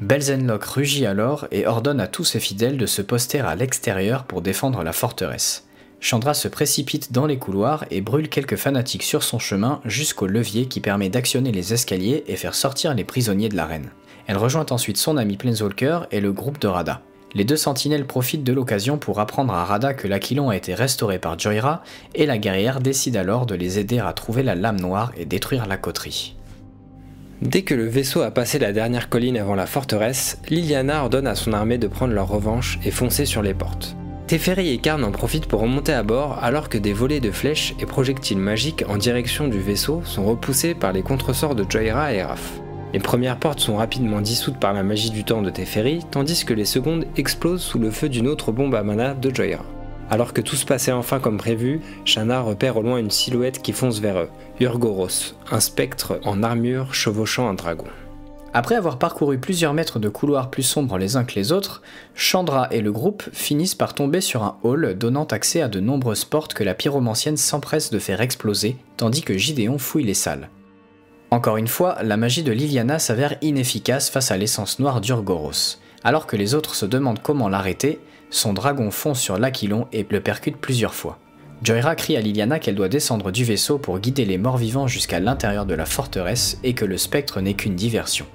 Belzenlock 0.00 0.64
rugit 0.64 1.04
alors 1.04 1.46
et 1.50 1.66
ordonne 1.66 2.00
à 2.00 2.06
tous 2.06 2.24
ses 2.24 2.40
fidèles 2.40 2.78
de 2.78 2.86
se 2.86 3.02
poster 3.02 3.40
à 3.40 3.54
l'extérieur 3.54 4.24
pour 4.24 4.40
défendre 4.40 4.82
la 4.82 4.94
forteresse. 4.94 5.66
Chandra 6.00 6.32
se 6.32 6.48
précipite 6.48 7.12
dans 7.12 7.26
les 7.26 7.38
couloirs 7.38 7.84
et 7.90 8.00
brûle 8.00 8.30
quelques 8.30 8.56
fanatiques 8.56 9.02
sur 9.02 9.22
son 9.22 9.38
chemin 9.38 9.82
jusqu'au 9.84 10.26
levier 10.26 10.64
qui 10.64 10.80
permet 10.80 11.10
d'actionner 11.10 11.52
les 11.52 11.74
escaliers 11.74 12.24
et 12.26 12.36
faire 12.36 12.54
sortir 12.54 12.94
les 12.94 13.04
prisonniers 13.04 13.50
de 13.50 13.56
l'arène. 13.56 13.90
Elle 14.26 14.36
rejoint 14.36 14.66
ensuite 14.70 14.96
son 14.96 15.16
ami 15.16 15.36
Planeswalker 15.36 16.06
et 16.10 16.20
le 16.20 16.32
groupe 16.32 16.60
de 16.60 16.68
Rada. 16.68 17.02
Les 17.34 17.44
deux 17.44 17.56
sentinelles 17.56 18.06
profitent 18.06 18.44
de 18.44 18.52
l'occasion 18.52 18.98
pour 18.98 19.18
apprendre 19.18 19.54
à 19.54 19.64
Rada 19.64 19.94
que 19.94 20.06
l'Aquilon 20.06 20.50
a 20.50 20.56
été 20.56 20.74
restauré 20.74 21.18
par 21.18 21.38
Joyra, 21.38 21.82
et 22.14 22.26
la 22.26 22.36
guerrière 22.36 22.80
décide 22.80 23.16
alors 23.16 23.46
de 23.46 23.54
les 23.54 23.78
aider 23.78 23.98
à 23.98 24.12
trouver 24.12 24.42
la 24.42 24.54
lame 24.54 24.80
noire 24.80 25.12
et 25.16 25.24
détruire 25.24 25.66
la 25.66 25.78
coterie. 25.78 26.36
Dès 27.40 27.62
que 27.62 27.74
le 27.74 27.88
vaisseau 27.88 28.22
a 28.22 28.30
passé 28.30 28.58
la 28.58 28.72
dernière 28.72 29.08
colline 29.08 29.36
avant 29.36 29.56
la 29.56 29.66
forteresse, 29.66 30.38
Liliana 30.48 31.02
ordonne 31.02 31.26
à 31.26 31.34
son 31.34 31.52
armée 31.52 31.78
de 31.78 31.88
prendre 31.88 32.14
leur 32.14 32.28
revanche 32.28 32.78
et 32.84 32.92
foncer 32.92 33.24
sur 33.24 33.42
les 33.42 33.54
portes. 33.54 33.96
Teferi 34.28 34.70
et 34.70 34.78
Karn 34.78 35.02
en 35.02 35.10
profitent 35.10 35.46
pour 35.46 35.60
remonter 35.60 35.92
à 35.92 36.04
bord 36.04 36.38
alors 36.40 36.68
que 36.68 36.78
des 36.78 36.92
volets 36.92 37.20
de 37.20 37.32
flèches 37.32 37.74
et 37.80 37.86
projectiles 37.86 38.38
magiques 38.38 38.84
en 38.88 38.96
direction 38.96 39.48
du 39.48 39.58
vaisseau 39.58 40.02
sont 40.04 40.24
repoussés 40.24 40.74
par 40.74 40.92
les 40.92 41.02
contresorts 41.02 41.56
de 41.56 41.66
Joyra 41.68 42.12
et 42.12 42.22
Raph. 42.22 42.61
Les 42.92 43.00
premières 43.00 43.38
portes 43.38 43.60
sont 43.60 43.76
rapidement 43.76 44.20
dissoutes 44.20 44.58
par 44.58 44.74
la 44.74 44.82
magie 44.82 45.10
du 45.10 45.24
temps 45.24 45.40
de 45.40 45.48
Teferi, 45.48 46.00
tandis 46.10 46.44
que 46.44 46.52
les 46.52 46.66
secondes 46.66 47.06
explosent 47.16 47.62
sous 47.62 47.78
le 47.78 47.90
feu 47.90 48.10
d'une 48.10 48.28
autre 48.28 48.52
bombe 48.52 48.74
à 48.74 48.82
mana 48.82 49.14
de 49.14 49.34
Joyra. 49.34 49.64
Alors 50.10 50.34
que 50.34 50.42
tout 50.42 50.56
se 50.56 50.66
passait 50.66 50.92
enfin 50.92 51.18
comme 51.18 51.38
prévu, 51.38 51.80
Shana 52.04 52.42
repère 52.42 52.76
au 52.76 52.82
loin 52.82 52.98
une 52.98 53.10
silhouette 53.10 53.62
qui 53.62 53.72
fonce 53.72 53.98
vers 53.98 54.18
eux, 54.18 54.28
Urgoros, 54.60 55.34
un 55.50 55.60
spectre 55.60 56.20
en 56.24 56.42
armure 56.42 56.92
chevauchant 56.92 57.48
un 57.48 57.54
dragon. 57.54 57.86
Après 58.52 58.74
avoir 58.74 58.98
parcouru 58.98 59.38
plusieurs 59.38 59.72
mètres 59.72 59.98
de 59.98 60.10
couloirs 60.10 60.50
plus 60.50 60.62
sombres 60.62 60.98
les 60.98 61.16
uns 61.16 61.24
que 61.24 61.36
les 61.36 61.52
autres, 61.52 61.80
Chandra 62.14 62.68
et 62.70 62.82
le 62.82 62.92
groupe 62.92 63.22
finissent 63.32 63.74
par 63.74 63.94
tomber 63.94 64.20
sur 64.20 64.42
un 64.42 64.58
hall 64.62 64.94
donnant 64.98 65.24
accès 65.24 65.62
à 65.62 65.68
de 65.68 65.80
nombreuses 65.80 66.26
portes 66.26 66.52
que 66.52 66.62
la 66.62 66.74
pyromancienne 66.74 67.38
s'empresse 67.38 67.90
de 67.90 67.98
faire 67.98 68.20
exploser, 68.20 68.76
tandis 68.98 69.22
que 69.22 69.38
Gideon 69.38 69.78
fouille 69.78 70.04
les 70.04 70.12
salles. 70.12 70.50
Encore 71.32 71.56
une 71.56 71.66
fois, 71.66 71.96
la 72.02 72.18
magie 72.18 72.42
de 72.42 72.52
Liliana 72.52 72.98
s'avère 72.98 73.36
inefficace 73.40 74.10
face 74.10 74.30
à 74.30 74.36
l'essence 74.36 74.78
noire 74.78 75.00
d'Urgoros. 75.00 75.78
Alors 76.04 76.26
que 76.26 76.36
les 76.36 76.52
autres 76.52 76.74
se 76.74 76.84
demandent 76.84 77.22
comment 77.22 77.48
l'arrêter, 77.48 78.00
son 78.28 78.52
dragon 78.52 78.90
fonce 78.90 79.18
sur 79.18 79.38
l'Aquilon 79.38 79.86
et 79.94 80.06
le 80.10 80.20
percute 80.20 80.58
plusieurs 80.58 80.92
fois. 80.92 81.18
Joyra 81.62 81.94
crie 81.94 82.18
à 82.18 82.20
Liliana 82.20 82.58
qu'elle 82.58 82.74
doit 82.74 82.90
descendre 82.90 83.30
du 83.30 83.44
vaisseau 83.44 83.78
pour 83.78 83.98
guider 83.98 84.26
les 84.26 84.36
morts-vivants 84.36 84.88
jusqu'à 84.88 85.20
l'intérieur 85.20 85.64
de 85.64 85.72
la 85.72 85.86
forteresse 85.86 86.58
et 86.64 86.74
que 86.74 86.84
le 86.84 86.98
spectre 86.98 87.40
n'est 87.40 87.54
qu'une 87.54 87.76
diversion. 87.76 88.26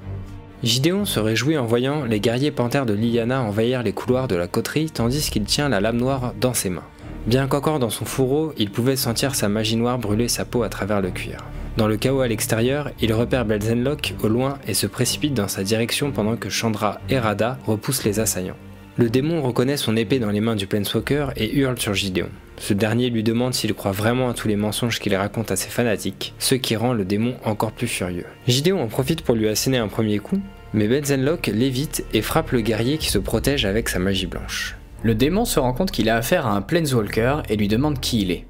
Gideon 0.63 1.05
se 1.05 1.19
réjouit 1.19 1.59
en 1.59 1.67
voyant 1.67 2.03
les 2.03 2.19
guerriers 2.19 2.49
panthères 2.49 2.87
de 2.87 2.93
Liliana 2.93 3.43
envahir 3.43 3.83
les 3.83 3.93
couloirs 3.93 4.27
de 4.27 4.35
la 4.35 4.47
coterie 4.47 4.89
tandis 4.89 5.29
qu'il 5.29 5.43
tient 5.43 5.69
la 5.69 5.81
lame 5.81 5.97
noire 5.97 6.33
dans 6.41 6.55
ses 6.55 6.71
mains. 6.71 6.87
Bien 7.27 7.45
qu'encore 7.45 7.77
dans 7.77 7.91
son 7.91 8.05
fourreau, 8.05 8.53
il 8.57 8.71
pouvait 8.71 8.95
sentir 8.95 9.35
sa 9.35 9.49
magie 9.49 9.75
noire 9.75 9.99
brûler 9.99 10.29
sa 10.29 10.45
peau 10.45 10.63
à 10.63 10.69
travers 10.69 10.99
le 10.99 11.11
cuir. 11.11 11.43
Dans 11.77 11.87
le 11.87 11.97
chaos 11.97 12.21
à 12.21 12.27
l'extérieur, 12.27 12.89
il 12.99 13.13
repère 13.13 13.45
Belzenlock 13.45 14.15
au 14.23 14.27
loin 14.27 14.57
et 14.67 14.73
se 14.73 14.87
précipite 14.87 15.35
dans 15.35 15.47
sa 15.47 15.63
direction 15.63 16.11
pendant 16.11 16.35
que 16.35 16.49
Chandra 16.49 16.99
et 17.07 17.19
Rada 17.19 17.59
repoussent 17.67 18.03
les 18.03 18.19
assaillants. 18.19 18.57
Le 18.95 19.11
démon 19.11 19.43
reconnaît 19.43 19.77
son 19.77 19.95
épée 19.95 20.17
dans 20.17 20.31
les 20.31 20.41
mains 20.41 20.55
du 20.55 20.65
Planeswalker 20.65 21.27
et 21.35 21.55
hurle 21.55 21.77
sur 21.77 21.93
Gideon. 21.93 22.29
Ce 22.57 22.73
dernier 22.73 23.11
lui 23.11 23.21
demande 23.21 23.53
s'il 23.53 23.75
croit 23.75 23.91
vraiment 23.91 24.29
à 24.29 24.33
tous 24.33 24.47
les 24.47 24.55
mensonges 24.55 24.99
qu'il 24.99 25.15
raconte 25.15 25.51
à 25.51 25.55
ses 25.55 25.69
fanatiques, 25.69 26.33
ce 26.39 26.55
qui 26.55 26.75
rend 26.75 26.93
le 26.93 27.05
démon 27.05 27.35
encore 27.45 27.71
plus 27.71 27.85
furieux. 27.85 28.25
Gideon 28.47 28.81
en 28.81 28.87
profite 28.87 29.21
pour 29.21 29.35
lui 29.35 29.47
asséner 29.47 29.77
un 29.77 29.87
premier 29.87 30.17
coup, 30.17 30.39
mais 30.73 30.87
Benzenlock 30.87 31.45
l'évite 31.45 32.03
et 32.11 32.23
frappe 32.23 32.53
le 32.53 32.61
guerrier 32.61 32.97
qui 32.97 33.11
se 33.11 33.19
protège 33.19 33.65
avec 33.65 33.87
sa 33.89 33.99
magie 33.99 34.25
blanche. 34.25 34.75
Le 35.03 35.13
démon 35.13 35.45
se 35.45 35.59
rend 35.59 35.73
compte 35.73 35.91
qu'il 35.91 36.09
a 36.09 36.15
affaire 36.15 36.47
à 36.47 36.55
un 36.55 36.63
Planeswalker 36.63 37.43
et 37.49 37.55
lui 37.55 37.67
demande 37.67 37.99
qui 37.99 38.23
il 38.23 38.31
est. 38.31 38.47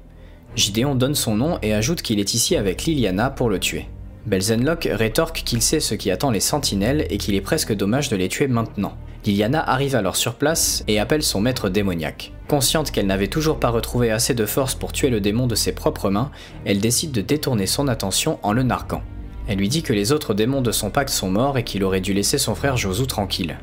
Gideon 0.56 0.94
donne 0.94 1.14
son 1.14 1.36
nom 1.36 1.58
et 1.62 1.72
ajoute 1.72 2.02
qu'il 2.02 2.18
est 2.18 2.34
ici 2.34 2.56
avec 2.56 2.84
Liliana 2.84 3.30
pour 3.30 3.48
le 3.48 3.60
tuer. 3.60 3.86
Belzenlock 4.26 4.88
rétorque 4.90 5.42
qu'il 5.44 5.62
sait 5.62 5.80
ce 5.80 5.94
qui 5.94 6.10
attend 6.10 6.30
les 6.30 6.40
sentinelles 6.40 7.06
et 7.10 7.18
qu'il 7.18 7.34
est 7.34 7.40
presque 7.40 7.74
dommage 7.74 8.08
de 8.08 8.16
les 8.16 8.28
tuer 8.28 8.48
maintenant. 8.48 8.96
Liliana 9.24 9.62
arrive 9.62 9.94
alors 9.94 10.16
sur 10.16 10.34
place 10.34 10.84
et 10.86 10.98
appelle 10.98 11.22
son 11.22 11.40
maître 11.40 11.68
démoniaque. 11.68 12.32
Consciente 12.46 12.90
qu'elle 12.90 13.06
n'avait 13.06 13.28
toujours 13.28 13.60
pas 13.60 13.70
retrouvé 13.70 14.10
assez 14.10 14.34
de 14.34 14.46
force 14.46 14.74
pour 14.74 14.92
tuer 14.92 15.10
le 15.10 15.20
démon 15.20 15.46
de 15.46 15.54
ses 15.54 15.72
propres 15.72 16.10
mains, 16.10 16.30
elle 16.64 16.80
décide 16.80 17.12
de 17.12 17.20
détourner 17.20 17.66
son 17.66 17.88
attention 17.88 18.38
en 18.42 18.52
le 18.52 18.62
narquant. 18.62 19.02
Elle 19.48 19.58
lui 19.58 19.68
dit 19.68 19.82
que 19.82 19.92
les 19.92 20.12
autres 20.12 20.34
démons 20.34 20.60
de 20.60 20.72
son 20.72 20.90
pacte 20.90 21.10
sont 21.10 21.30
morts 21.30 21.56
et 21.56 21.64
qu'il 21.64 21.84
aurait 21.84 22.02
dû 22.02 22.12
laisser 22.12 22.38
son 22.38 22.54
frère 22.54 22.76
Josu 22.76 23.06
tranquille. 23.06 23.58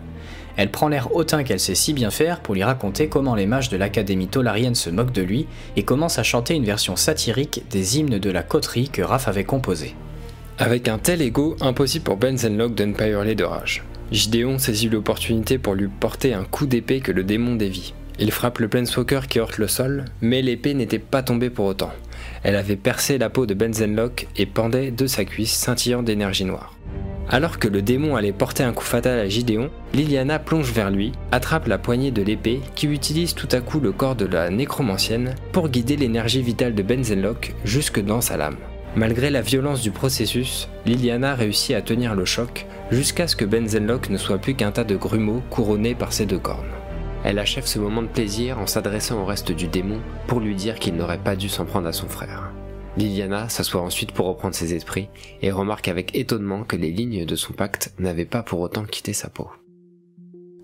Elle 0.57 0.71
prend 0.71 0.87
l'air 0.87 1.13
hautain 1.15 1.43
qu'elle 1.43 1.59
sait 1.59 1.75
si 1.75 1.93
bien 1.93 2.11
faire 2.11 2.39
pour 2.39 2.55
lui 2.55 2.63
raconter 2.63 3.07
comment 3.07 3.35
les 3.35 3.45
mages 3.45 3.69
de 3.69 3.77
l'Académie 3.77 4.27
tolarienne 4.27 4.75
se 4.75 4.89
moquent 4.89 5.11
de 5.11 5.21
lui 5.21 5.47
et 5.75 5.83
commence 5.83 6.17
à 6.17 6.23
chanter 6.23 6.53
une 6.53 6.65
version 6.65 6.95
satirique 6.95 7.63
des 7.69 7.97
hymnes 7.97 8.19
de 8.19 8.29
la 8.29 8.43
coterie 8.43 8.89
que 8.89 9.01
Raph 9.01 9.27
avait 9.27 9.43
composé. 9.43 9.95
Avec 10.57 10.87
un 10.87 10.97
tel 10.97 11.21
ego, 11.21 11.57
impossible 11.59 12.05
pour 12.05 12.17
Benzenlock 12.17 12.75
de 12.75 12.85
ne 12.85 12.93
pas 12.93 13.07
hurler 13.07 13.35
de 13.35 13.43
rage. 13.43 13.83
Gideon 14.11 14.59
saisit 14.59 14.87
l'opportunité 14.87 15.57
pour 15.57 15.73
lui 15.73 15.87
porter 15.87 16.33
un 16.33 16.45
coup 16.45 16.67
d'épée 16.67 17.01
que 17.01 17.11
le 17.11 17.23
démon 17.23 17.55
dévie. 17.55 17.93
Il 18.19 18.31
frappe 18.31 18.59
le 18.59 18.69
Planeswalker 18.69 19.21
qui 19.27 19.39
heurte 19.39 19.57
le 19.57 19.67
sol, 19.67 20.05
mais 20.21 20.41
l'épée 20.41 20.73
n'était 20.73 20.99
pas 20.99 21.23
tombée 21.23 21.49
pour 21.49 21.65
autant. 21.65 21.91
Elle 22.43 22.55
avait 22.55 22.77
percé 22.77 23.17
la 23.17 23.29
peau 23.29 23.45
de 23.45 23.53
Benzenlock 23.53 24.27
et 24.37 24.45
pendait 24.45 24.91
de 24.91 25.07
sa 25.07 25.25
cuisse 25.25 25.51
scintillant 25.51 26.03
d'énergie 26.03 26.45
noire. 26.45 26.73
Alors 27.29 27.57
que 27.57 27.67
le 27.67 27.81
démon 27.81 28.15
allait 28.15 28.31
porter 28.31 28.63
un 28.63 28.71
coup 28.71 28.83
fatal 28.83 29.19
à 29.19 29.27
Gideon, 29.27 29.69
Liliana 29.93 30.37
plonge 30.37 30.71
vers 30.71 30.91
lui, 30.91 31.11
attrape 31.31 31.67
la 31.67 31.77
poignée 31.77 32.11
de 32.11 32.21
l'épée 32.21 32.61
qui 32.75 32.87
utilise 32.87 33.33
tout 33.33 33.49
à 33.51 33.61
coup 33.61 33.79
le 33.79 33.91
corps 33.91 34.15
de 34.15 34.25
la 34.25 34.49
nécromancienne 34.49 35.33
pour 35.51 35.69
guider 35.69 35.95
l'énergie 35.95 36.43
vitale 36.43 36.75
de 36.75 36.83
Benzenlock 36.83 37.53
jusque 37.63 38.03
dans 38.03 38.21
sa 38.21 38.37
lame. 38.37 38.57
Malgré 38.95 39.29
la 39.29 39.41
violence 39.41 39.81
du 39.81 39.91
processus, 39.91 40.69
Liliana 40.85 41.35
réussit 41.35 41.75
à 41.75 41.81
tenir 41.81 42.15
le 42.15 42.25
choc 42.25 42.65
jusqu'à 42.91 43.27
ce 43.27 43.35
que 43.35 43.43
Benzenlock 43.43 44.09
ne 44.09 44.17
soit 44.17 44.37
plus 44.37 44.53
qu'un 44.53 44.71
tas 44.71 44.83
de 44.85 44.95
grumeaux 44.95 45.41
couronnés 45.49 45.95
par 45.95 46.13
ses 46.13 46.25
deux 46.25 46.39
cornes. 46.39 46.63
Elle 47.25 47.39
achève 47.39 47.65
ce 47.65 47.79
moment 47.79 48.03
de 48.03 48.07
plaisir 48.07 48.59
en 48.59 48.67
s'adressant 48.67 49.19
au 49.19 49.25
reste 49.25 49.51
du 49.51 49.67
démon 49.67 49.99
pour 50.27 50.39
lui 50.39 50.55
dire 50.55 50.79
qu'il 50.79 50.95
n'aurait 50.95 51.17
pas 51.17 51.35
dû 51.35 51.49
s'en 51.49 51.65
prendre 51.65 51.87
à 51.87 51.91
son 51.91 52.07
frère. 52.07 52.51
Liliana 52.97 53.49
s'assoit 53.49 53.81
ensuite 53.81 54.11
pour 54.11 54.27
reprendre 54.27 54.55
ses 54.55 54.73
esprits 54.73 55.09
et 55.41 55.51
remarque 55.51 55.87
avec 55.87 56.15
étonnement 56.15 56.63
que 56.63 56.75
les 56.75 56.91
lignes 56.91 57.25
de 57.25 57.35
son 57.35 57.53
pacte 57.53 57.93
n'avaient 57.99 58.25
pas 58.25 58.43
pour 58.43 58.61
autant 58.61 58.85
quitté 58.85 59.11
sa 59.13 59.29
peau. 59.29 59.49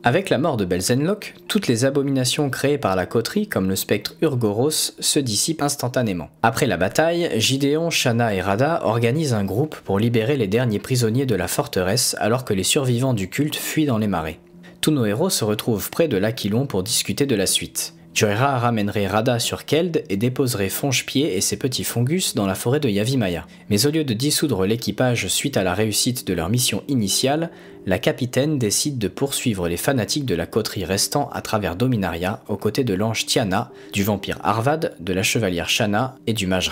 Avec 0.04 0.32
la 0.32 0.40
mort 0.40 0.58
de 0.58 0.66
Belzenlock, 0.66 1.36
toutes 1.48 1.68
les 1.68 1.86
abominations 1.86 2.50
créées 2.50 2.80
par 2.80 2.96
la 2.96 3.06
coterie, 3.06 3.48
comme 3.48 3.70
le 3.70 3.76
spectre 3.76 4.16
Urgoros, 4.22 4.72
se 4.72 5.20
dissipent 5.20 5.62
instantanément. 5.62 6.32
Après 6.42 6.66
la 6.66 6.78
bataille, 6.78 7.30
Gideon, 7.40 7.92
Shana 7.92 8.34
et 8.34 8.42
Rada 8.42 8.80
organisent 8.84 9.36
un 9.36 9.44
groupe 9.44 9.76
pour 9.76 10.00
libérer 10.00 10.38
les 10.38 10.48
derniers 10.48 10.80
prisonniers 10.80 11.28
de 11.28 11.36
la 11.36 11.48
forteresse 11.48 12.16
alors 12.20 12.46
que 12.46 12.56
les 12.56 12.64
survivants 12.64 13.14
du 13.14 13.30
culte 13.30 13.56
fuient 13.56 13.86
dans 13.86 14.00
les 14.00 14.08
marais. 14.08 14.40
Tous 14.80 14.90
nos 14.90 15.06
héros 15.06 15.30
se 15.30 15.44
retrouvent 15.44 15.92
près 15.92 16.08
de 16.08 16.18
l'Aquilon 16.18 16.66
pour 16.66 16.82
discuter 16.82 17.28
de 17.28 17.36
la 17.36 17.46
suite. 17.46 17.94
Joira 18.14 18.60
ramènerait 18.60 19.08
Rada 19.08 19.40
sur 19.40 19.66
Keld 19.66 20.04
et 20.10 20.18
déposerait 20.18 20.70
Fonge-Pied 20.70 21.38
et 21.38 21.42
ses 21.42 21.56
petits 21.56 21.86
Fongus 21.86 22.36
dans 22.36 22.46
la 22.46 22.56
forêt 22.56 22.82
de 22.82 22.90
Yavimaya. 22.90 23.48
Mais 23.70 23.86
au 23.86 23.92
lieu 23.92 24.04
de 24.04 24.14
dissoudre 24.14 24.66
l'équipage 24.66 25.28
suite 25.28 25.56
à 25.56 25.64
la 25.64 25.74
réussite 25.74 26.28
de 26.28 26.34
leur 26.34 26.50
mission 26.50 26.84
initiale, 26.90 27.52
la 27.86 28.00
capitaine 28.00 28.60
décide 28.60 28.98
de 28.98 29.08
poursuivre 29.08 29.68
les 29.70 29.78
fanatiques 29.78 30.26
de 30.26 30.36
la 30.36 30.46
coterie 30.46 30.86
restant 30.86 31.30
à 31.32 31.42
travers 31.42 31.76
Dominaria 31.76 32.42
aux 32.50 32.58
côtés 32.58 32.84
de 32.84 32.94
l'ange 32.94 33.26
Tiana, 33.26 33.72
du 33.94 34.04
vampire 34.04 34.40
Arvad, 34.44 34.96
de 35.00 35.14
la 35.14 35.24
chevalière 35.24 35.70
Shana 35.70 36.16
et 36.28 36.34
du 36.34 36.48
mage. 36.48 36.72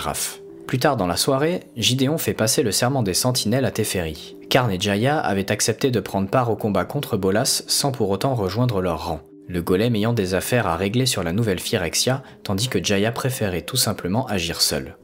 Plus 0.66 0.78
tard 0.78 0.96
dans 0.96 1.06
la 1.06 1.16
soirée, 1.16 1.60
Gideon 1.76 2.18
fait 2.18 2.34
passer 2.34 2.62
le 2.62 2.70
serment 2.70 3.02
des 3.02 3.14
sentinelles 3.14 3.64
à 3.64 3.70
Teferi. 3.70 4.36
Karn 4.50 4.70
et 4.70 4.78
Jaya 4.78 5.18
avaient 5.18 5.50
accepté 5.50 5.90
de 5.90 6.00
prendre 6.00 6.28
part 6.28 6.50
au 6.50 6.56
combat 6.56 6.84
contre 6.84 7.16
Bolas 7.16 7.62
sans 7.66 7.92
pour 7.92 8.10
autant 8.10 8.34
rejoindre 8.34 8.80
leur 8.80 9.06
rang 9.06 9.20
le 9.50 9.62
golem 9.62 9.96
ayant 9.96 10.12
des 10.12 10.34
affaires 10.34 10.66
à 10.66 10.76
régler 10.76 11.06
sur 11.06 11.22
la 11.22 11.32
nouvelle 11.32 11.58
Phyrexia, 11.58 12.22
tandis 12.44 12.68
que 12.68 12.82
Jaya 12.82 13.12
préférait 13.12 13.62
tout 13.62 13.76
simplement 13.76 14.26
agir 14.26 14.60
seul. 14.60 14.96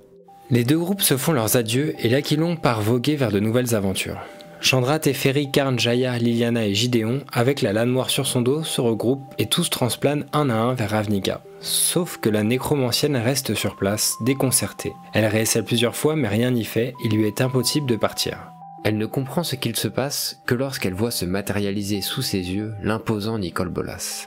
Les 0.51 0.63
deux 0.63 0.79
groupes 0.79 1.03
se 1.03 1.17
font 1.17 1.33
leurs 1.33 1.57
adieux 1.57 1.95
et 1.99 2.09
l'Aquilon 2.09 2.57
part 2.57 2.81
voguer 2.81 3.17
vers 3.17 3.33
de 3.33 3.41
nouvelles 3.41 3.75
aventures. 3.75 4.21
Chandra, 4.61 4.99
Teferi, 4.99 5.51
Karn, 5.51 5.79
Jaya, 5.79 6.17
Liliana 6.19 6.67
et 6.67 6.75
Gideon, 6.75 7.21
avec 7.33 7.61
la 7.61 7.73
lame 7.73 7.91
noire 7.91 8.11
sur 8.11 8.27
son 8.27 8.41
dos, 8.41 8.63
se 8.63 8.81
regroupent 8.81 9.35
et 9.39 9.47
tous 9.47 9.69
transplanent 9.69 10.25
un 10.33 10.49
à 10.49 10.55
un 10.55 10.75
vers 10.75 10.91
Ravnica. 10.91 11.43
Sauf 11.61 12.19
que 12.19 12.31
la 12.31 12.43
nécromancienne 12.43 13.17
reste 13.17 13.55
sur 13.55 13.77
place, 13.77 14.15
déconcertée. 14.23 14.93
Elle 15.13 15.27
réessaie 15.27 15.63
plusieurs 15.63 15.97
fois 15.97 16.17
mais 16.17 16.29
rien 16.29 16.53
n'y 16.53 16.65
fait, 16.65 16.95
il 17.05 17.17
lui 17.17 17.27
est 17.27 17.41
impossible 17.41 17.87
de 17.87 17.97
partir. 17.97 18.39
Elle 18.85 18.99
ne 18.99 19.07
comprend 19.07 19.43
ce 19.43 19.57
qu'il 19.57 19.75
se 19.75 19.89
passe 19.89 20.41
que 20.47 20.55
lorsqu'elle 20.55 20.95
voit 20.95 21.11
se 21.11 21.25
matérialiser 21.25 22.01
sous 22.01 22.23
ses 22.23 22.39
yeux 22.39 22.73
l'imposant 22.83 23.39
Nicole 23.39 23.69
Bolas. 23.69 24.27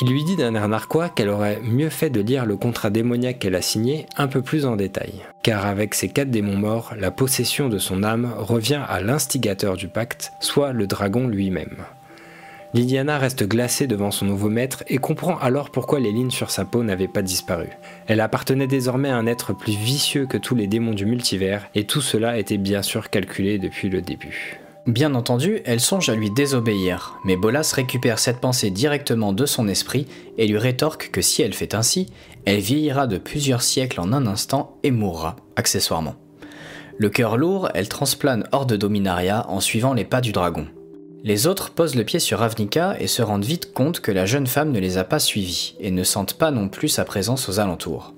Il 0.00 0.08
lui 0.08 0.24
dit 0.24 0.34
d'un 0.34 0.56
air 0.56 0.68
narquois 0.68 1.08
qu'elle 1.08 1.28
aurait 1.28 1.60
mieux 1.62 1.88
fait 1.88 2.10
de 2.10 2.20
lire 2.20 2.46
le 2.46 2.56
contrat 2.56 2.90
démoniaque 2.90 3.38
qu'elle 3.38 3.54
a 3.54 3.62
signé 3.62 4.06
un 4.16 4.26
peu 4.26 4.42
plus 4.42 4.66
en 4.66 4.74
détail, 4.74 5.12
car 5.44 5.66
avec 5.66 5.94
ses 5.94 6.08
quatre 6.08 6.30
démons 6.30 6.56
morts, 6.56 6.94
la 6.98 7.12
possession 7.12 7.68
de 7.68 7.78
son 7.78 8.02
âme 8.02 8.34
revient 8.36 8.82
à 8.88 9.00
l'instigateur 9.00 9.76
du 9.76 9.86
pacte, 9.86 10.32
soit 10.40 10.72
le 10.72 10.88
dragon 10.88 11.28
lui-même. 11.28 11.84
Lydiana 12.74 13.18
reste 13.18 13.46
glacée 13.46 13.86
devant 13.86 14.10
son 14.10 14.26
nouveau 14.26 14.48
maître 14.48 14.82
et 14.88 14.98
comprend 14.98 15.38
alors 15.38 15.70
pourquoi 15.70 16.00
les 16.00 16.10
lignes 16.10 16.32
sur 16.32 16.50
sa 16.50 16.64
peau 16.64 16.82
n'avaient 16.82 17.06
pas 17.06 17.22
disparu. 17.22 17.68
Elle 18.08 18.20
appartenait 18.20 18.66
désormais 18.66 19.10
à 19.10 19.16
un 19.16 19.26
être 19.26 19.52
plus 19.52 19.76
vicieux 19.76 20.26
que 20.26 20.38
tous 20.38 20.56
les 20.56 20.66
démons 20.66 20.92
du 20.92 21.06
multivers, 21.06 21.68
et 21.76 21.84
tout 21.84 22.00
cela 22.00 22.36
était 22.36 22.58
bien 22.58 22.82
sûr 22.82 23.10
calculé 23.10 23.58
depuis 23.58 23.90
le 23.90 24.02
début. 24.02 24.63
Bien 24.86 25.14
entendu, 25.14 25.62
elle 25.64 25.80
songe 25.80 26.10
à 26.10 26.14
lui 26.14 26.30
désobéir, 26.30 27.18
mais 27.24 27.36
Bolas 27.36 27.72
récupère 27.74 28.18
cette 28.18 28.40
pensée 28.40 28.68
directement 28.68 29.32
de 29.32 29.46
son 29.46 29.66
esprit 29.66 30.06
et 30.36 30.46
lui 30.46 30.58
rétorque 30.58 31.08
que 31.10 31.22
si 31.22 31.40
elle 31.40 31.54
fait 31.54 31.74
ainsi, 31.74 32.06
elle 32.44 32.60
vieillira 32.60 33.06
de 33.06 33.16
plusieurs 33.16 33.62
siècles 33.62 33.98
en 33.98 34.12
un 34.12 34.26
instant 34.26 34.76
et 34.82 34.90
mourra, 34.90 35.36
accessoirement. 35.56 36.16
Le 36.98 37.08
cœur 37.08 37.38
lourd, 37.38 37.70
elle 37.72 37.88
transplane 37.88 38.46
hors 38.52 38.66
de 38.66 38.76
Dominaria 38.76 39.46
en 39.48 39.60
suivant 39.60 39.94
les 39.94 40.04
pas 40.04 40.20
du 40.20 40.32
dragon. 40.32 40.66
Les 41.22 41.46
autres 41.46 41.70
posent 41.70 41.94
le 41.94 42.04
pied 42.04 42.18
sur 42.18 42.40
Ravnica 42.40 42.94
et 43.00 43.06
se 43.06 43.22
rendent 43.22 43.46
vite 43.46 43.72
compte 43.72 44.00
que 44.00 44.12
la 44.12 44.26
jeune 44.26 44.46
femme 44.46 44.70
ne 44.70 44.80
les 44.80 44.98
a 44.98 45.04
pas 45.04 45.18
suivis 45.18 45.76
et 45.80 45.90
ne 45.90 46.04
sentent 46.04 46.34
pas 46.34 46.50
non 46.50 46.68
plus 46.68 46.88
sa 46.88 47.06
présence 47.06 47.48
aux 47.48 47.58
alentours. 47.58 48.12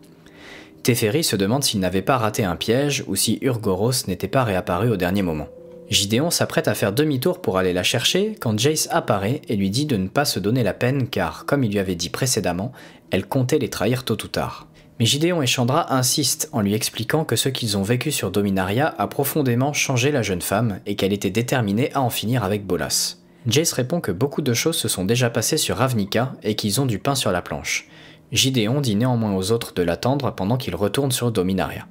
Teferi 0.83 1.23
se 1.23 1.37
demande 1.37 1.63
s'il 1.63 1.79
n'avait 1.79 2.03
pas 2.03 2.19
raté 2.19 2.43
un 2.43 2.57
piège 2.57 3.05
ou 3.07 3.15
si 3.15 3.39
Urgoros 3.41 4.09
n'était 4.09 4.27
pas 4.27 4.43
réapparu 4.43 4.91
au 4.91 4.97
dernier 4.97 5.23
moment. 5.23 5.47
Gideon 5.89 6.31
s'apprête 6.31 6.67
à 6.67 6.75
faire 6.75 6.93
demi-tour 6.93 7.41
pour 7.41 7.59
aller 7.59 7.73
la 7.73 7.85
chercher 7.85 8.37
quand 8.41 8.59
Jace 8.59 8.89
apparaît 8.91 9.43
et 9.49 9.55
lui 9.55 9.71
dit 9.71 9.87
de 9.87 9.97
ne 9.97 10.09
pas 10.09 10.25
se 10.25 10.41
donner 10.41 10.65
la 10.65 10.75
peine 10.75 11.09
car, 11.09 11.47
comme 11.47 11.63
il 11.63 11.71
lui 11.71 11.79
avait 11.79 11.95
dit 11.95 12.11
précédemment, 12.11 12.73
elle 13.11 13.27
comptait 13.27 13.59
les 13.59 13.71
trahir 13.71 14.05
tôt 14.05 14.17
ou 14.25 14.29
tard. 14.29 14.67
Mais 14.99 15.07
Gideon 15.07 15.43
et 15.43 15.47
Chandra 15.47 15.95
insistent 15.95 16.49
en 16.53 16.61
lui 16.61 16.75
expliquant 16.75 17.25
que 17.25 17.37
ce 17.37 17.49
qu'ils 17.49 17.77
ont 17.77 17.83
vécu 17.83 18.11
sur 18.11 18.31
Dominaria 18.31 18.95
a 18.99 19.07
profondément 19.07 19.73
changé 19.73 20.11
la 20.11 20.23
jeune 20.23 20.43
femme 20.43 20.81
et 20.87 20.97
qu'elle 20.97 21.13
était 21.13 21.31
déterminée 21.31 21.93
à 21.93 22.01
en 22.01 22.11
finir 22.11 22.43
avec 22.43 22.67
Bolas. 22.67 23.19
Jace 23.47 23.73
répond 23.73 24.01
que 24.01 24.11
beaucoup 24.11 24.43
de 24.43 24.55
choses 24.55 24.77
se 24.77 24.89
sont 24.89 25.05
déjà 25.05 25.31
passées 25.31 25.59
sur 25.59 25.77
Ravnica 25.77 26.33
et 26.43 26.57
qu'ils 26.57 26.81
ont 26.81 26.87
du 26.87 26.99
pain 26.99 27.15
sur 27.15 27.31
la 27.31 27.43
planche. 27.43 27.87
Gideon 28.33 28.81
dit 28.81 28.97
néanmoins 28.97 29.37
aux 29.37 29.53
autres 29.53 29.73
de 29.75 29.83
l'attendre 29.83 30.35
pendant 30.35 30.57
qu'il 30.57 30.75
retourne 30.75 31.13
sur 31.13 31.31
Dominaria. 31.31 31.87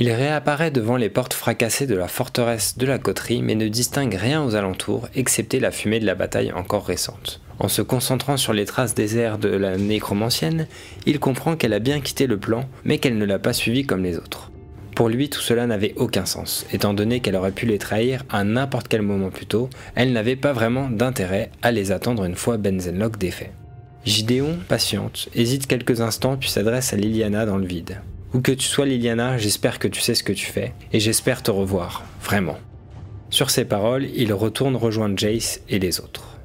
Il 0.00 0.12
réapparaît 0.12 0.70
devant 0.70 0.96
les 0.96 1.08
portes 1.08 1.34
fracassées 1.34 1.88
de 1.88 1.96
la 1.96 2.06
forteresse 2.06 2.78
de 2.78 2.86
la 2.86 3.00
coterie 3.00 3.42
mais 3.42 3.56
ne 3.56 3.66
distingue 3.66 4.14
rien 4.14 4.44
aux 4.44 4.54
alentours 4.54 5.08
excepté 5.16 5.58
la 5.58 5.72
fumée 5.72 5.98
de 5.98 6.06
la 6.06 6.14
bataille 6.14 6.52
encore 6.52 6.86
récente. 6.86 7.40
En 7.58 7.66
se 7.66 7.82
concentrant 7.82 8.36
sur 8.36 8.52
les 8.52 8.64
traces 8.64 8.94
désertes 8.94 9.40
de 9.40 9.48
la 9.48 9.76
nécromancienne, 9.76 10.68
il 11.04 11.18
comprend 11.18 11.56
qu'elle 11.56 11.72
a 11.72 11.80
bien 11.80 12.00
quitté 12.00 12.28
le 12.28 12.38
plan 12.38 12.68
mais 12.84 12.98
qu'elle 12.98 13.18
ne 13.18 13.24
l'a 13.24 13.40
pas 13.40 13.52
suivi 13.52 13.84
comme 13.84 14.04
les 14.04 14.16
autres. 14.16 14.52
Pour 14.94 15.08
lui, 15.08 15.30
tout 15.30 15.40
cela 15.40 15.66
n'avait 15.66 15.94
aucun 15.96 16.26
sens, 16.26 16.64
étant 16.72 16.94
donné 16.94 17.18
qu'elle 17.18 17.36
aurait 17.36 17.50
pu 17.50 17.66
les 17.66 17.78
trahir 17.78 18.24
à 18.30 18.44
n'importe 18.44 18.86
quel 18.86 19.02
moment 19.02 19.30
plus 19.30 19.46
tôt, 19.46 19.68
elle 19.96 20.12
n'avait 20.12 20.36
pas 20.36 20.52
vraiment 20.52 20.88
d'intérêt 20.88 21.50
à 21.62 21.72
les 21.72 21.90
attendre 21.90 22.24
une 22.24 22.36
fois 22.36 22.56
Benzenlock 22.56 23.18
défait. 23.18 23.50
Gideon 24.04 24.58
patiente, 24.68 25.28
hésite 25.34 25.66
quelques 25.66 26.00
instants 26.00 26.36
puis 26.36 26.48
s'adresse 26.48 26.92
à 26.92 26.96
Liliana 26.96 27.46
dans 27.46 27.58
le 27.58 27.66
vide. 27.66 27.98
Où 28.34 28.40
que 28.40 28.52
tu 28.52 28.66
sois 28.66 28.84
Liliana, 28.84 29.38
j'espère 29.38 29.78
que 29.78 29.88
tu 29.88 30.00
sais 30.00 30.14
ce 30.14 30.22
que 30.22 30.32
tu 30.32 30.46
fais, 30.46 30.74
et 30.92 31.00
j'espère 31.00 31.42
te 31.42 31.50
revoir, 31.50 32.04
vraiment. 32.22 32.58
Sur 33.30 33.50
ces 33.50 33.64
paroles, 33.64 34.06
il 34.14 34.32
retourne 34.32 34.76
rejoindre 34.76 35.18
Jace 35.18 35.60
et 35.68 35.78
les 35.78 36.00
autres. 36.00 36.38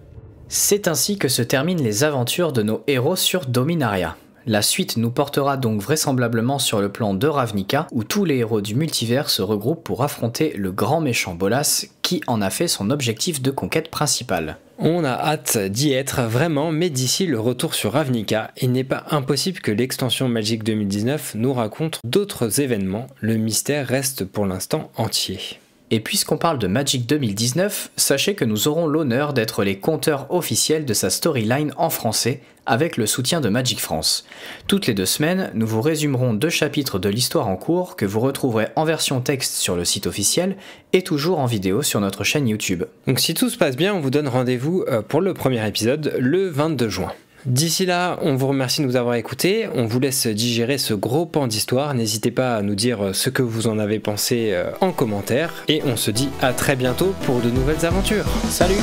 C'est 0.48 0.88
ainsi 0.88 1.18
que 1.18 1.28
se 1.28 1.42
terminent 1.42 1.84
les 1.84 2.04
aventures 2.04 2.54
de 2.54 2.64
nos 2.64 2.84
héros 2.88 3.16
sur 3.16 3.48
Dominaria. 3.48 4.16
La 4.46 4.62
suite 4.62 4.98
nous 4.98 5.10
portera 5.10 5.56
donc 5.56 5.82
vraisemblablement 5.82 6.60
sur 6.60 6.82
le 6.82 6.92
plan 6.92 7.14
de 7.14 7.28
Ravnica, 7.28 7.88
où 7.92 8.04
tous 8.04 8.26
les 8.26 8.38
héros 8.38 8.62
du 8.62 8.76
multivers 8.76 9.30
se 9.30 9.42
regroupent 9.42 9.84
pour 9.84 10.04
affronter 10.04 10.54
le 10.58 10.72
grand 10.72 11.00
méchant 11.00 11.34
Bolas, 11.34 11.86
qui 12.04 12.22
en 12.28 12.42
a 12.42 12.52
fait 12.52 12.68
son 12.68 12.92
objectif 12.92 13.42
de 13.42 13.50
conquête 13.50 13.90
principal. 13.90 14.58
On 14.78 15.04
a 15.04 15.12
hâte 15.12 15.58
d'y 15.58 15.94
être 15.94 16.22
vraiment, 16.24 16.72
mais 16.72 16.90
d'ici 16.90 17.26
le 17.26 17.40
retour 17.40 17.74
sur 17.74 17.94
Ravnica, 17.94 18.52
il 18.62 18.72
n'est 18.72 18.84
pas 18.84 19.06
impossible 19.10 19.62
que 19.62 19.72
l'extension 19.72 20.28
Magic 20.28 20.64
2019 20.64 21.36
nous 21.36 21.54
raconte 21.54 22.00
d'autres 22.04 22.60
événements, 22.60 23.08
le 23.22 23.38
mystère 23.38 23.88
reste 23.88 24.26
pour 24.26 24.46
l'instant 24.46 24.92
entier. 24.98 25.40
Et 25.94 26.00
puisqu'on 26.00 26.38
parle 26.38 26.58
de 26.58 26.66
Magic 26.66 27.06
2019, 27.06 27.92
sachez 27.98 28.34
que 28.34 28.46
nous 28.46 28.68
aurons 28.68 28.88
l'honneur 28.88 29.32
d'être 29.32 29.64
les 29.64 29.78
compteurs 29.78 30.26
officiels 30.32 30.86
de 30.86 30.94
sa 30.96 31.12
storyline 31.12 31.72
en 31.78 31.92
français, 31.92 32.42
avec 32.66 32.98
le 32.98 33.06
soutien 33.06 33.42
de 33.42 33.50
Magic 33.50 33.80
France. 33.80 34.26
Toutes 34.66 34.88
les 34.88 34.96
deux 34.96 35.06
semaines, 35.06 35.52
nous 35.54 35.68
vous 35.68 35.84
résumerons 35.84 36.34
deux 36.34 36.50
chapitres 36.50 36.98
de 36.98 37.10
l'histoire 37.10 37.48
en 37.48 37.58
cours 37.58 37.96
que 37.96 38.08
vous 38.08 38.22
retrouverez 38.22 38.70
en 38.76 38.86
version 38.86 39.22
texte 39.22 39.54
sur 39.54 39.76
le 39.76 39.86
site 39.86 40.08
officiel 40.08 40.58
et 40.94 41.04
toujours 41.04 41.38
en 41.38 41.46
vidéo 41.46 41.84
sur 41.84 42.00
notre 42.00 42.24
chaîne 42.24 42.48
YouTube. 42.48 42.86
Donc 43.06 43.20
si 43.20 43.36
tout 43.36 43.52
se 43.52 43.58
passe 43.60 43.76
bien, 43.76 43.94
on 43.94 44.00
vous 44.00 44.10
donne 44.10 44.28
rendez-vous 44.28 44.86
euh, 44.88 45.04
pour 45.04 45.22
le 45.22 45.36
premier 45.36 45.64
épisode 45.68 46.16
le 46.18 46.50
22 46.50 46.90
juin. 46.90 47.14
D'ici 47.46 47.86
là, 47.86 48.18
on 48.22 48.36
vous 48.36 48.48
remercie 48.48 48.82
de 48.82 48.88
nous 48.88 48.96
avoir 48.96 49.16
écoutés. 49.16 49.68
On 49.76 49.86
vous 49.86 50.00
laisse 50.00 50.28
digérer 50.28 50.78
ce 50.78 50.94
gros 50.94 51.26
pan 51.26 51.48
d'histoire. 51.48 51.94
N'hésitez 51.94 52.32
pas 52.32 52.56
à 52.56 52.62
nous 52.62 52.76
dire 52.76 53.10
ce 53.14 53.30
que 53.30 53.42
vous 53.42 53.68
en 53.68 53.80
avez 53.80 54.00
pensé 54.00 54.52
euh, 54.54 54.72
en 54.82 54.92
commentaire. 54.92 55.54
Et 55.68 55.82
on 55.86 55.98
se 55.98 56.12
dit 56.12 56.30
à 56.42 56.54
très 56.54 56.76
bientôt 56.76 57.14
pour 57.26 57.42
de 57.42 57.50
nouvelles 57.50 57.86
aventures. 57.86 58.26
Salut 58.50 58.80